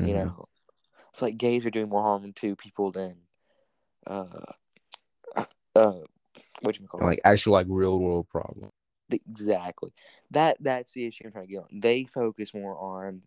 You 0.00 0.14
Mhm. 0.14 0.14
know, 0.14 0.48
it's 1.12 1.22
like 1.22 1.38
gays 1.38 1.66
are 1.66 1.70
doing 1.70 1.88
more 1.90 2.02
harm 2.02 2.32
to 2.34 2.56
people 2.56 2.92
than, 2.92 3.16
uh, 4.06 4.52
uh, 5.76 6.00
what 6.62 6.78
you 6.78 6.86
call 6.88 7.00
like 7.00 7.20
actual 7.24 7.52
like 7.52 7.66
real 7.68 8.00
world 8.00 8.28
problem. 8.28 8.70
exactly 9.10 9.92
that 10.30 10.56
that's 10.60 10.92
the 10.92 11.06
issue 11.06 11.24
I'm 11.26 11.32
trying 11.32 11.46
to 11.46 11.52
get 11.52 11.62
on. 11.62 11.80
They 11.80 12.04
focus 12.04 12.54
more 12.54 12.76
on 12.78 13.22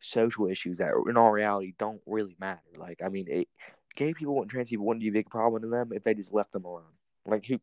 social 0.00 0.46
issues 0.48 0.78
that 0.78 0.92
in 1.08 1.16
all 1.16 1.30
reality 1.32 1.74
don't 1.78 2.02
really 2.06 2.36
matter. 2.40 2.60
Like 2.76 3.00
I 3.04 3.08
mean, 3.08 3.26
it, 3.28 3.48
gay 3.94 4.14
people 4.14 4.40
and 4.40 4.50
trans 4.50 4.70
people 4.70 4.86
wouldn't 4.86 5.02
be 5.02 5.08
a 5.08 5.12
big 5.12 5.30
problem 5.30 5.62
to 5.62 5.68
them 5.68 5.92
if 5.92 6.02
they 6.02 6.14
just 6.14 6.32
left 6.32 6.52
them 6.52 6.64
alone. 6.64 6.82
Like 7.26 7.46
who, 7.46 7.58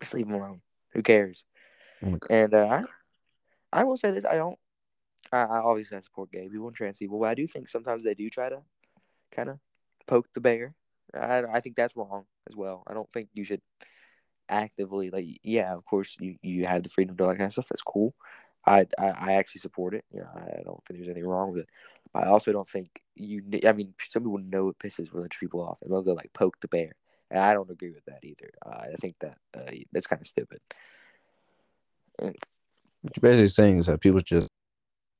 just 0.00 0.14
leave 0.14 0.26
them 0.26 0.36
alone. 0.36 0.60
Who 0.92 1.02
cares? 1.02 1.44
Like, 2.02 2.22
And 2.30 2.54
uh, 2.54 2.82
I, 3.72 3.80
I 3.80 3.84
will 3.84 3.96
say 3.96 4.10
this: 4.10 4.24
I 4.24 4.36
don't. 4.36 4.58
I, 5.32 5.42
I 5.42 5.58
obviously 5.58 5.96
I 5.96 6.00
support 6.00 6.30
gay 6.32 6.48
people 6.48 6.66
and 6.66 6.76
trans 6.76 6.98
people, 6.98 7.18
but 7.18 7.28
I 7.28 7.34
do 7.34 7.46
think 7.46 7.68
sometimes 7.68 8.04
they 8.04 8.14
do 8.14 8.28
try 8.28 8.48
to 8.48 8.62
kind 9.30 9.48
of 9.48 9.58
poke 10.06 10.26
the 10.34 10.40
bear. 10.40 10.74
I, 11.14 11.42
I 11.44 11.60
think 11.60 11.76
that's 11.76 11.96
wrong 11.96 12.24
as 12.48 12.56
well. 12.56 12.82
I 12.86 12.94
don't 12.94 13.10
think 13.10 13.28
you 13.34 13.44
should 13.44 13.62
actively 14.48 15.10
like. 15.10 15.26
Yeah, 15.42 15.74
of 15.74 15.84
course 15.84 16.16
you, 16.20 16.36
you 16.42 16.66
have 16.66 16.82
the 16.82 16.88
freedom 16.88 17.16
to 17.16 17.22
do 17.22 17.28
that 17.28 17.38
kind 17.38 17.46
of 17.46 17.52
stuff. 17.52 17.68
That's 17.68 17.82
cool. 17.82 18.14
I, 18.66 18.86
I 18.98 19.06
I 19.08 19.32
actually 19.34 19.60
support 19.60 19.94
it. 19.94 20.04
You 20.12 20.20
know, 20.20 20.28
I 20.34 20.62
don't 20.64 20.80
think 20.86 20.98
there's 21.00 21.08
anything 21.08 21.26
wrong 21.26 21.52
with 21.52 21.62
it. 21.62 21.68
But 22.12 22.24
I 22.24 22.28
also 22.28 22.52
don't 22.52 22.68
think 22.68 23.02
you. 23.14 23.42
I 23.66 23.72
mean, 23.72 23.94
some 24.06 24.22
people 24.22 24.38
know 24.38 24.68
it 24.68 24.78
pisses 24.78 25.12
religious 25.12 25.38
people 25.38 25.62
off, 25.62 25.80
and 25.82 25.90
they'll 25.90 26.02
go 26.02 26.12
like 26.12 26.32
poke 26.32 26.60
the 26.60 26.68
bear. 26.68 26.92
And 27.30 27.40
I 27.40 27.54
don't 27.54 27.70
agree 27.70 27.90
with 27.90 28.04
that 28.04 28.22
either. 28.22 28.50
Uh, 28.64 28.84
I 28.92 28.96
think 29.00 29.16
that 29.20 29.38
uh, 29.56 29.70
that's 29.92 30.06
kind 30.06 30.20
of 30.20 30.26
stupid. 30.26 30.60
what 32.18 32.36
you're 33.16 33.20
basically 33.20 33.48
saying 33.48 33.78
is 33.78 33.86
that 33.86 34.00
people 34.00 34.20
just, 34.20 34.48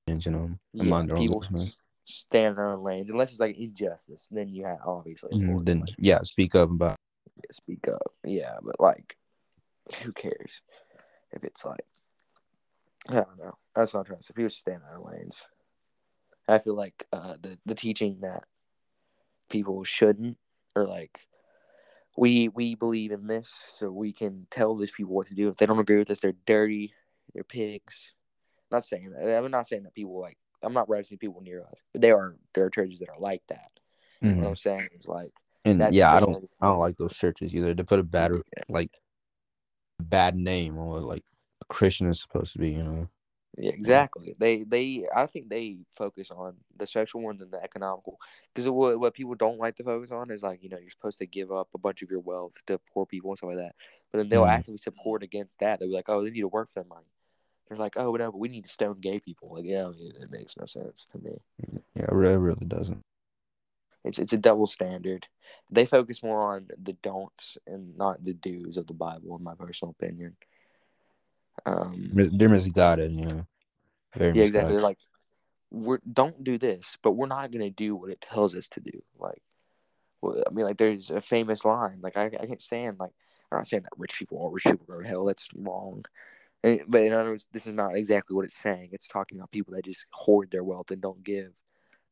you 0.07 0.31
know, 0.31 0.51
Yeah, 0.73 0.85
mind 0.85 1.11
their 1.11 1.17
own 1.17 1.29
business. 1.29 1.63
s- 1.69 1.79
stay 2.05 2.45
in 2.45 2.55
their 2.55 2.69
own 2.69 2.85
lanes 2.85 3.11
unless 3.11 3.31
it's 3.31 3.41
like 3.41 3.57
injustice. 3.57 4.29
Then 4.31 4.49
you 4.49 4.65
have 4.67 4.79
obviously 4.87 5.31
Mhm, 5.35 5.65
Then 5.65 5.85
yeah, 5.99 6.21
speak 6.23 6.55
up 6.55 6.71
about. 6.71 6.97
speak 7.51 7.89
up. 7.89 8.13
Yeah, 8.25 8.57
but 8.63 8.79
like, 8.79 9.17
who 10.03 10.13
cares 10.13 10.63
if 11.33 11.45
it's 11.45 11.65
like 11.65 11.85
I 13.09 13.15
don't 13.15 13.39
know. 13.39 13.57
That's 13.75 13.95
not 13.95 14.01
I'm 14.01 14.07
trying 14.07 14.19
to 14.19 14.25
say. 14.25 14.35
People 14.35 14.51
stay 14.51 14.75
in 14.75 14.81
their 14.81 14.99
lanes. 14.99 15.43
I 16.49 16.59
feel 16.59 16.75
like 16.75 17.07
uh, 17.13 17.35
the 17.41 17.59
the 17.67 17.75
teaching 17.75 18.21
that 18.21 18.45
people 19.49 19.85
shouldn't 19.85 20.37
or 20.75 20.87
like 20.87 21.27
we 22.17 22.49
we 22.49 22.75
believe 22.75 23.13
in 23.13 23.27
this, 23.27 23.49
so 23.49 23.91
we 23.91 24.13
can 24.13 24.47
tell 24.51 24.77
these 24.77 24.91
people 24.91 25.15
what 25.15 25.27
to 25.29 25.35
do. 25.35 25.49
If 25.49 25.57
they 25.57 25.67
don't 25.67 25.79
agree 25.79 25.99
with 25.99 26.11
us, 26.11 26.21
they're 26.21 26.35
dirty, 26.47 26.95
they're 27.35 27.45
pigs. 27.45 28.13
not 28.71 28.85
saying 28.85 29.13
that. 29.13 29.45
I'm 29.45 29.51
not 29.51 29.69
saying 29.69 29.85
that 29.85 29.95
people 29.95 30.21
like. 30.21 30.39
I'm 30.65 30.75
not 30.75 30.87
referencing 30.87 31.19
people 31.19 31.41
near 31.41 31.65
us, 31.65 31.83
but 31.93 32.03
there 32.03 32.17
are 32.17 32.37
there 32.55 32.65
are 32.65 32.71
churches 32.71 33.01
that 33.01 33.09
are 33.09 33.19
like 33.19 33.43
that. 33.49 33.71
Mhm. 34.23 34.37
What 34.37 34.47
I'm 34.47 34.57
saying 34.57 34.89
is 34.97 35.09
like 35.09 35.33
And 35.65 35.81
that's 35.81 35.95
yeah, 35.95 36.13
I 36.15 36.21
don't, 36.21 36.49
I 36.61 36.69
don't 36.69 36.79
like 36.79 36.97
those 36.97 37.15
churches 37.15 37.55
either. 37.55 37.75
They 37.75 37.83
put 37.83 37.99
a 37.99 38.05
bad, 38.05 38.33
like, 38.69 39.01
bad 40.01 40.37
name 40.37 40.79
on 40.79 40.89
what 40.89 41.03
like 41.03 41.25
a 41.63 41.73
Christian 41.73 42.09
is 42.09 42.21
supposed 42.21 42.53
to 42.53 42.59
be. 42.59 42.71
You 42.73 42.83
know. 42.83 43.09
Yeah, 43.59 43.73
exactly. 43.73 44.35
They 44.39 44.63
they 44.65 45.05
I 45.15 45.27
think 45.27 45.49
they 45.49 45.79
focus 45.95 46.31
on 46.31 46.55
the 46.77 46.87
social 46.87 47.21
more 47.21 47.35
than 47.35 47.51
the 47.51 47.63
economical 47.63 48.19
because 48.55 48.69
what 48.69 48.99
what 48.99 49.15
people 49.15 49.35
don't 49.35 49.59
like 49.59 49.77
to 49.77 49.85
focus 49.85 50.11
on 50.11 50.31
is 50.31 50.43
like 50.43 50.63
you 50.63 50.71
know 50.71 50.79
you're 50.79 50.91
supposed 50.91 51.19
to 51.19 51.27
give 51.27 51.53
up 51.53 51.69
a 51.75 51.79
bunch 51.79 52.03
of 52.03 52.11
your 52.11 52.21
wealth 52.21 52.55
to 52.67 52.81
poor 52.93 53.05
people 53.05 53.31
and 53.31 53.39
stuff 53.39 53.49
like 53.49 53.59
that. 53.59 53.75
But 54.11 54.19
then 54.19 54.29
they'll 54.29 54.45
Mhm. 54.45 54.55
actively 54.57 54.79
support 54.79 55.23
against 55.23 55.59
that. 55.61 55.79
They'll 55.79 55.89
be 55.89 55.95
like, 55.95 56.09
oh, 56.09 56.25
they 56.25 56.31
need 56.31 56.41
to 56.41 56.49
work 56.49 56.69
for 56.71 56.81
their 56.81 56.89
money. 56.89 57.07
They're 57.69 57.79
like, 57.79 57.97
oh, 57.97 58.17
but 58.17 58.39
we 58.39 58.49
need 58.49 58.65
to 58.65 58.71
stone 58.71 59.01
gay 59.01 59.21
people. 59.21 59.55
Like, 59.55 59.65
yeah, 59.65 59.89
it, 59.91 60.17
it 60.23 60.31
makes 60.31 60.57
no 60.57 60.67
sense 60.67 61.07
to 61.13 61.19
me. 61.19 61.39
Yeah, 61.95 62.05
it 62.05 62.13
really, 62.13 62.39
really 62.39 62.67
doesn't. 62.67 63.03
It's 64.05 64.19
it's 64.19 64.33
a 64.33 64.39
double 64.39 64.67
standard. 64.67 65.27
They 65.71 65.87
focus 65.87 66.23
more 66.23 66.55
on 66.55 66.69
the 66.83 66.95
don'ts 66.95 67.57
and 67.67 67.97
not 67.97 68.25
the 68.25 68.35
do's 68.35 68.77
of 68.77 68.87
the 68.87 68.95
Bible, 68.95 69.37
in 69.37 69.45
my 69.45 69.55
personal 69.55 69.95
opinion. 69.99 70.37
Um, 71.67 72.11
They're 72.13 72.49
misguided. 72.49 73.13
You 73.13 73.27
know. 73.27 73.47
Very 74.15 74.39
Yeah, 74.39 74.45
exactly. 74.45 74.75
They're 74.75 74.83
like, 74.83 74.99
we're 75.71 76.01
don't 76.13 76.45
do 76.45 76.59
this, 76.59 76.97
but 77.03 77.13
we're 77.13 77.27
not 77.27 77.51
gonna 77.51 77.71
do 77.71 77.97
what 77.97 78.11
it 78.11 78.21
tells 78.21 78.55
us 78.55 78.69
to 78.69 78.81
do. 78.81 79.03
Like, 79.19 79.43
well, 80.21 80.43
I 80.47 80.53
mean, 80.53 80.67
like 80.67 80.79
there's 80.79 81.11
a 81.11 81.21
famous 81.21 81.65
line. 81.65 81.99
Like, 82.03 82.17
I, 82.17 82.27
I 82.27 82.47
can't 82.47 82.63
stand 82.63 82.99
like 82.99 83.13
I'm 83.51 83.59
not 83.59 83.67
saying 83.67 83.85
that 83.85 83.99
rich 83.99 84.19
people 84.19 84.45
are 84.45 84.51
rich 84.51 84.65
people 84.65 84.87
go 84.87 85.01
to 85.01 85.07
hell. 85.07 85.25
That's 85.25 85.49
wrong. 85.55 86.05
And, 86.65 86.81
but 86.89 87.03
in 87.03 87.13
other 87.13 87.31
words, 87.31 87.47
this 87.53 87.67
is 87.67 87.73
not 87.73 87.97
exactly 87.97 88.35
what 88.37 88.45
it's 88.45 88.57
saying. 88.57 88.91
It's 88.93 89.09
talking 89.09 89.39
about 89.39 89.51
people 89.51 89.75
that 89.75 89.85
just 89.85 90.07
hoard 90.13 90.51
their 90.51 90.65
wealth 90.65 90.91
and 90.91 91.03
don't 91.03 91.25
give. 91.25 91.53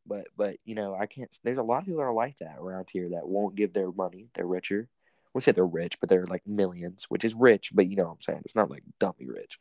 But 0.06 0.26
but 0.36 0.56
you 0.64 0.74
know, 0.74 0.94
I 0.94 1.06
can't. 1.06 1.30
There's 1.44 1.58
a 1.58 1.62
lot 1.62 1.78
of 1.78 1.84
people 1.84 1.98
that 1.98 2.06
are 2.06 2.12
like 2.12 2.38
that 2.38 2.56
around 2.58 2.88
here 2.90 3.10
that 3.10 3.28
won't 3.28 3.54
give 3.54 3.72
their 3.72 3.92
money. 3.92 4.28
They're 4.34 4.46
richer. 4.46 4.88
We 5.34 5.40
say 5.40 5.52
they're 5.52 5.64
rich, 5.66 5.98
but 6.00 6.08
they're 6.08 6.26
like 6.26 6.46
millions, 6.46 7.04
which 7.08 7.24
is 7.24 7.34
rich. 7.34 7.70
But 7.72 7.86
you 7.86 7.96
know 7.96 8.04
what 8.04 8.10
I'm 8.12 8.20
saying? 8.22 8.42
It's 8.44 8.56
not 8.56 8.70
like 8.70 8.82
dummy 8.98 9.26
rich. 9.26 9.58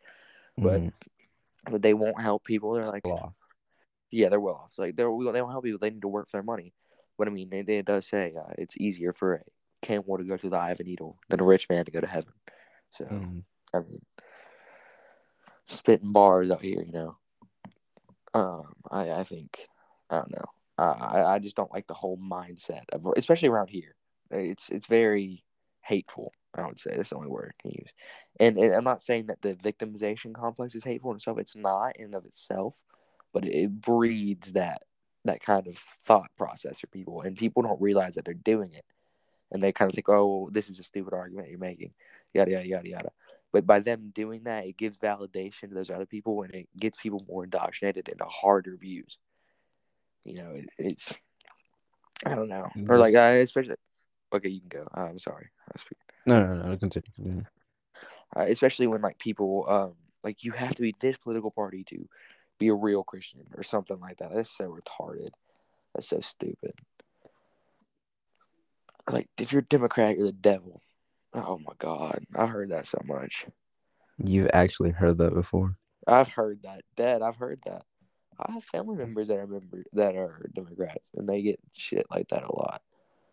but- 0.58 0.82
Mhm. 0.82 0.94
But 1.70 1.82
they 1.82 1.94
won't 1.94 2.20
help 2.22 2.44
people. 2.44 2.74
They're 2.74 2.88
like, 2.88 3.06
Law. 3.06 3.34
yeah, 4.12 4.30
they're 4.30 4.40
well 4.40 4.56
off. 4.56 4.74
So, 4.74 4.82
like 4.84 4.96
they're 4.96 5.12
we- 5.12 5.30
they 5.32 5.42
won't 5.42 5.52
help 5.54 5.64
people. 5.66 5.80
They 5.80 5.90
need 5.90 6.02
to 6.02 6.08
work 6.08 6.28
for 6.30 6.38
their 6.38 6.44
money. 6.44 6.74
But 7.18 7.28
I 7.28 7.32
mean, 7.32 7.52
it, 7.54 7.68
it 7.70 7.86
does 7.86 8.08
say 8.08 8.34
uh, 8.36 8.54
it's 8.58 8.78
easier 8.78 9.12
for 9.14 9.36
a 9.36 9.42
camel 9.82 10.18
to 10.18 10.24
go 10.24 10.38
through 10.38 10.52
the 10.52 10.56
eye 10.58 10.72
of 10.72 10.80
a 10.80 10.84
needle 10.84 11.18
than 11.30 11.40
a 11.42 11.44
rich 11.44 11.68
man 11.70 11.86
to 11.86 11.92
go 11.92 12.00
to 12.02 12.08
heaven. 12.08 12.34
So 12.92 13.06
Mhm. 13.06 13.44
I 13.74 13.80
mean, 13.82 14.02
spitting 15.66 16.12
bars 16.12 16.50
out 16.52 16.62
here, 16.62 16.82
you 16.82 16.92
know. 16.92 17.18
Um, 18.34 18.74
I 18.90 19.12
I 19.12 19.24
think 19.24 19.68
I 20.10 20.18
don't 20.18 20.32
know. 20.32 20.46
Uh, 20.78 20.96
I 21.00 21.34
I 21.36 21.40
just 21.40 21.56
don't 21.56 21.72
like 21.74 21.88
the 21.88 21.94
whole 21.94 22.18
mindset 22.18 22.90
of 22.92 23.06
especially 23.18 23.50
around 23.50 23.70
here. 23.70 23.96
It's 24.32 24.70
it's 24.70 24.86
very 24.88 25.44
hateful. 25.90 26.32
I 26.56 26.66
would 26.66 26.80
say 26.80 26.94
that's 26.96 27.10
the 27.10 27.16
only 27.16 27.30
word 27.30 27.54
I 27.60 27.62
can 27.62 27.72
use. 27.72 27.92
And, 28.40 28.58
and 28.58 28.74
I'm 28.74 28.84
not 28.84 29.04
saying 29.04 29.28
that 29.28 29.42
the 29.42 29.56
victimization 29.56 30.34
complex 30.34 30.76
is 30.76 30.84
hateful 30.84 31.12
and 31.12 31.22
stuff. 31.22 31.38
It's 31.38 31.56
not 31.56 31.98
in 31.98 32.14
of 32.14 32.26
itself, 32.26 32.76
but 33.34 33.46
it, 33.46 33.56
it 33.56 33.82
breeds 33.82 34.54
that 34.54 34.84
that 35.26 35.42
kind 35.42 35.68
of 35.68 35.76
thought 36.06 36.32
process 36.38 36.80
for 36.80 36.88
people, 36.88 37.22
and 37.22 37.36
people 37.36 37.62
don't 37.62 37.82
realize 37.82 38.16
that 38.16 38.24
they're 38.24 38.34
doing 38.34 38.72
it, 38.72 38.86
and 39.52 39.62
they 39.62 39.72
kind 39.72 39.92
of 39.92 39.96
think, 39.96 40.08
"Oh, 40.08 40.50
this 40.52 40.70
is 40.70 40.80
a 40.80 40.84
stupid 40.84 41.14
argument 41.14 41.50
you're 41.50 41.60
making," 41.60 41.92
yada 42.34 42.52
yada 42.52 42.68
yada 42.68 42.90
yada. 42.90 43.12
But 43.52 43.66
by 43.66 43.80
them 43.80 44.12
doing 44.16 44.44
that, 44.44 44.66
it 44.66 44.78
gives 44.78 44.98
validation 44.98 45.70
to 45.70 45.76
those 45.76 45.90
other 45.90 46.06
people, 46.06 46.44
and 46.44 46.54
it 46.54 46.70
gets 46.80 46.98
people 46.98 47.26
more 47.28 47.44
indoctrinated 47.44 48.08
into 48.08 48.24
harder 48.26 48.78
views. 48.78 49.18
You 50.24 50.36
know, 50.36 50.52
it, 50.52 50.70
it's 50.78 51.14
I 52.26 52.36
don't 52.36 52.50
know, 52.50 52.70
or 52.88 52.98
like 52.98 53.16
I 53.16 53.38
especially. 53.38 53.76
Okay, 54.34 54.50
you 54.50 54.60
can 54.62 54.70
go. 54.70 54.88
Uh, 54.96 55.08
I'm 55.10 55.20
sorry. 55.20 55.50
No, 56.26 56.46
no, 56.46 56.56
no. 56.56 56.78
Continue. 56.78 57.04
continue. 57.16 57.46
uh, 58.36 58.42
especially 58.42 58.88
when 58.88 59.02
like 59.02 59.18
people 59.18 59.66
um 59.68 59.94
like 60.24 60.44
you 60.44 60.52
have 60.52 60.76
to 60.76 60.82
be 60.82 60.96
this 61.00 61.18
political 61.18 61.52
party 61.52 61.84
to 61.86 62.08
be 62.58 62.68
a 62.68 62.74
real 62.74 63.04
Christian 63.04 63.42
or 63.56 63.64
something 63.64 64.00
like 64.00 64.18
that. 64.18 64.34
That's 64.34 64.52
so 64.52 64.66
retarded. 64.66 65.30
That's 65.96 66.10
so 66.10 66.20
stupid. 66.20 66.74
Like 69.10 69.30
if 69.40 69.52
you're 69.54 69.62
Democrat, 69.64 70.18
you're 70.18 70.28
the 70.28 70.34
devil. 70.34 70.82
Oh 71.34 71.58
my 71.58 71.74
god, 71.80 72.26
I 72.36 72.46
heard 72.48 72.70
that 72.70 72.86
so 72.86 73.00
much. 73.06 73.46
You've 74.24 74.50
actually 74.54 74.92
heard 74.92 75.18
that 75.20 75.34
before. 75.34 75.76
I've 76.06 76.28
heard 76.28 76.60
that. 76.64 76.82
Dad, 76.96 77.22
I've 77.22 77.38
heard 77.38 77.62
that. 77.66 77.84
I 78.38 78.54
have 78.54 78.64
family 78.64 78.96
members 78.96 79.28
that 79.28 79.38
are 79.38 79.48
member 79.48 79.84
that 79.94 80.16
are 80.16 80.50
Democrats, 80.54 81.12
and 81.16 81.28
they 81.28 81.42
get 81.42 81.60
shit 81.74 82.06
like 82.12 82.28
that 82.30 82.44
a 82.44 82.56
lot. 82.56 82.82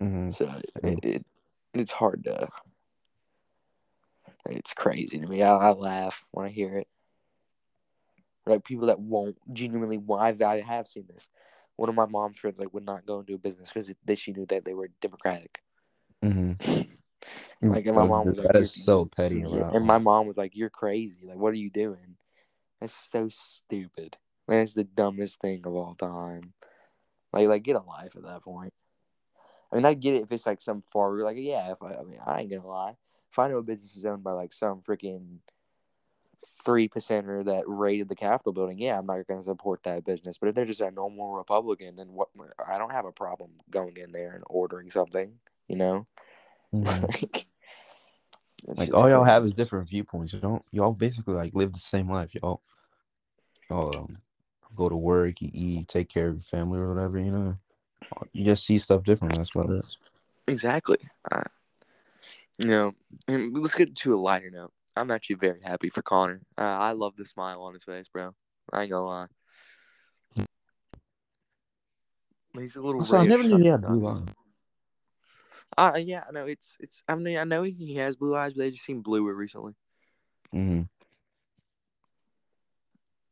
Mm-hmm. 0.03 0.31
So 0.33 0.51
it, 0.83 0.99
it 1.05 1.27
it's 1.75 1.93
hard 1.93 2.25
to. 2.25 2.49
It's 4.49 4.75
crazy 4.75 5.19
to 5.19 5.27
me. 5.27 5.43
I, 5.43 5.55
I 5.57 5.71
laugh 5.73 6.23
when 6.31 6.47
I 6.47 6.51
hear 6.51 6.79
it. 6.79 6.89
Like 8.47 8.65
people 8.65 8.87
that 8.87 9.01
won't 9.01 9.37
genuinely. 9.53 10.01
I've, 10.17 10.41
I 10.41 10.61
have 10.61 10.87
seen 10.87 11.05
this. 11.13 11.27
one 11.77 11.89
of 11.89 11.95
my 11.95 12.07
mom's 12.07 12.39
friends 12.39 12.59
like 12.59 12.73
would 12.73 12.87
not 12.87 13.07
go 13.07 13.21
into 13.21 13.35
a 13.35 13.39
business 13.39 13.71
because 13.73 14.19
she 14.19 14.33
knew 14.33 14.47
that 14.47 14.65
they 14.65 14.75
were 14.75 14.89
democratic. 15.01 15.61
Mm-hmm. 16.25 16.83
Like, 17.63 17.87
and 17.87 17.97
my 17.97 18.07
mom 18.07 18.27
was 18.27 18.37
like, 18.37 18.47
that 18.49 18.55
"You're- 18.55 18.63
is 18.63 18.85
so 18.85 19.07
petty. 19.07 19.41
bro. 19.43 19.71
And 19.75 19.85
my 19.85 19.99
mom 19.99 20.27
was 20.27 20.37
like, 20.37 20.55
"You're 20.55 20.71
crazy. 20.71 21.27
Like, 21.27 21.39
what 21.39 21.53
are 21.53 21.57
you 21.57 21.71
doing? 21.71 22.17
That's 22.81 22.95
so 22.95 23.29
stupid. 23.31 24.17
Man, 24.47 24.63
it's 24.63 24.75
the 24.75 24.85
dumbest 24.85 25.41
thing 25.41 25.67
of 25.67 25.75
all 25.75 25.95
time. 25.95 26.53
Like, 27.33 27.49
like 27.49 27.63
get 27.63 27.77
a 27.77 27.81
life 27.81 28.15
at 28.15 28.23
that 28.25 28.43
point. 28.43 28.73
I 29.77 29.79
mean, 29.79 29.85
I 29.85 29.93
get 29.93 30.15
it 30.15 30.23
if 30.23 30.33
it's 30.33 30.47
like 30.47 30.63
some 30.63 30.81
far 30.81 31.13
like, 31.23 31.37
yeah. 31.39 31.73
If 31.73 31.83
I, 31.83 31.97
I 31.97 32.03
mean, 32.03 32.19
I 32.25 32.41
ain't 32.41 32.51
gonna 32.51 32.67
lie. 32.67 32.97
If 33.31 33.39
I 33.39 33.49
know 33.49 33.59
a 33.59 33.63
business 33.63 33.95
is 33.95 34.07
owned 34.07 34.25
by 34.25 34.33
like 34.33 34.55
some 34.55 34.81
freaking 34.81 35.37
three 36.65 36.89
percenter 36.89 37.45
that 37.45 37.65
raided 37.67 38.09
the 38.09 38.17
Capitol 38.17 38.55
building, 38.55 38.79
yeah, 38.79 38.99
I'm 38.99 39.05
not 39.05 39.27
gonna 39.27 39.45
support 39.45 39.83
that 39.83 40.07
business. 40.07 40.39
But 40.39 40.49
if 40.49 40.55
they're 40.55 40.65
just 40.65 40.81
a 40.81 40.91
normal 40.91 41.33
Republican, 41.33 41.97
then 41.97 42.09
what? 42.09 42.29
I 42.67 42.79
don't 42.79 42.93
have 42.93 43.05
a 43.05 43.13
problem 43.13 43.51
going 43.71 43.99
in 43.99 44.13
there 44.13 44.33
and 44.33 44.45
ordering 44.47 44.91
something. 44.91 45.33
You 45.69 45.77
know, 45.77 46.07
Mhm. 46.73 47.03
like, 47.23 47.47
Like 48.79 48.95
all 48.95 49.11
y'all 49.11 49.25
have 49.25 49.45
is 49.45 49.53
different 49.53 49.91
viewpoints. 49.91 50.33
You 50.33 50.41
don't 50.41 50.65
y'all 50.73 50.93
basically 50.93 51.35
like 51.35 51.53
live 51.55 51.75
the 51.75 51.79
same 51.81 52.11
life. 52.11 52.35
Y'all 52.35 52.63
y'all 53.69 53.99
um, 53.99 54.17
go 54.75 54.89
to 54.89 54.97
work, 54.97 55.43
you 55.43 55.51
eat, 55.53 55.89
take 55.89 56.09
care 56.09 56.29
of 56.29 56.37
your 56.37 56.43
family 56.43 56.79
or 56.79 56.95
whatever, 56.95 57.19
you 57.19 57.31
know. 57.31 57.59
You 58.33 58.45
just 58.45 58.65
see 58.65 58.79
stuff 58.79 59.03
differently, 59.05 59.39
that's 59.39 59.55
what 59.55 59.71
it 59.71 59.77
is. 59.77 59.99
Exactly. 60.47 60.99
Uh, 61.31 61.43
you 62.59 62.69
know, 62.69 62.93
and 63.29 63.57
let's 63.57 63.75
get 63.75 63.95
to 63.97 64.15
a 64.15 64.17
lighter 64.17 64.51
note. 64.51 64.73
I'm 64.97 65.11
actually 65.11 65.37
very 65.37 65.61
happy 65.63 65.91
for 65.91 66.03
Connor. 66.03 66.41
Uh, 66.57 66.63
I 66.63 66.93
love 66.93 67.17
the 67.17 67.25
smile 67.25 67.63
on 67.63 67.75
his 67.75 67.85
face, 67.85 68.09
bro. 68.09 68.35
I 68.73 68.83
ain't 68.83 68.91
gonna 68.91 69.07
lie. 69.07 69.27
He's 72.59 72.77
a 72.77 72.81
little. 72.81 73.01
Also, 73.01 73.19
I 73.19 73.27
never 73.27 73.43
knew 73.43 73.59
he 73.59 73.67
had 73.67 73.83
blue 73.83 74.07
eyes. 74.09 74.25
Uh, 75.77 75.99
yeah, 75.99 76.25
I 76.27 76.33
know 76.33 76.47
it's 76.47 76.77
it's. 76.81 77.03
I 77.07 77.15
mean, 77.15 77.37
I 77.37 77.45
know 77.45 77.63
he 77.63 77.97
has 77.97 78.17
blue 78.17 78.35
eyes, 78.35 78.55
but 78.55 78.61
they 78.61 78.71
just 78.71 78.85
seem 78.85 79.03
bluer 79.03 79.35
recently. 79.35 79.75
Mm-hmm. 80.55 80.83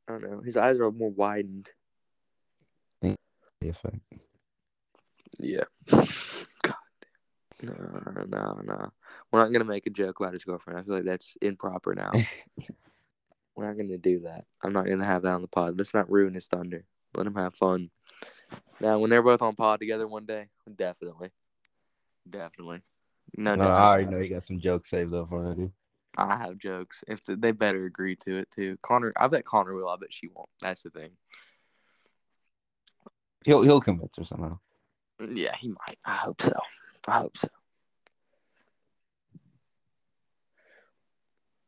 I 0.07 0.13
don't 0.13 0.31
know. 0.31 0.41
His 0.41 0.59
eyes 0.59 0.79
are 0.81 0.91
more 0.91 1.11
widened. 1.11 1.71
Effect. 3.63 3.97
Yeah. 5.39 5.65
God. 5.89 6.75
No, 7.63 8.25
no, 8.27 8.61
no. 8.65 8.91
We're 9.33 9.41
not 9.41 9.53
gonna 9.53 9.65
make 9.65 9.87
a 9.87 9.91
joke 9.91 10.21
about 10.21 10.33
his 10.33 10.45
girlfriend. 10.45 10.79
I 10.79 10.83
feel 10.83 10.95
like 10.97 11.05
that's 11.05 11.37
improper 11.41 11.95
now. 11.95 12.13
We're 13.57 13.67
not 13.67 13.77
gonna 13.77 13.99
do 13.99 14.21
that. 14.21 14.45
I'm 14.63 14.73
not 14.73 14.87
gonna 14.87 15.05
have 15.05 15.23
that 15.23 15.33
on 15.33 15.43
the 15.43 15.49
pod. 15.49 15.77
Let's 15.77 15.95
not 15.95 16.11
ruin 16.11 16.35
his 16.35 16.47
thunder. 16.47 16.85
Let 17.17 17.27
him 17.27 17.37
have 17.37 17.55
fun. 17.55 17.91
Now, 18.81 18.99
when 18.99 19.11
they're 19.11 19.23
both 19.23 19.43
on 19.43 19.55
pod 19.55 19.79
together 19.79 20.07
one 20.07 20.27
day, 20.27 20.49
definitely, 20.77 21.31
definitely. 22.29 22.83
No, 23.37 23.55
No, 23.55 23.65
no, 23.65 23.71
I 23.71 23.89
already 23.89 24.11
know 24.11 24.19
you 24.19 24.31
got 24.31 24.45
some 24.45 24.61
jokes 24.61 24.91
saved 24.91 25.15
up 25.15 25.33
already. 25.33 25.71
I 26.17 26.37
have 26.37 26.59
jokes. 26.59 27.03
If 27.09 27.25
the, 27.25 27.37
they 27.37 27.53
better 27.53 27.85
agree 27.87 28.17
to 28.25 28.39
it 28.39 28.51
too. 28.51 28.77
Connor, 28.83 29.13
I 29.17 29.27
bet 29.29 29.45
Connor 29.45 29.75
will. 29.75 29.89
I 29.89 29.97
bet 29.97 30.13
she 30.13 30.29
won't. 30.29 30.49
That's 30.61 30.83
the 30.83 30.91
thing. 30.91 31.11
He'll 33.45 33.63
he'll 33.63 33.81
convince 33.81 34.17
her 34.17 34.25
somehow. 34.25 34.59
Yeah, 35.21 35.55
he 35.59 35.69
might. 35.69 35.99
I 36.05 36.17
hope 36.17 36.43
so. 36.43 36.53
I 37.07 37.19
hope 37.19 37.37
so. 37.37 37.49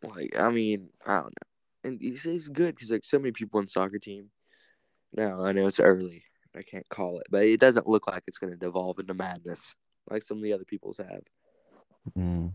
Like, 0.03 0.37
I 0.39 0.51
mean, 0.51 0.89
I 1.05 1.17
don't 1.17 1.27
know. 1.27 1.91
And 1.91 2.01
he's, 2.01 2.23
he's 2.23 2.49
good 2.49 2.75
because 2.75 2.91
like 2.91 3.05
so 3.05 3.19
many 3.19 3.33
people 3.33 3.59
on 3.59 3.69
soccer 3.69 3.99
team. 3.99 4.31
Now 5.13 5.45
I 5.45 5.53
know 5.53 5.67
it's 5.67 5.81
early. 5.81 6.25
I 6.57 6.63
can't 6.63 6.89
call 6.89 7.19
it, 7.19 7.27
but 7.31 7.45
it 7.45 7.61
doesn't 7.61 7.89
look 7.89 8.07
like 8.07 8.23
it's 8.27 8.39
going 8.39 8.53
to 8.53 8.59
devolve 8.59 8.99
into 8.99 9.15
madness 9.15 9.75
like 10.11 10.23
some 10.23 10.39
of 10.39 10.43
the 10.43 10.53
other 10.53 10.65
people's 10.65 10.99
have. 10.99 11.23
Mm. 12.17 12.53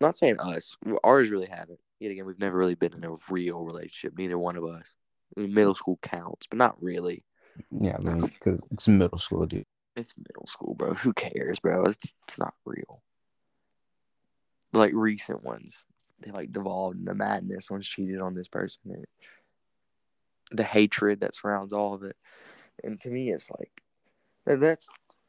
Not 0.00 0.16
saying 0.16 0.40
us. 0.40 0.76
Ours 1.04 1.30
really 1.30 1.46
haven't. 1.46 1.80
Yet 2.00 2.12
again, 2.12 2.26
we've 2.26 2.38
never 2.38 2.56
really 2.56 2.74
been 2.74 2.94
in 2.94 3.04
a 3.04 3.16
real 3.30 3.60
relationship. 3.60 4.16
Neither 4.16 4.38
one 4.38 4.56
of 4.56 4.64
us. 4.64 4.94
I 5.36 5.40
mean, 5.40 5.54
middle 5.54 5.74
school 5.74 5.98
counts, 6.02 6.46
but 6.48 6.58
not 6.58 6.82
really. 6.82 7.24
Yeah, 7.70 7.96
I 7.98 8.00
mean, 8.00 8.20
because 8.20 8.62
it's 8.70 8.88
middle 8.88 9.18
school, 9.18 9.46
dude. 9.46 9.66
It's 9.98 10.14
middle 10.16 10.46
school, 10.46 10.74
bro. 10.74 10.94
Who 10.94 11.12
cares, 11.12 11.58
bro? 11.58 11.84
It's, 11.84 11.98
it's 12.22 12.38
not 12.38 12.54
real. 12.64 13.02
Like 14.72 14.92
recent 14.94 15.42
ones, 15.42 15.84
they 16.20 16.30
like 16.30 16.52
devolved 16.52 16.98
into 16.98 17.14
madness. 17.14 17.70
One's 17.70 17.88
cheated 17.88 18.20
on 18.20 18.34
this 18.34 18.48
person. 18.48 18.82
And 18.92 19.06
the 20.52 20.62
hatred 20.62 21.20
that 21.20 21.34
surrounds 21.34 21.72
all 21.72 21.94
of 21.94 22.04
it, 22.04 22.16
and 22.84 23.00
to 23.00 23.10
me, 23.10 23.30
it's 23.30 23.50
like 23.50 23.82
that's 24.46 24.88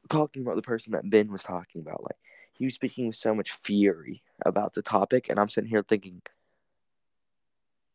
talking 0.10 0.44
about 0.44 0.56
the 0.56 0.62
person 0.62 0.94
that 0.94 1.10
Ben 1.10 1.32
was 1.32 1.44
talking 1.44 1.82
about. 1.82 2.04
Like 2.04 2.18
he 2.54 2.66
was 2.66 2.76
speaking 2.76 3.08
with 3.08 3.16
so 3.16 3.34
much 3.34 3.52
fury 3.52 4.22
about 4.46 4.76
the 4.76 4.84
topic, 4.84 5.30
and 5.30 5.40
I'm 5.40 5.50
sitting 5.50 5.70
here 5.70 5.84
thinking, 5.84 6.22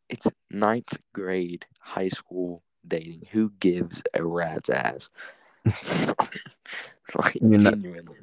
it's 0.09 0.27
ninth 0.51 0.99
grade 1.13 1.65
high 1.79 2.09
school 2.09 2.63
dating. 2.85 3.27
Who 3.31 3.53
gives 3.59 4.03
a 4.13 4.23
rat's 4.23 4.69
ass? 4.69 5.09
Like 7.15 7.35
You're 7.35 7.59
not- 7.59 7.73
genuinely. 7.79 8.17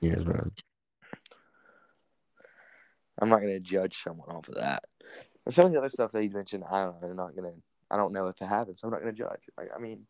Yeah, 0.00 0.16
bro. 0.16 0.50
I'm 3.20 3.28
not 3.28 3.40
gonna 3.40 3.60
judge 3.60 4.02
someone 4.02 4.30
off 4.30 4.48
of 4.48 4.54
that. 4.54 4.84
And 5.44 5.54
some 5.54 5.66
of 5.66 5.72
the 5.72 5.78
other 5.78 5.88
stuff 5.90 6.12
that 6.12 6.22
you 6.24 6.30
mentioned, 6.30 6.64
I 6.70 6.84
don't 6.84 7.00
know. 7.02 7.08
I'm 7.08 7.16
not 7.16 7.36
gonna. 7.36 7.52
I 7.90 7.96
don't 7.96 8.12
know 8.12 8.28
if 8.28 8.40
it 8.40 8.46
happens. 8.46 8.80
So 8.80 8.86
I'm 8.88 8.92
not 8.92 9.00
gonna 9.00 9.12
judge. 9.12 9.40
Like, 9.58 9.70
I 9.74 9.78
mean, 9.78 10.06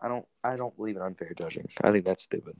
I 0.00 0.08
don't. 0.08 0.26
I 0.42 0.56
don't 0.56 0.76
believe 0.76 0.96
in 0.96 1.02
unfair 1.02 1.32
judging. 1.36 1.68
I 1.82 1.92
think 1.92 2.04
that's 2.04 2.22
stupid. 2.24 2.56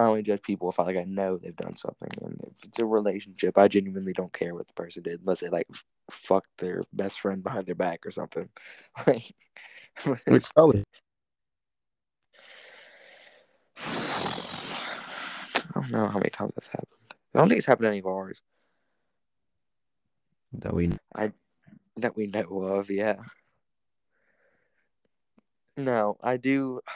I 0.00 0.04
only 0.04 0.22
judge 0.22 0.42
people 0.42 0.70
if 0.70 0.78
I 0.78 0.84
like 0.84 0.96
I 0.96 1.04
know 1.04 1.36
they've 1.38 1.54
done 1.56 1.76
something, 1.76 2.08
and 2.22 2.40
if 2.60 2.64
it's 2.68 2.78
a 2.78 2.84
relationship, 2.84 3.58
I 3.58 3.66
genuinely 3.68 4.12
don't 4.12 4.32
care 4.32 4.54
what 4.54 4.68
the 4.68 4.72
person 4.74 5.02
did 5.02 5.20
unless 5.20 5.40
they 5.40 5.48
like 5.48 5.66
f- 5.72 5.84
fucked 6.10 6.56
their 6.58 6.84
best 6.92 7.20
friend 7.20 7.42
behind 7.42 7.66
their 7.66 7.74
back 7.74 8.06
or 8.06 8.10
something. 8.10 8.48
Like, 9.06 9.32
Which 10.04 10.44
probably 10.54 10.84
I 15.78 15.80
don't 15.80 15.90
know 15.90 16.08
how 16.08 16.18
many 16.18 16.30
times 16.30 16.52
that's 16.54 16.68
happened. 16.68 16.88
I 17.34 17.38
don't 17.38 17.48
think 17.48 17.58
it's 17.58 17.66
happened 17.66 17.88
any 17.88 17.98
of 17.98 18.06
ours. 18.06 18.40
that 20.52 20.74
we 20.74 20.90
I 21.14 21.32
that 21.96 22.16
we 22.16 22.26
know 22.26 22.62
of, 22.62 22.90
yeah. 22.90 23.16
No, 25.76 26.16
I 26.22 26.36
do. 26.36 26.80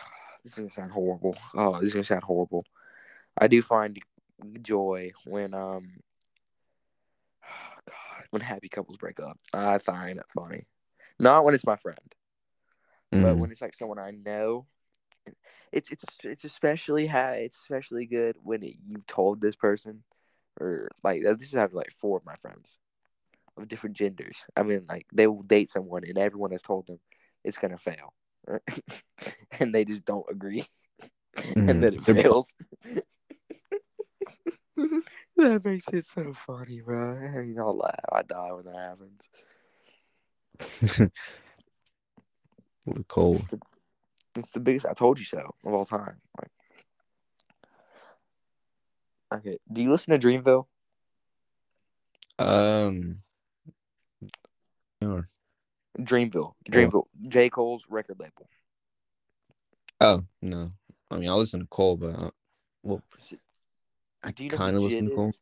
This 0.44 0.54
is 0.54 0.58
gonna 0.58 0.70
sound 0.72 0.90
horrible. 0.90 1.36
Oh, 1.54 1.74
this 1.74 1.90
is 1.90 1.92
gonna 1.94 2.04
sound 2.04 2.24
horrible. 2.24 2.64
I 3.38 3.46
do 3.46 3.62
find 3.62 3.96
joy 4.60 5.12
when 5.24 5.54
um, 5.54 6.00
God, 7.88 8.24
when 8.30 8.42
happy 8.42 8.68
couples 8.68 8.96
break 8.96 9.20
up. 9.20 9.38
I 9.52 9.78
find 9.78 10.18
it 10.18 10.26
funny. 10.34 10.66
Not 11.20 11.44
when 11.44 11.54
it's 11.54 11.64
my 11.64 11.76
friend, 11.76 11.96
but 13.12 13.36
Mm. 13.36 13.38
when 13.38 13.50
it's 13.52 13.60
like 13.62 13.74
someone 13.74 13.98
I 13.98 14.12
know. 14.12 14.66
It's 15.70 15.90
it's 15.90 16.04
it's 16.24 16.44
especially 16.44 17.06
ha- 17.06 17.30
it's 17.32 17.56
especially 17.58 18.06
good 18.06 18.36
when 18.42 18.62
it, 18.62 18.74
you've 18.86 19.06
told 19.06 19.40
this 19.40 19.56
person, 19.56 20.02
or 20.60 20.90
like 21.02 21.22
this 21.22 21.40
has 21.40 21.52
happened 21.52 21.76
like 21.78 21.92
four 21.92 22.18
of 22.18 22.26
my 22.26 22.36
friends 22.36 22.76
of 23.56 23.68
different 23.68 23.96
genders. 23.96 24.44
I 24.56 24.62
mean, 24.64 24.84
like 24.88 25.06
they 25.12 25.26
will 25.26 25.42
date 25.42 25.70
someone 25.70 26.04
and 26.06 26.18
everyone 26.18 26.50
has 26.52 26.62
told 26.62 26.86
them 26.86 26.98
it's 27.44 27.58
gonna 27.58 27.78
fail, 27.78 28.12
and 29.60 29.74
they 29.74 29.84
just 29.84 30.04
don't 30.04 30.26
agree, 30.30 30.66
Mhm. 31.38 31.68
and 31.70 31.82
then 31.82 31.94
it 31.94 32.02
fails. 32.02 32.52
that 35.36 35.64
makes 35.64 35.88
it 35.88 36.06
so 36.06 36.32
funny, 36.34 36.80
bro. 36.80 37.16
I 37.16 37.40
mean, 37.42 37.58
I'll 37.58 37.76
laugh. 37.76 38.04
I 38.12 38.22
die 38.22 38.52
when 38.52 38.64
that 38.66 38.76
happens. 38.76 39.28
Look 42.86 43.08
cold. 43.08 43.36
It's 43.36 43.46
the, 43.46 43.60
it's 44.36 44.52
the 44.52 44.60
biggest 44.60 44.86
"I 44.86 44.92
told 44.94 45.18
you 45.18 45.24
so" 45.24 45.54
of 45.64 45.72
all 45.72 45.84
time. 45.86 46.20
Like, 46.40 46.50
okay, 49.40 49.58
do 49.72 49.82
you 49.82 49.90
listen 49.90 50.18
to 50.18 50.26
Dreamville? 50.26 50.66
Um. 52.38 53.18
or- 55.02 55.28
Dreamville, 55.98 56.54
Dreamville, 56.70 57.04
J. 57.28 57.50
Cole's 57.50 57.84
record 57.88 58.16
label. 58.18 58.48
Oh 60.00 60.24
no, 60.40 60.72
I 61.10 61.18
mean 61.18 61.28
I 61.28 61.34
listen 61.34 61.60
to 61.60 61.66
Cole, 61.66 61.96
but 61.98 62.18
uh, 62.18 62.30
well, 62.82 63.02
I 64.24 64.30
Do 64.32 64.42
you 64.44 64.50
know 64.50 64.56
kind 64.56 64.74
of 64.76 64.82
listen 64.82 65.06
Jid 65.06 65.10
to 65.10 65.14
Cole. 65.14 65.28
is? 65.28 65.36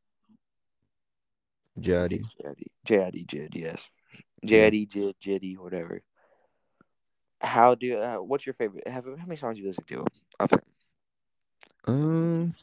Jaddy. 1.86 2.22
JID 2.84 3.26
Jid, 3.26 3.54
yes. 3.54 3.88
JID 4.44 4.88
Jid, 4.90 5.14
Jiddy, 5.22 5.56
whatever. 5.56 6.02
How 7.40 7.74
do 7.74 7.98
uh, 7.98 8.16
what's 8.16 8.46
your 8.46 8.52
favorite? 8.54 8.86
Have, 8.86 9.04
how 9.04 9.24
many 9.26 9.36
songs 9.36 9.58
you 9.58 9.66
listen 9.66 9.84
to? 9.84 10.04
Of 10.38 10.50
him? 10.52 10.60
Um. 11.86 12.54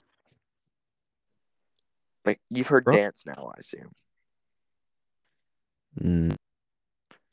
Like 2.25 2.39
you've 2.49 2.67
heard 2.67 2.83
Bro. 2.83 2.95
Dance 2.95 3.23
now, 3.25 3.51
I 3.55 3.59
assume. 3.59 3.91
mm, 5.99 6.35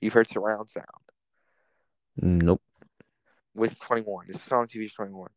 You've 0.01 0.12
heard 0.12 0.28
Surround 0.28 0.68
Sound. 0.68 0.86
Nope. 2.16 2.62
With 3.55 3.78
21. 3.80 4.26
This 4.28 4.40
song 4.42 4.66
TV 4.66 4.84
is 4.84 4.92
21. 4.92 5.28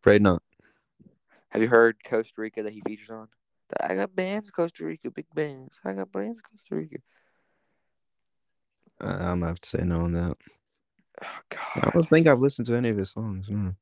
Afraid 0.00 0.22
not. 0.22 0.42
Have 1.50 1.62
you 1.62 1.68
heard 1.68 1.96
Costa 2.04 2.40
Rica 2.40 2.62
that 2.62 2.72
he 2.72 2.80
features 2.82 3.10
on? 3.10 3.28
I 3.80 3.94
got 3.94 4.14
bands 4.14 4.50
Costa 4.50 4.84
Rica, 4.84 5.10
big 5.10 5.26
bands. 5.34 5.80
I 5.84 5.92
got 5.92 6.12
bands 6.12 6.40
Costa 6.42 6.74
Rica. 6.74 6.98
I, 9.00 9.06
I'm 9.06 9.40
gonna 9.40 9.48
have 9.48 9.60
to 9.60 9.68
say 9.68 9.82
no 9.82 10.02
on 10.02 10.12
that. 10.12 10.36
Oh 11.22 11.26
I 11.76 11.90
don't 11.90 12.08
think 12.08 12.26
I've 12.26 12.40
listened 12.40 12.66
to 12.68 12.74
any 12.74 12.90
of 12.90 12.96
his 12.96 13.10
songs. 13.10 13.48
no. 13.48 13.74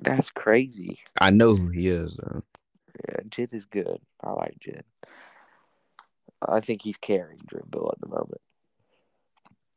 that's 0.00 0.30
crazy. 0.30 0.98
I 1.20 1.30
know 1.30 1.54
who 1.54 1.68
he 1.68 1.88
is. 1.88 2.16
Though. 2.16 2.42
Yeah, 3.08 3.20
Jid 3.28 3.54
is 3.54 3.66
good. 3.66 4.00
I 4.22 4.30
like 4.32 4.56
Jid. 4.58 4.82
I 6.46 6.60
think 6.60 6.82
he's 6.82 6.96
carrying 6.96 7.40
Dreamville 7.40 7.92
at 7.92 8.00
the 8.00 8.08
moment. 8.08 8.40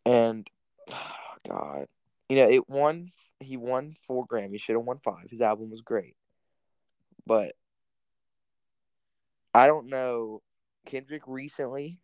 And 0.06 0.48
oh 0.92 1.36
God, 1.48 1.88
you 2.30 2.38
know 2.38 2.50
it 2.50 2.70
won. 2.70 3.12
He 3.40 3.58
won 3.58 3.96
four 4.08 4.28
Grammys. 4.28 4.62
Should 4.62 4.76
have 4.76 4.86
won 4.86 5.00
five. 5.00 5.30
His 5.30 5.42
album 5.42 5.72
was 5.72 5.82
great, 5.82 6.16
but 7.26 7.56
I 9.54 9.68
don't 9.68 9.88
know. 9.88 10.42
Kendrick 10.86 11.24
recently, 11.28 12.00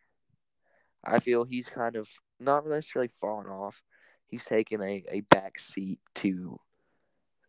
I 1.07 1.19
feel 1.19 1.43
he's 1.45 1.67
kind 1.69 1.95
of 1.95 2.07
not 2.39 2.67
necessarily 2.67 3.09
fallen 3.21 3.47
off. 3.47 3.81
He's 4.27 4.43
taken 4.43 4.81
a, 4.81 5.03
a 5.09 5.21
back 5.21 5.57
seat 5.57 5.99
to 6.15 6.59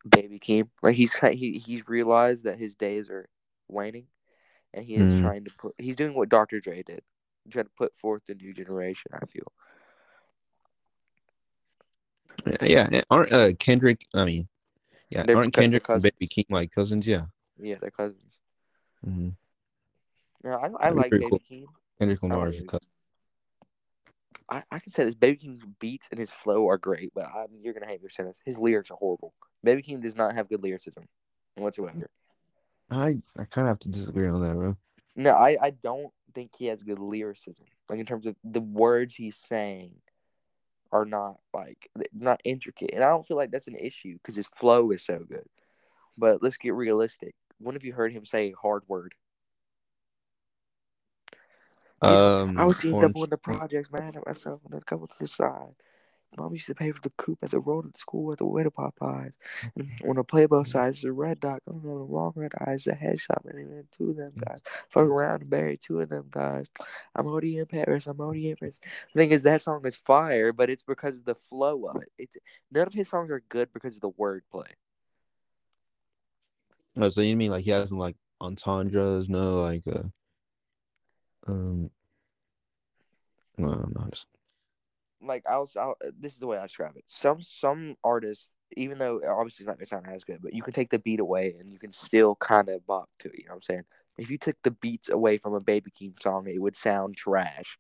Baby 0.08 0.38
Keem. 0.38 0.68
Like 0.82 0.94
he's 0.94 1.14
he 1.14 1.58
he's 1.58 1.88
realized 1.88 2.44
that 2.44 2.58
his 2.58 2.74
days 2.76 3.10
are 3.10 3.28
waning, 3.68 4.06
and 4.72 4.84
he 4.84 4.94
is 4.94 5.12
Mm. 5.12 5.20
trying 5.22 5.44
to 5.44 5.50
put. 5.58 5.74
He's 5.78 5.96
doing 5.96 6.14
what 6.14 6.28
Dr. 6.28 6.60
Dre 6.60 6.82
did, 6.82 7.02
trying 7.50 7.64
to 7.64 7.70
put 7.76 7.94
forth 7.96 8.22
the 8.26 8.34
new 8.34 8.54
generation. 8.54 9.10
I 9.12 9.26
feel. 9.26 9.52
Yeah. 12.62 13.02
Aren't 13.10 13.32
uh, 13.32 13.52
Kendrick? 13.58 14.06
I 14.14 14.24
mean, 14.24 14.48
yeah, 15.10 15.24
They're 15.24 15.36
aren't 15.36 15.52
Kendrick 15.52 15.88
and. 15.88 16.02
Baby 16.02 16.28
Keem 16.28 16.46
like 16.50 16.70
cousins? 16.72 17.06
Yeah. 17.06 17.24
Yeah, 17.60 17.76
they're 17.80 17.90
cousins. 17.90 18.38
Mm-hmm. 19.06 19.30
Yeah, 20.44 20.56
I, 20.56 20.86
I 20.86 20.90
like 20.90 21.10
Baby 21.10 21.26
cool. 21.28 21.40
Keem. 21.50 21.64
Kendrick 21.98 22.22
I 22.22 22.26
Lamar 22.26 22.44
like 22.46 22.54
is 22.54 22.60
a 22.60 22.60
Baby 22.60 22.68
cousin. 22.68 22.88
I, 24.50 24.62
I 24.70 24.78
can 24.78 24.90
say 24.90 25.04
this. 25.04 25.14
Baby 25.14 25.36
Keem's 25.38 25.62
beats 25.78 26.08
and 26.10 26.18
his 26.18 26.30
flow 26.30 26.68
are 26.68 26.78
great, 26.78 27.12
but 27.14 27.24
I, 27.26 27.46
you're 27.60 27.74
gonna 27.74 27.86
hate 27.86 28.02
me 28.02 28.08
sentence. 28.10 28.40
His 28.44 28.58
lyrics 28.58 28.90
are 28.90 28.96
horrible. 28.96 29.34
Baby 29.62 29.82
Keem 29.82 30.02
does 30.02 30.16
not 30.16 30.34
have 30.34 30.48
good 30.48 30.62
lyricism 30.62 31.04
whatsoever. 31.56 32.08
I 32.90 33.18
I 33.38 33.44
kind 33.44 33.66
of 33.66 33.72
have 33.72 33.78
to 33.80 33.88
disagree 33.88 34.28
on 34.28 34.42
that, 34.42 34.54
bro. 34.54 34.76
No, 35.16 35.32
I, 35.32 35.56
I 35.60 35.70
don't 35.70 36.12
think 36.34 36.52
he 36.56 36.66
has 36.66 36.82
good 36.82 36.98
lyricism. 36.98 37.66
Like 37.88 37.98
in 37.98 38.06
terms 38.06 38.26
of 38.26 38.36
the 38.44 38.60
words 38.60 39.14
he's 39.14 39.36
saying 39.36 39.94
are 40.92 41.04
not 41.04 41.36
like 41.52 41.90
not 42.12 42.40
intricate, 42.44 42.90
and 42.94 43.04
I 43.04 43.08
don't 43.08 43.26
feel 43.26 43.36
like 43.36 43.50
that's 43.50 43.68
an 43.68 43.76
issue 43.76 44.14
because 44.14 44.36
his 44.36 44.46
flow 44.46 44.90
is 44.92 45.04
so 45.04 45.18
good. 45.28 45.46
But 46.16 46.42
let's 46.42 46.56
get 46.56 46.74
realistic. 46.74 47.34
When 47.58 47.74
have 47.74 47.84
you 47.84 47.92
heard 47.92 48.12
him 48.12 48.24
say 48.24 48.50
a 48.50 48.56
hard 48.60 48.82
word? 48.88 49.14
Um, 52.00 52.58
I 52.58 52.64
was 52.64 52.78
seeing 52.78 53.00
double 53.00 53.24
in 53.24 53.30
the 53.30 53.38
projects, 53.38 53.90
man. 53.90 54.14
At 54.16 54.26
myself 54.26 54.60
and 54.64 54.74
a 54.74 54.84
couple 54.84 55.06
to 55.06 55.14
the 55.18 55.26
side. 55.26 55.74
Mom 56.36 56.52
used 56.52 56.66
to 56.66 56.74
pay 56.74 56.92
for 56.92 57.00
the 57.00 57.10
coop 57.16 57.38
at 57.42 57.50
the 57.50 57.58
road 57.58 57.86
at 57.86 57.94
the 57.94 57.98
school 57.98 58.32
at 58.32 58.38
the 58.38 58.44
way 58.44 58.62
to 58.62 58.70
Popeyes. 58.70 59.32
And 59.76 59.90
when 60.02 60.18
I 60.18 60.22
play 60.22 60.46
both 60.46 60.68
sides, 60.68 61.00
the 61.00 61.10
red 61.10 61.40
dot, 61.40 61.62
I'm 61.66 61.76
on 61.76 61.82
the 61.82 61.90
wrong 61.90 62.32
red 62.36 62.52
eyes, 62.66 62.84
the 62.84 62.92
headshot, 62.92 63.44
and 63.46 63.58
even 63.58 63.84
two 63.96 64.10
of 64.10 64.16
them 64.16 64.32
guys. 64.38 64.60
Fuck 64.90 65.06
around 65.06 65.40
and 65.40 65.50
bury 65.50 65.78
two 65.78 66.00
of 66.00 66.10
them 66.10 66.26
guys. 66.30 66.66
I'm 67.14 67.26
already 67.26 67.58
in 67.58 67.66
Paris. 67.66 68.06
I'm 68.06 68.20
already 68.20 68.50
in 68.50 68.56
Paris. 68.56 68.78
The 69.14 69.20
thing 69.20 69.30
is, 69.30 69.42
that 69.44 69.62
song 69.62 69.84
is 69.86 69.96
fire, 69.96 70.52
but 70.52 70.70
it's 70.70 70.82
because 70.82 71.16
of 71.16 71.24
the 71.24 71.34
flow 71.34 71.86
of 71.86 72.02
it. 72.02 72.12
It's 72.18 72.36
none 72.70 72.86
of 72.86 72.94
his 72.94 73.08
songs 73.08 73.30
are 73.30 73.42
good 73.48 73.72
because 73.72 73.94
of 73.94 74.02
the 74.02 74.10
wordplay. 74.10 74.68
Oh, 76.96 77.08
so 77.08 77.20
you 77.20 77.36
mean 77.36 77.50
like 77.50 77.64
he 77.64 77.70
has 77.70 77.90
like 77.90 78.16
entendres, 78.40 79.28
no 79.28 79.62
like 79.62 79.82
uh 79.86 80.04
um 81.48 81.90
no, 83.56 83.70
no, 83.70 84.08
just 84.10 84.28
like 85.20 85.44
I'll, 85.48 85.68
I'll 85.76 85.96
this 86.20 86.32
is 86.32 86.38
the 86.38 86.46
way 86.46 86.58
I 86.58 86.62
describe 86.62 86.96
it. 86.96 87.04
Some 87.06 87.42
some 87.42 87.96
artists, 88.04 88.50
even 88.76 88.98
though 88.98 89.20
obviously 89.28 89.64
it's 89.64 89.66
not 89.66 89.78
gonna 89.78 89.86
sound 89.86 90.06
as 90.06 90.24
good, 90.24 90.40
but 90.42 90.54
you 90.54 90.62
can 90.62 90.72
take 90.72 90.90
the 90.90 90.98
beat 90.98 91.20
away 91.20 91.56
and 91.58 91.70
you 91.70 91.78
can 91.78 91.90
still 91.90 92.36
kind 92.36 92.68
of 92.68 92.86
bop 92.86 93.08
to 93.20 93.28
it. 93.28 93.38
You 93.38 93.44
know 93.46 93.54
what 93.54 93.56
I'm 93.56 93.62
saying? 93.62 93.84
If 94.18 94.30
you 94.30 94.38
took 94.38 94.56
the 94.62 94.70
beats 94.72 95.08
away 95.08 95.38
from 95.38 95.54
a 95.54 95.60
Baby 95.60 95.90
Keem 95.90 96.20
song, 96.20 96.46
it 96.48 96.60
would 96.60 96.76
sound 96.76 97.16
trash. 97.16 97.78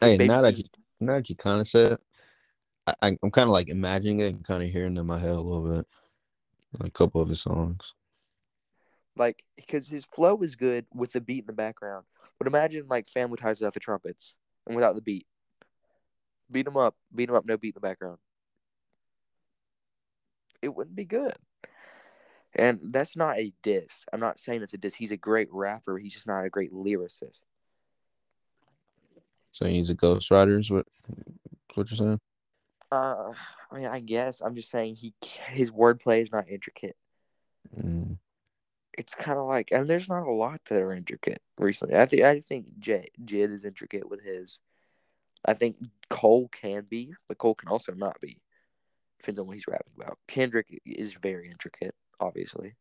hey 0.00 0.16
Baby 0.16 0.28
now 0.28 0.42
that 0.42 0.58
you 0.58 0.64
now 1.00 1.14
that 1.14 1.28
you 1.28 1.36
kind 1.36 1.60
of 1.60 1.66
said 1.68 1.98
I 2.86 2.94
I'm 3.02 3.30
kind 3.30 3.48
of 3.48 3.52
like 3.52 3.68
imagining 3.68 4.20
it 4.20 4.34
and 4.34 4.44
kind 4.44 4.62
of 4.62 4.70
hearing 4.70 4.96
it 4.96 5.00
in 5.00 5.06
my 5.06 5.18
head 5.18 5.30
a 5.30 5.40
little 5.40 5.76
bit 5.76 5.86
like 6.78 6.88
a 6.88 6.92
couple 6.92 7.20
of 7.20 7.28
his 7.28 7.40
songs 7.40 7.94
like 9.16 9.44
because 9.56 9.88
his 9.88 10.04
flow 10.04 10.40
is 10.42 10.56
good 10.56 10.86
with 10.94 11.12
the 11.12 11.20
beat 11.20 11.40
in 11.40 11.46
the 11.46 11.52
background. 11.52 12.04
But 12.38 12.46
imagine 12.48 12.86
like 12.88 13.08
Family 13.08 13.36
Ties 13.36 13.60
without 13.60 13.74
the 13.74 13.80
trumpets 13.80 14.34
and 14.66 14.74
without 14.74 14.94
the 14.94 15.02
beat. 15.02 15.26
Beat 16.50 16.66
him 16.66 16.76
up, 16.76 16.94
beat 17.14 17.28
him 17.28 17.34
up, 17.34 17.46
no 17.46 17.56
beat 17.56 17.74
in 17.74 17.80
the 17.80 17.86
background. 17.88 18.18
It 20.60 20.74
wouldn't 20.74 20.96
be 20.96 21.04
good. 21.04 21.34
And 22.56 22.80
that's 22.92 23.16
not 23.16 23.38
a 23.38 23.52
diss. 23.62 24.04
I'm 24.12 24.20
not 24.20 24.38
saying 24.38 24.62
it's 24.62 24.74
a 24.74 24.78
diss. 24.78 24.94
He's 24.94 25.12
a 25.12 25.16
great 25.16 25.48
rapper. 25.52 25.98
He's 25.98 26.14
just 26.14 26.26
not 26.26 26.44
a 26.44 26.50
great 26.50 26.72
lyricist. 26.72 27.42
so 29.54 29.66
he's 29.66 29.88
a 29.88 29.94
ghost 29.94 30.30
rider 30.32 30.58
is 30.58 30.70
what 30.70 30.86
what 31.74 31.90
you're 31.90 31.96
saying 31.96 32.20
Uh, 32.90 33.32
I 33.70 33.76
mean, 33.76 33.86
I 33.86 34.00
guess 34.00 34.40
I'm 34.40 34.54
just 34.54 34.70
saying 34.70 34.96
he 34.96 35.14
his 35.48 35.70
wordplay 35.70 36.22
is 36.22 36.32
not 36.32 36.48
intricate. 36.48 36.96
mm. 37.76 38.18
It's 38.96 39.14
kind 39.14 39.38
of 39.38 39.46
like, 39.46 39.70
and 39.72 39.88
there's 39.88 40.08
not 40.08 40.26
a 40.26 40.32
lot 40.32 40.60
that 40.66 40.80
are 40.80 40.92
intricate 40.92 41.42
recently. 41.58 41.96
I 41.96 42.06
think 42.06 42.22
I 42.22 42.40
think 42.40 42.78
J, 42.78 43.10
Jid 43.24 43.52
is 43.52 43.64
intricate 43.64 44.08
with 44.08 44.22
his. 44.22 44.60
I 45.44 45.54
think 45.54 45.76
Cole 46.08 46.48
can 46.48 46.86
be, 46.88 47.12
but 47.28 47.38
Cole 47.38 47.54
can 47.54 47.68
also 47.68 47.92
not 47.92 48.20
be. 48.20 48.40
Depends 49.18 49.40
on 49.40 49.46
what 49.46 49.54
he's 49.54 49.66
rapping 49.66 49.94
about. 49.96 50.18
Kendrick 50.28 50.80
is 50.86 51.14
very 51.14 51.50
intricate, 51.50 51.94
obviously. 52.20 52.76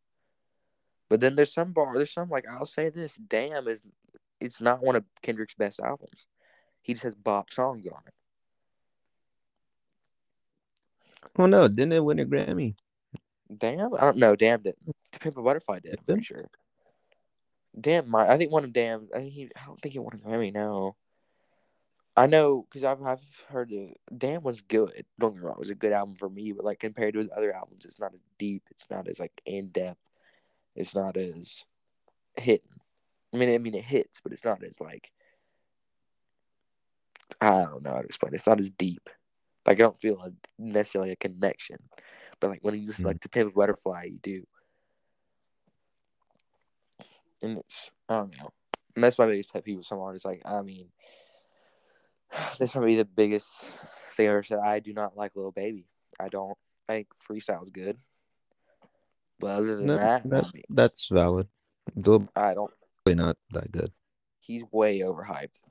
But 1.09 1.19
then 1.19 1.35
there's 1.35 1.53
some 1.53 1.73
bar, 1.73 1.93
there's 1.95 2.13
some 2.13 2.29
like 2.29 2.45
I'll 2.49 2.65
say 2.65 2.89
this. 2.89 3.15
Damn 3.15 3.67
is, 3.67 3.81
it's 4.39 4.61
not 4.61 4.81
one 4.83 4.95
of 4.95 5.03
Kendrick's 5.21 5.55
best 5.55 5.79
albums. 5.79 6.27
He 6.81 6.93
just 6.93 7.03
has 7.03 7.15
bop 7.15 7.49
songs 7.49 7.87
on 7.87 8.01
it. 8.07 8.13
oh 11.37 11.45
no 11.45 11.67
didn't 11.67 11.93
it 11.93 12.03
win 12.03 12.19
a 12.19 12.25
Grammy 12.25 12.75
Damn, 13.57 13.93
I 13.93 14.01
don't 14.01 14.17
know. 14.17 14.35
Damn 14.35 14.61
didn't. 14.61 14.95
To 15.13 15.19
Pimp 15.19 15.37
a 15.37 15.41
Butterfly 15.41 15.79
did. 15.79 15.99
I'm 15.99 16.05
pretty 16.05 16.23
sure. 16.23 16.49
Damn, 17.79 18.09
my 18.09 18.29
I 18.29 18.37
think 18.37 18.51
one 18.51 18.63
of 18.63 18.73
Damn. 18.73 19.09
I 19.13 19.19
think 19.19 19.33
he. 19.33 19.49
I 19.55 19.65
don't 19.65 19.79
think 19.79 19.93
he 19.93 19.99
won 19.99 20.13
a 20.13 20.27
Grammy. 20.27 20.53
No. 20.53 20.95
I 22.15 22.27
know 22.27 22.65
because 22.69 22.83
I've 22.83 23.01
I've 23.01 23.45
heard 23.49 23.71
it. 23.71 23.99
Damn 24.15 24.43
was 24.43 24.61
good. 24.61 25.05
Don't 25.19 25.33
get 25.33 25.41
me 25.41 25.45
wrong, 25.45 25.55
it 25.55 25.59
was 25.59 25.71
a 25.71 25.75
good 25.75 25.93
album 25.93 26.15
for 26.15 26.29
me, 26.29 26.51
but 26.51 26.65
like 26.65 26.79
compared 26.79 27.13
to 27.13 27.19
his 27.19 27.29
other 27.35 27.53
albums, 27.53 27.85
it's 27.85 27.99
not 27.99 28.13
as 28.13 28.19
deep. 28.37 28.63
It's 28.69 28.89
not 28.89 29.07
as 29.07 29.19
like 29.19 29.31
in 29.45 29.69
depth. 29.69 29.99
It's 30.75 30.93
not 30.93 31.17
as 31.17 31.65
hitting. 32.37 32.71
I 33.33 33.37
mean, 33.37 33.53
I 33.53 33.57
mean 33.57 33.73
it 33.73 33.83
hits, 33.83 34.21
but 34.21 34.31
it's 34.31 34.45
not 34.45 34.63
as 34.63 34.79
like. 34.79 35.11
I 37.41 37.63
don't 37.63 37.83
know 37.83 37.93
how 37.93 38.01
to 38.01 38.05
explain. 38.05 38.35
It's 38.35 38.45
not 38.45 38.59
as 38.59 38.69
deep. 38.69 39.09
Like 39.65 39.77
I 39.79 39.83
don't 39.83 39.97
feel 39.97 40.21
a, 40.21 40.31
necessarily 40.59 41.11
a 41.11 41.15
connection, 41.15 41.77
but 42.43 42.49
like 42.49 42.59
when 42.61 42.75
you 42.77 42.85
listen 42.85 43.05
Mhm. 43.05 43.07
like 43.07 43.21
to 43.21 43.29
Pimp 43.29 43.53
Butterfly, 43.53 44.03
you 44.03 44.19
do. 44.21 44.45
And 47.41 47.57
it's 47.59 47.89
I 48.09 48.15
don't 48.15 48.37
know. 48.37 48.51
And 48.95 49.03
that's 49.03 49.17
my 49.17 49.27
biggest 49.27 49.53
pet 49.53 49.63
peeve 49.63 49.77
with 49.77 49.85
some 49.85 49.99
artists. 49.99 50.25
Like 50.25 50.41
I 50.43 50.61
mean, 50.61 50.91
this 52.59 52.75
might 52.75 52.85
be 52.85 52.97
the 52.97 53.05
biggest 53.05 53.63
thing 54.15 54.27
I 54.27 54.31
ever 54.31 54.43
said. 54.43 54.59
I 54.59 54.79
do 54.79 54.91
not 54.91 55.15
like 55.15 55.37
Lil 55.37 55.51
Baby. 55.53 55.87
I 56.19 56.27
don't. 56.27 56.57
I 56.89 56.95
think 56.95 57.07
freestyle's 57.15 57.69
good, 57.69 57.97
but 59.39 59.51
other 59.51 59.77
than 59.77 59.85
no, 59.85 59.95
that, 59.95 60.29
that, 60.29 60.51
that's 60.69 61.07
valid 61.07 61.47
I 62.35 62.53
don't. 62.53 62.73
really 63.05 63.15
not 63.15 63.37
that 63.51 63.71
good 63.71 63.93
He's 64.41 64.63
way 64.69 64.99
overhyped. 64.99 65.61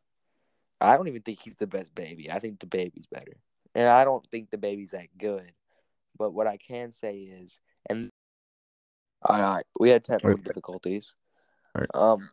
I 0.80 0.96
don't 0.96 1.08
even 1.08 1.20
think 1.20 1.38
he's 1.38 1.54
the 1.56 1.66
best 1.66 1.94
baby. 1.94 2.30
I 2.30 2.38
think 2.38 2.60
DaBaby's 2.60 3.06
better, 3.08 3.36
and 3.74 3.86
I 3.86 4.04
don't 4.04 4.26
think 4.30 4.50
DaBaby's 4.50 4.92
that 4.92 5.08
good. 5.18 5.52
But 6.18 6.32
what 6.32 6.46
I 6.46 6.56
can 6.56 6.92
say 6.92 7.18
is, 7.18 7.58
and 7.88 8.10
all 9.22 9.40
right, 9.40 9.64
we 9.78 9.90
had 9.90 10.04
technical 10.04 10.34
Okay. 10.34 10.42
difficulties. 10.42 11.14
Um, 11.94 12.30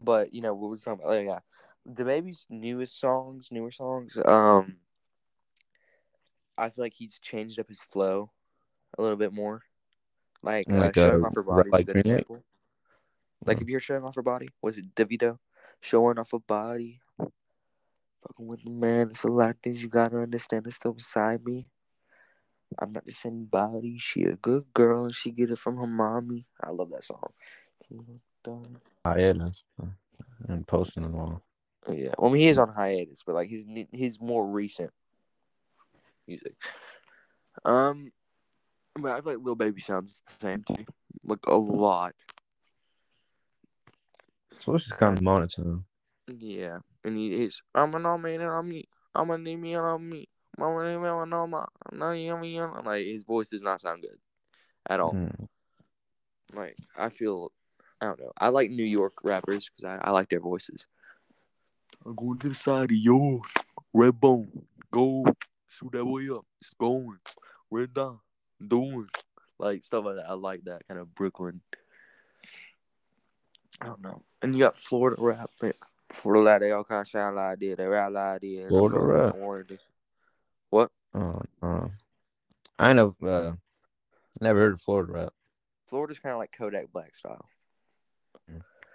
but 0.00 0.32
you 0.32 0.40
know 0.40 0.54
what 0.54 0.70
was 0.70 0.82
talking 0.82 1.04
about? 1.04 1.14
Oh, 1.14 1.20
yeah, 1.20 1.40
DaBaby's 1.88 2.46
newest 2.48 2.98
songs, 2.98 3.48
newer 3.50 3.70
songs. 3.70 4.18
Um, 4.24 4.76
I 6.56 6.70
feel 6.70 6.84
like 6.84 6.94
he's 6.94 7.18
changed 7.18 7.58
up 7.58 7.68
his 7.68 7.80
flow 7.80 8.30
a 8.96 9.02
little 9.02 9.16
bit 9.16 9.32
more. 9.32 9.62
Like, 10.42 10.70
Like, 10.70 10.96
uh, 10.96 11.10
showing 11.10 11.24
uh, 11.24 11.26
off 11.26 11.34
her 11.34 11.42
body 11.42 11.68
is 11.68 11.72
a 11.72 11.76
Like 11.78 11.86
good 11.86 11.92
Green 11.92 12.04
Light? 12.04 12.14
example. 12.14 12.44
Like, 13.46 13.58
have 13.60 13.68
you're 13.68 13.80
showing 13.80 14.04
off 14.04 14.16
her 14.16 14.22
body? 14.22 14.48
Was 14.62 14.78
it 14.78 14.94
Davido? 14.94 15.38
Showing 15.80 16.18
off 16.18 16.32
her 16.32 16.38
body. 16.38 17.00
Fucking 17.18 18.46
with 18.46 18.62
the 18.64 18.70
man, 18.70 19.10
it's 19.10 19.24
a 19.24 19.28
lot 19.28 19.50
of 19.50 19.58
things 19.62 19.82
you 19.82 19.88
gotta 19.88 20.18
understand. 20.18 20.66
It's 20.66 20.76
still 20.76 20.92
beside 20.92 21.44
me. 21.44 21.66
I'm 22.78 22.92
not 22.92 23.06
just 23.06 23.24
anybody. 23.24 23.98
She 23.98 24.24
a 24.24 24.36
good 24.36 24.64
girl 24.74 25.04
and 25.04 25.14
she 25.14 25.30
get 25.30 25.50
it 25.50 25.58
from 25.58 25.76
her 25.76 25.86
mommy. 25.86 26.46
I 26.62 26.70
love 26.70 26.90
that 26.90 27.04
song. 27.04 27.32
Hiatus 29.04 29.64
and 30.48 30.66
posting 30.66 31.04
them 31.04 31.16
all. 31.16 31.42
Yeah, 31.88 32.14
well, 32.18 32.30
I 32.30 32.32
mean, 32.32 32.42
he 32.42 32.48
is 32.48 32.58
on 32.58 32.68
hiatus, 32.68 33.22
but 33.24 33.34
like 33.34 33.48
his 33.48 33.66
his 33.92 34.20
more 34.20 34.46
recent 34.46 34.90
music. 36.26 36.54
Um, 37.64 38.12
but 38.94 39.12
I 39.12 39.20
feel 39.20 39.34
like 39.34 39.44
Lil 39.44 39.54
Baby 39.54 39.80
sounds 39.80 40.22
the 40.26 40.32
same 40.32 40.62
too, 40.64 40.84
like 41.24 41.46
a 41.46 41.54
lot. 41.54 42.14
So 44.52 44.74
it's 44.74 44.84
just 44.84 44.98
kind 44.98 45.16
of 45.16 45.22
monotone. 45.22 45.84
Yeah, 46.26 46.78
and 47.04 47.16
he 47.16 47.42
is. 47.42 47.62
I'm 47.74 47.94
an 47.94 48.04
on 48.04 48.22
me 48.22 48.34
and 48.34 48.44
on 48.44 48.68
me. 48.68 48.88
I'm 49.14 49.28
gonna 49.28 49.42
need 49.42 49.56
me 49.56 49.74
and 49.74 49.84
on 49.84 50.08
me. 50.08 50.28
Like 52.84 53.06
his 53.06 53.22
voice 53.22 53.48
does 53.48 53.62
not 53.62 53.80
sound 53.80 54.02
good 54.02 54.18
at 54.88 55.00
all. 55.00 55.12
Mm. 55.12 55.48
Like 56.52 56.76
I 56.96 57.08
feel, 57.08 57.52
I 58.00 58.06
don't 58.06 58.20
know. 58.20 58.32
I 58.38 58.48
like 58.48 58.70
New 58.70 58.84
York 58.84 59.14
rappers 59.22 59.68
because 59.68 59.84
I, 59.84 60.08
I 60.08 60.10
like 60.10 60.28
their 60.28 60.40
voices. 60.40 60.86
I'm 62.04 62.14
going 62.14 62.38
to 62.38 62.48
the 62.48 62.54
side 62.54 62.84
of 62.84 62.92
yours, 62.92 63.42
Redbone. 63.94 64.64
Go 64.90 65.24
shoot 65.66 65.92
that 65.92 66.04
boy 66.04 66.34
up. 66.34 66.46
It's 66.60 66.70
going. 66.70 67.18
Red 67.70 67.92
down. 67.92 68.20
Doing 68.66 69.08
like 69.58 69.84
stuff 69.84 70.04
like 70.04 70.16
that. 70.16 70.28
I 70.28 70.32
like 70.34 70.64
that 70.64 70.86
kind 70.88 70.98
of 71.00 71.14
Brooklyn. 71.14 71.60
I 73.80 73.86
don't 73.86 74.02
know. 74.02 74.22
And 74.42 74.52
you 74.52 74.60
got 74.60 74.76
Florida 74.76 75.20
rap. 75.20 75.50
Florida 76.12 76.44
rap, 76.44 76.60
they 76.60 76.72
all 76.72 76.84
kind 76.84 77.02
of 77.02 77.08
sound 77.08 77.36
like 77.36 77.58
this. 77.58 77.76
They 77.76 77.86
rap 77.86 78.12
like 78.12 78.40
this. 78.40 78.68
Florida 78.68 78.98
rap. 78.98 79.34
What? 80.70 80.90
Oh, 81.14 81.40
uh, 81.62 81.88
I 82.78 82.92
know. 82.92 83.14
Uh, 83.22 83.52
never 84.40 84.60
heard 84.60 84.74
of 84.74 84.80
Florida 84.80 85.12
rap. 85.12 85.32
Florida's 85.88 86.18
kind 86.18 86.34
of 86.34 86.38
like 86.38 86.52
Kodak 86.56 86.92
Black 86.92 87.14
style. 87.16 87.46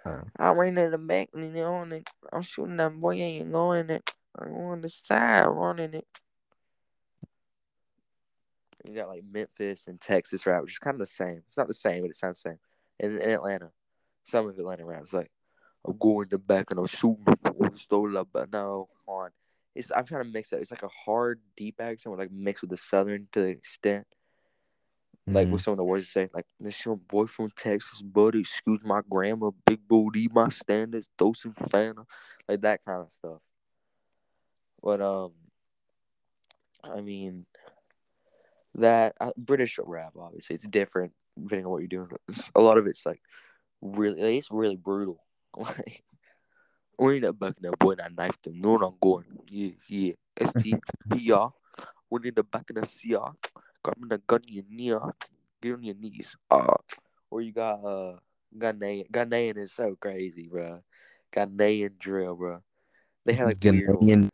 Uh, 0.06 0.20
I 0.38 0.50
ran 0.50 0.76
in 0.76 0.90
the 0.90 0.98
back, 0.98 1.30
you 1.34 1.50
know, 1.50 1.82
and 1.82 2.06
I'm 2.32 2.42
shooting 2.42 2.76
that 2.76 2.92
boy, 2.92 3.14
ain't 3.14 3.50
going 3.50 3.90
it. 3.90 4.10
I'm 4.38 4.54
on 4.54 4.80
the 4.82 4.88
side 4.88 5.46
running 5.46 5.94
it. 5.94 6.06
You 8.84 8.94
got 8.94 9.08
like 9.08 9.24
Memphis 9.30 9.86
and 9.86 10.00
Texas 10.00 10.46
rap, 10.46 10.62
which 10.62 10.72
is 10.72 10.78
kind 10.78 10.94
of 10.94 11.00
the 11.00 11.06
same. 11.06 11.42
It's 11.46 11.56
not 11.56 11.68
the 11.68 11.74
same, 11.74 12.02
but 12.02 12.10
it 12.10 12.16
sounds 12.16 12.42
the 12.42 12.50
same. 12.50 12.58
In, 13.00 13.18
in 13.18 13.30
Atlanta, 13.30 13.70
some 14.24 14.46
of 14.46 14.58
Atlanta 14.58 14.84
rap 14.84 15.02
is 15.02 15.14
like, 15.14 15.30
I'm 15.86 15.96
going 15.98 16.28
to 16.28 16.36
the 16.36 16.38
back 16.38 16.70
and 16.70 16.80
I'm 16.80 16.86
shooting 16.86 17.24
stole 17.74 18.18
up, 18.18 18.28
but 18.32 18.52
no, 18.52 18.88
on. 19.06 19.30
It's 19.74 19.90
I'm 19.90 20.04
trying 20.04 20.24
to 20.24 20.30
mix 20.30 20.52
it. 20.52 20.60
It's 20.60 20.70
like 20.70 20.82
a 20.82 20.88
hard, 20.88 21.40
deep 21.56 21.80
accent 21.80 22.10
with 22.10 22.20
like 22.20 22.32
mixed 22.32 22.62
with 22.62 22.70
the 22.70 22.76
southern 22.76 23.28
to 23.32 23.40
the 23.40 23.48
extent. 23.48 24.06
Like 25.26 25.44
mm-hmm. 25.44 25.54
with 25.54 25.62
some 25.62 25.72
of 25.72 25.78
the 25.78 25.84
words 25.84 26.10
say, 26.10 26.28
like 26.34 26.44
this 26.60 26.84
your 26.84 26.96
boy 26.96 27.26
from 27.26 27.50
Texas, 27.56 28.02
buddy. 28.02 28.40
Excuse 28.40 28.80
my 28.84 29.00
grandma, 29.08 29.50
big 29.64 29.80
booty, 29.88 30.28
my 30.32 30.50
standards, 30.50 31.08
dose 31.16 31.44
and 31.44 31.54
fana, 31.54 32.04
like 32.48 32.60
that 32.60 32.84
kind 32.84 33.02
of 33.02 33.10
stuff. 33.10 33.40
But 34.82 35.00
um, 35.00 35.32
I 36.84 37.00
mean, 37.00 37.46
that 38.74 39.14
uh, 39.18 39.30
British 39.36 39.78
rap 39.82 40.12
obviously 40.18 40.54
it's 40.54 40.66
different 40.66 41.12
depending 41.42 41.64
on 41.64 41.72
what 41.72 41.78
you're 41.78 41.88
doing. 41.88 42.08
A 42.54 42.60
lot 42.60 42.78
of 42.78 42.86
it's 42.86 43.06
like 43.06 43.20
really, 43.80 44.20
like, 44.20 44.34
it's 44.34 44.50
really 44.50 44.76
brutal. 44.76 45.20
Like 45.56 46.02
we 46.98 47.16
ain't 47.16 47.38
back 47.38 47.54
that 47.60 47.78
boy 47.78 47.94
that 47.96 48.16
knifed 48.16 48.46
him. 48.46 48.60
No, 48.60 48.76
I'm 48.76 48.94
going. 49.00 49.24
Yeah, 49.48 49.70
yeah. 49.88 50.12
STPR. 50.38 51.52
We 52.10 52.20
need 52.20 52.36
the 52.36 52.44
back 52.44 52.70
of 52.70 52.76
the 52.76 52.82
CR. 52.82 53.32
Got 53.82 54.08
the 54.08 54.18
gun 54.18 54.42
in 54.46 54.54
your 54.54 54.64
knee. 54.70 55.12
Get 55.60 55.74
on 55.74 55.82
your 55.82 55.94
knees. 55.94 56.36
Uh, 56.50 56.74
or 57.30 57.40
you 57.40 57.52
got 57.52 57.84
uh 57.84 58.16
Ghanaian. 58.56 59.10
Ghanaian 59.10 59.58
is 59.58 59.72
so 59.72 59.96
crazy, 60.00 60.48
bro. 60.48 60.82
Ghanaian 61.32 61.98
drill, 61.98 62.36
bro. 62.36 62.62
They 63.24 63.32
have 63.34 63.48
like 63.48 63.58
Ghanaian. 63.58 64.00
weird. 64.00 64.30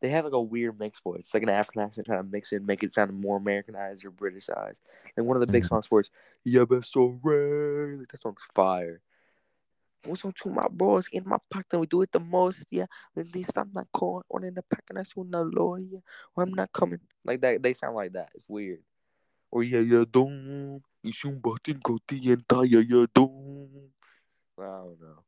They 0.00 0.08
have 0.08 0.24
like 0.24 0.32
a 0.32 0.40
weird 0.40 0.78
mix 0.78 1.00
voice. 1.00 1.20
It's 1.20 1.34
like 1.34 1.42
an 1.42 1.48
African 1.50 1.82
accent 1.82 2.06
trying 2.06 2.22
to 2.22 2.28
mix 2.30 2.52
it, 2.52 2.62
make 2.62 2.82
it 2.82 2.92
sound 2.92 3.12
more 3.12 3.36
Americanized 3.36 4.04
or 4.04 4.10
Britishized. 4.10 4.80
And 5.16 5.26
one 5.26 5.36
of 5.36 5.40
the 5.40 5.46
big 5.46 5.64
mm-hmm. 5.64 5.68
songs 5.68 5.86
for 5.86 6.00
it 6.00 6.06
is 6.06 6.10
Yeah, 6.44 6.64
but 6.64 6.84
so 6.84 7.18
rare. 7.22 7.96
Like, 7.98 8.08
that 8.08 8.22
song's 8.22 8.42
fire. 8.54 9.02
Listen 10.08 10.32
to 10.42 10.48
my 10.50 10.66
bros 10.70 11.08
in 11.12 11.22
my 11.26 11.38
pack, 11.50 11.66
and 11.72 11.80
we 11.80 11.86
do 11.86 12.02
it 12.02 12.12
the 12.12 12.20
most, 12.20 12.64
yeah. 12.70 12.86
At 13.16 13.34
least 13.34 13.52
I'm 13.56 13.70
not 13.74 13.86
calling 13.92 14.24
on 14.30 14.44
in 14.44 14.54
the 14.54 14.62
pack 14.62 14.84
and 14.90 14.98
I 14.98 15.02
shoot 15.02 15.26
no 15.28 15.42
lawyer. 15.42 16.00
Or 16.34 16.44
I'm 16.44 16.54
not 16.54 16.72
coming. 16.72 17.00
Like 17.24 17.40
that 17.40 17.62
they 17.62 17.74
sound 17.74 17.96
like 17.96 18.12
that. 18.12 18.30
It's 18.34 18.44
weird. 18.48 18.80
Or 19.50 19.62
yeah, 19.62 19.80
yeah, 19.80 20.04
don't 20.10 20.82
you 21.02 21.12
shoot 21.12 21.40
button 21.40 21.80
go 21.82 21.98
the 22.08 22.32
entire 22.32 22.64
yeah, 22.64 23.06
don't 23.14 23.90
I 24.58 24.62
don't 24.62 25.00
know. 25.00 25.22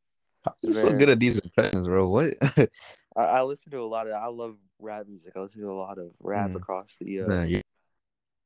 You're 0.62 0.72
so 0.72 0.92
good 0.92 1.10
at 1.10 1.20
these 1.20 1.38
impressions, 1.38 1.86
bro. 1.86 2.08
What? 2.08 2.34
I, 3.16 3.22
I, 3.22 3.42
listen 3.42 3.70
to 3.72 3.80
a 3.80 3.82
lot 3.82 4.06
of 4.06 4.14
I 4.14 4.26
love 4.26 4.56
rap 4.78 5.06
music. 5.06 5.32
I 5.36 5.40
listen 5.40 5.60
to 5.62 5.70
a 5.70 5.74
lot 5.74 5.98
of 5.98 6.10
rap 6.20 6.50
mm. 6.50 6.56
across 6.56 6.96
the 7.00 7.22
uh, 7.22 7.26
nah, 7.26 7.42
yeah 7.42 7.60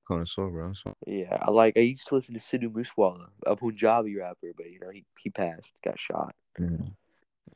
connoisseur, 0.06 0.50
bro. 0.50 0.72
So. 0.72 0.94
Yeah, 1.06 1.38
I 1.40 1.50
like. 1.50 1.76
I 1.76 1.80
used 1.80 2.08
to 2.08 2.14
listen 2.14 2.34
to 2.34 2.40
Sidhu 2.40 2.72
Moosewala, 2.72 3.28
a 3.46 3.56
Punjabi 3.56 4.16
rapper, 4.16 4.52
but 4.56 4.70
you 4.70 4.80
know 4.80 4.90
he, 4.90 5.04
he 5.18 5.30
passed, 5.30 5.72
got 5.84 5.98
shot. 5.98 6.34
Mm. 6.58 6.92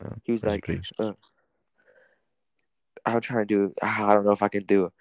Yeah, 0.01 0.13
he 0.23 0.31
was 0.31 0.43
like, 0.43 0.69
uh, 0.99 1.13
I'm 3.05 3.21
trying 3.21 3.47
to 3.47 3.53
do. 3.53 3.73
I 3.81 4.13
don't 4.13 4.25
know 4.25 4.31
if 4.31 4.43
I 4.43 4.49
can 4.49 4.63
do 4.63 4.85
it. 4.85 4.93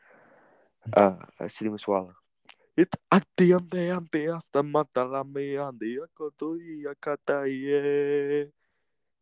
Uh, 0.92 1.16
Sidhu 1.42 1.70
Moosewala. 1.70 2.12
It 2.76 2.94
ande 3.10 3.50
akataye. 3.50 4.02
Um, 4.54 4.64
um, 4.64 4.76
uh, 4.76 4.90
um, 4.90 5.34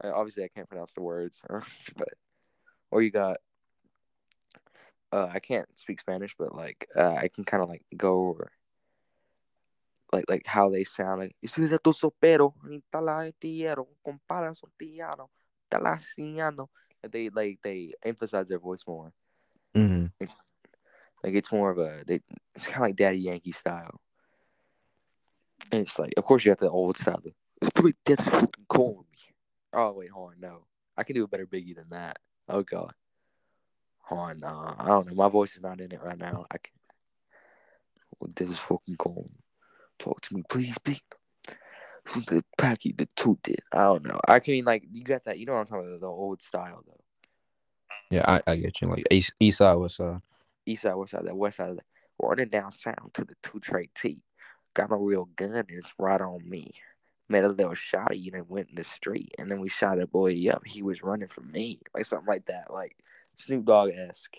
uh, 0.02 0.08
uh, 0.08 0.12
obviously, 0.12 0.44
I 0.44 0.48
can't 0.48 0.68
pronounce 0.68 0.92
the 0.92 1.02
words, 1.02 1.40
but 1.96 2.08
or 2.90 3.02
you 3.02 3.10
got 3.10 3.38
uh, 5.14 5.30
I 5.32 5.38
can't 5.38 5.68
speak 5.78 6.00
Spanish, 6.00 6.34
but 6.36 6.54
like 6.56 6.88
uh, 6.96 7.14
I 7.14 7.28
can 7.28 7.44
kind 7.44 7.62
of 7.62 7.68
like 7.68 7.84
go 7.96 8.28
over 8.28 8.50
like 10.12 10.24
like 10.28 10.44
how 10.44 10.70
they 10.70 10.82
sound. 10.82 11.20
Like 11.20 11.36
they 17.12 17.28
like 17.28 17.58
they 17.62 17.92
emphasize 18.04 18.48
their 18.48 18.58
voice 18.58 18.82
more. 18.88 19.12
Mm-hmm. 19.76 20.06
Like, 20.20 20.30
like 21.22 21.34
it's 21.34 21.52
more 21.52 21.70
of 21.70 21.78
a 21.78 22.02
they. 22.06 22.20
It's 22.56 22.66
kind 22.66 22.76
of 22.76 22.82
like 22.82 22.96
Daddy 22.96 23.18
Yankee 23.18 23.52
style. 23.52 24.00
And 25.70 25.82
it's 25.82 25.98
like, 25.98 26.12
of 26.16 26.24
course, 26.24 26.44
you 26.44 26.50
have 26.50 26.58
the 26.58 26.70
old 26.70 26.96
style. 26.96 27.22
It's 27.62 27.70
really 27.78 27.94
that's 28.04 28.24
fucking 28.24 28.66
calling 28.68 29.06
me. 29.12 29.18
Oh 29.72 29.92
wait, 29.92 30.10
hold 30.10 30.32
on, 30.32 30.40
no, 30.40 30.66
I 30.96 31.04
can 31.04 31.14
do 31.14 31.22
a 31.22 31.28
better 31.28 31.46
Biggie 31.46 31.76
than 31.76 31.90
that. 31.90 32.18
Oh 32.48 32.62
god 32.62 32.92
on 34.10 34.42
uh, 34.42 34.74
I 34.78 34.86
don't 34.88 35.08
know. 35.08 35.14
My 35.14 35.28
voice 35.28 35.56
is 35.56 35.62
not 35.62 35.80
in 35.80 35.92
it 35.92 36.02
right 36.02 36.18
now. 36.18 36.44
I 36.50 36.58
can. 36.58 36.72
Well, 38.18 38.30
this 38.36 38.50
is 38.50 38.58
fucking 38.58 38.96
cold. 38.96 39.30
Talk 39.98 40.20
to 40.22 40.34
me, 40.34 40.42
please, 40.48 40.76
big. 40.84 41.00
The 42.26 42.44
packy 42.58 42.92
the 42.92 43.08
two 43.16 43.38
did. 43.42 43.60
I 43.72 43.84
don't 43.84 44.04
know. 44.04 44.20
I 44.28 44.38
can 44.38 44.52
mean 44.52 44.64
like 44.64 44.84
you 44.92 45.02
got 45.02 45.24
that. 45.24 45.38
You 45.38 45.46
know 45.46 45.54
what 45.54 45.60
I'm 45.60 45.66
talking 45.66 45.88
about? 45.88 46.00
The 46.00 46.06
old 46.06 46.42
style 46.42 46.82
though. 46.86 47.00
Yeah, 48.10 48.24
I, 48.26 48.42
I 48.46 48.56
get 48.56 48.80
you. 48.80 48.88
Like 48.88 49.06
east, 49.10 49.32
east 49.40 49.58
side, 49.58 49.74
west 49.74 49.96
side. 49.96 50.20
East 50.66 50.82
side, 50.82 50.94
west 50.94 51.12
side, 51.12 51.26
that 51.26 51.36
west 51.36 51.56
side. 51.56 51.78
Running 52.18 52.48
down 52.48 52.70
south 52.70 53.12
to 53.14 53.24
the 53.24 53.34
two 53.42 53.58
tray 53.58 53.88
T. 53.94 54.22
Got 54.74 54.90
my 54.90 54.96
real 54.96 55.28
gun 55.36 55.54
and 55.54 55.66
it's 55.70 55.92
right 55.98 56.20
on 56.20 56.48
me. 56.48 56.74
Made 57.28 57.44
a 57.44 57.48
little 57.48 57.72
shotty 57.72 58.26
and 58.26 58.34
then 58.34 58.44
went 58.48 58.68
in 58.68 58.76
the 58.76 58.84
street 58.84 59.34
and 59.38 59.50
then 59.50 59.60
we 59.60 59.68
shot 59.68 60.00
a 60.00 60.06
boy 60.06 60.48
up. 60.50 60.62
He 60.66 60.82
was 60.82 61.02
running 61.02 61.28
from 61.28 61.50
me, 61.50 61.80
like 61.94 62.04
something 62.04 62.28
like 62.28 62.46
that. 62.46 62.72
Like 62.72 62.96
Snoop 63.36 63.64
Dogg 63.64 63.90
esque, 63.90 64.36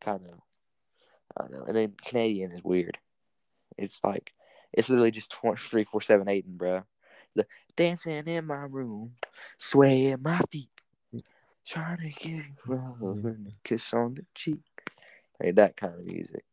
kind 0.00 0.20
of. 0.26 0.40
I 1.36 1.42
don't 1.42 1.52
know. 1.52 1.64
And 1.64 1.76
then 1.76 1.92
Canadian 2.04 2.52
is 2.52 2.64
weird. 2.64 2.98
It's 3.76 4.00
like 4.02 4.32
it's 4.72 4.88
literally 4.88 5.10
just 5.10 5.34
three, 5.58 5.84
four, 5.84 6.00
seven, 6.00 6.28
eight, 6.28 6.46
and 6.46 6.58
bro. 6.58 6.84
The 7.34 7.46
dancing 7.76 8.26
in 8.26 8.46
my 8.46 8.64
room, 8.64 9.12
swaying 9.58 10.22
my 10.22 10.40
feet, 10.50 10.70
trying 11.66 11.98
to 11.98 12.08
get 12.08 12.44
love 12.66 13.00
and 13.02 13.48
a 13.48 13.68
kiss 13.68 13.92
on 13.92 14.14
the 14.14 14.24
cheek. 14.34 14.62
Like 15.40 15.56
that 15.56 15.76
kind 15.76 15.94
of 15.94 16.06
music. 16.06 16.44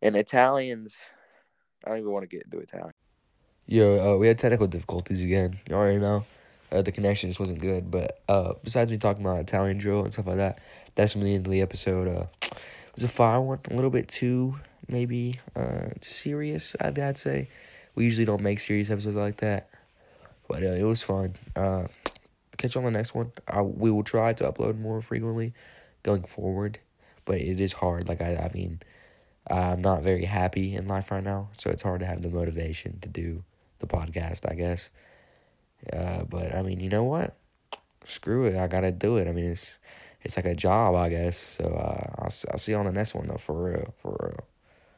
And 0.00 0.16
Italians, 0.16 0.96
I 1.84 1.90
don't 1.90 1.98
even 1.98 2.12
want 2.12 2.22
to 2.22 2.34
get 2.34 2.44
into 2.44 2.58
Italian. 2.58 2.94
Yo, 3.66 4.14
uh, 4.14 4.16
we 4.16 4.28
had 4.28 4.38
technical 4.38 4.66
difficulties 4.66 5.22
again. 5.22 5.58
You 5.68 5.74
already 5.74 5.98
know. 5.98 6.24
Uh, 6.72 6.82
the 6.82 6.92
connection 6.92 7.30
just 7.30 7.40
wasn't 7.40 7.60
good. 7.60 7.90
But 7.90 8.20
uh, 8.28 8.54
besides 8.62 8.90
me 8.90 8.98
talking 8.98 9.24
about 9.24 9.40
Italian 9.40 9.78
drill 9.78 10.02
and 10.02 10.12
stuff 10.12 10.26
like 10.26 10.36
that, 10.36 10.60
that's 10.94 11.12
from 11.12 11.22
the 11.22 11.34
end 11.34 11.46
of 11.46 11.52
the 11.52 11.62
episode. 11.62 12.08
Uh, 12.08 12.26
it 12.42 12.94
was 12.94 13.04
a 13.04 13.08
fire 13.08 13.40
one, 13.40 13.60
a 13.70 13.74
little 13.74 13.90
bit 13.90 14.08
too 14.08 14.56
maybe 14.88 15.40
uh, 15.54 15.88
serious. 16.00 16.76
I'd, 16.80 16.98
I'd 16.98 17.18
say 17.18 17.48
we 17.94 18.04
usually 18.04 18.24
don't 18.24 18.42
make 18.42 18.60
serious 18.60 18.90
episodes 18.90 19.16
like 19.16 19.38
that, 19.38 19.68
but 20.48 20.62
uh, 20.62 20.66
it 20.66 20.84
was 20.84 21.02
fun. 21.02 21.34
Uh, 21.54 21.86
catch 22.56 22.74
you 22.74 22.80
on 22.80 22.84
the 22.84 22.90
next 22.90 23.14
one. 23.14 23.32
I, 23.48 23.62
we 23.62 23.90
will 23.90 24.04
try 24.04 24.32
to 24.34 24.50
upload 24.50 24.78
more 24.78 25.00
frequently 25.00 25.54
going 26.02 26.22
forward, 26.22 26.78
but 27.24 27.40
it 27.40 27.60
is 27.60 27.72
hard. 27.72 28.08
Like 28.08 28.20
I, 28.20 28.36
I 28.36 28.50
mean, 28.54 28.80
I'm 29.48 29.82
not 29.82 30.02
very 30.02 30.24
happy 30.24 30.74
in 30.74 30.88
life 30.88 31.10
right 31.10 31.24
now, 31.24 31.48
so 31.52 31.70
it's 31.70 31.82
hard 31.82 32.00
to 32.00 32.06
have 32.06 32.22
the 32.22 32.28
motivation 32.28 32.98
to 33.00 33.08
do 33.08 33.44
the 33.78 33.86
podcast. 33.86 34.50
I 34.50 34.54
guess. 34.54 34.90
Uh, 35.92 36.24
but 36.24 36.54
I 36.54 36.62
mean, 36.62 36.80
you 36.80 36.88
know 36.88 37.04
what? 37.04 37.36
Screw 38.04 38.46
it. 38.46 38.56
I 38.56 38.66
gotta 38.68 38.92
do 38.92 39.16
it. 39.18 39.28
I 39.28 39.32
mean, 39.32 39.46
it's 39.46 39.78
it's 40.22 40.36
like 40.36 40.46
a 40.46 40.54
job, 40.54 40.94
I 40.94 41.08
guess. 41.10 41.36
So 41.38 41.64
uh, 41.64 42.14
I'll 42.18 42.32
I'll 42.50 42.58
see 42.58 42.72
you 42.72 42.78
on 42.78 42.86
the 42.86 42.92
next 42.92 43.14
one 43.14 43.26
though. 43.28 43.36
For 43.36 43.70
real, 43.70 43.94
for 43.98 44.16
real. 44.20 44.55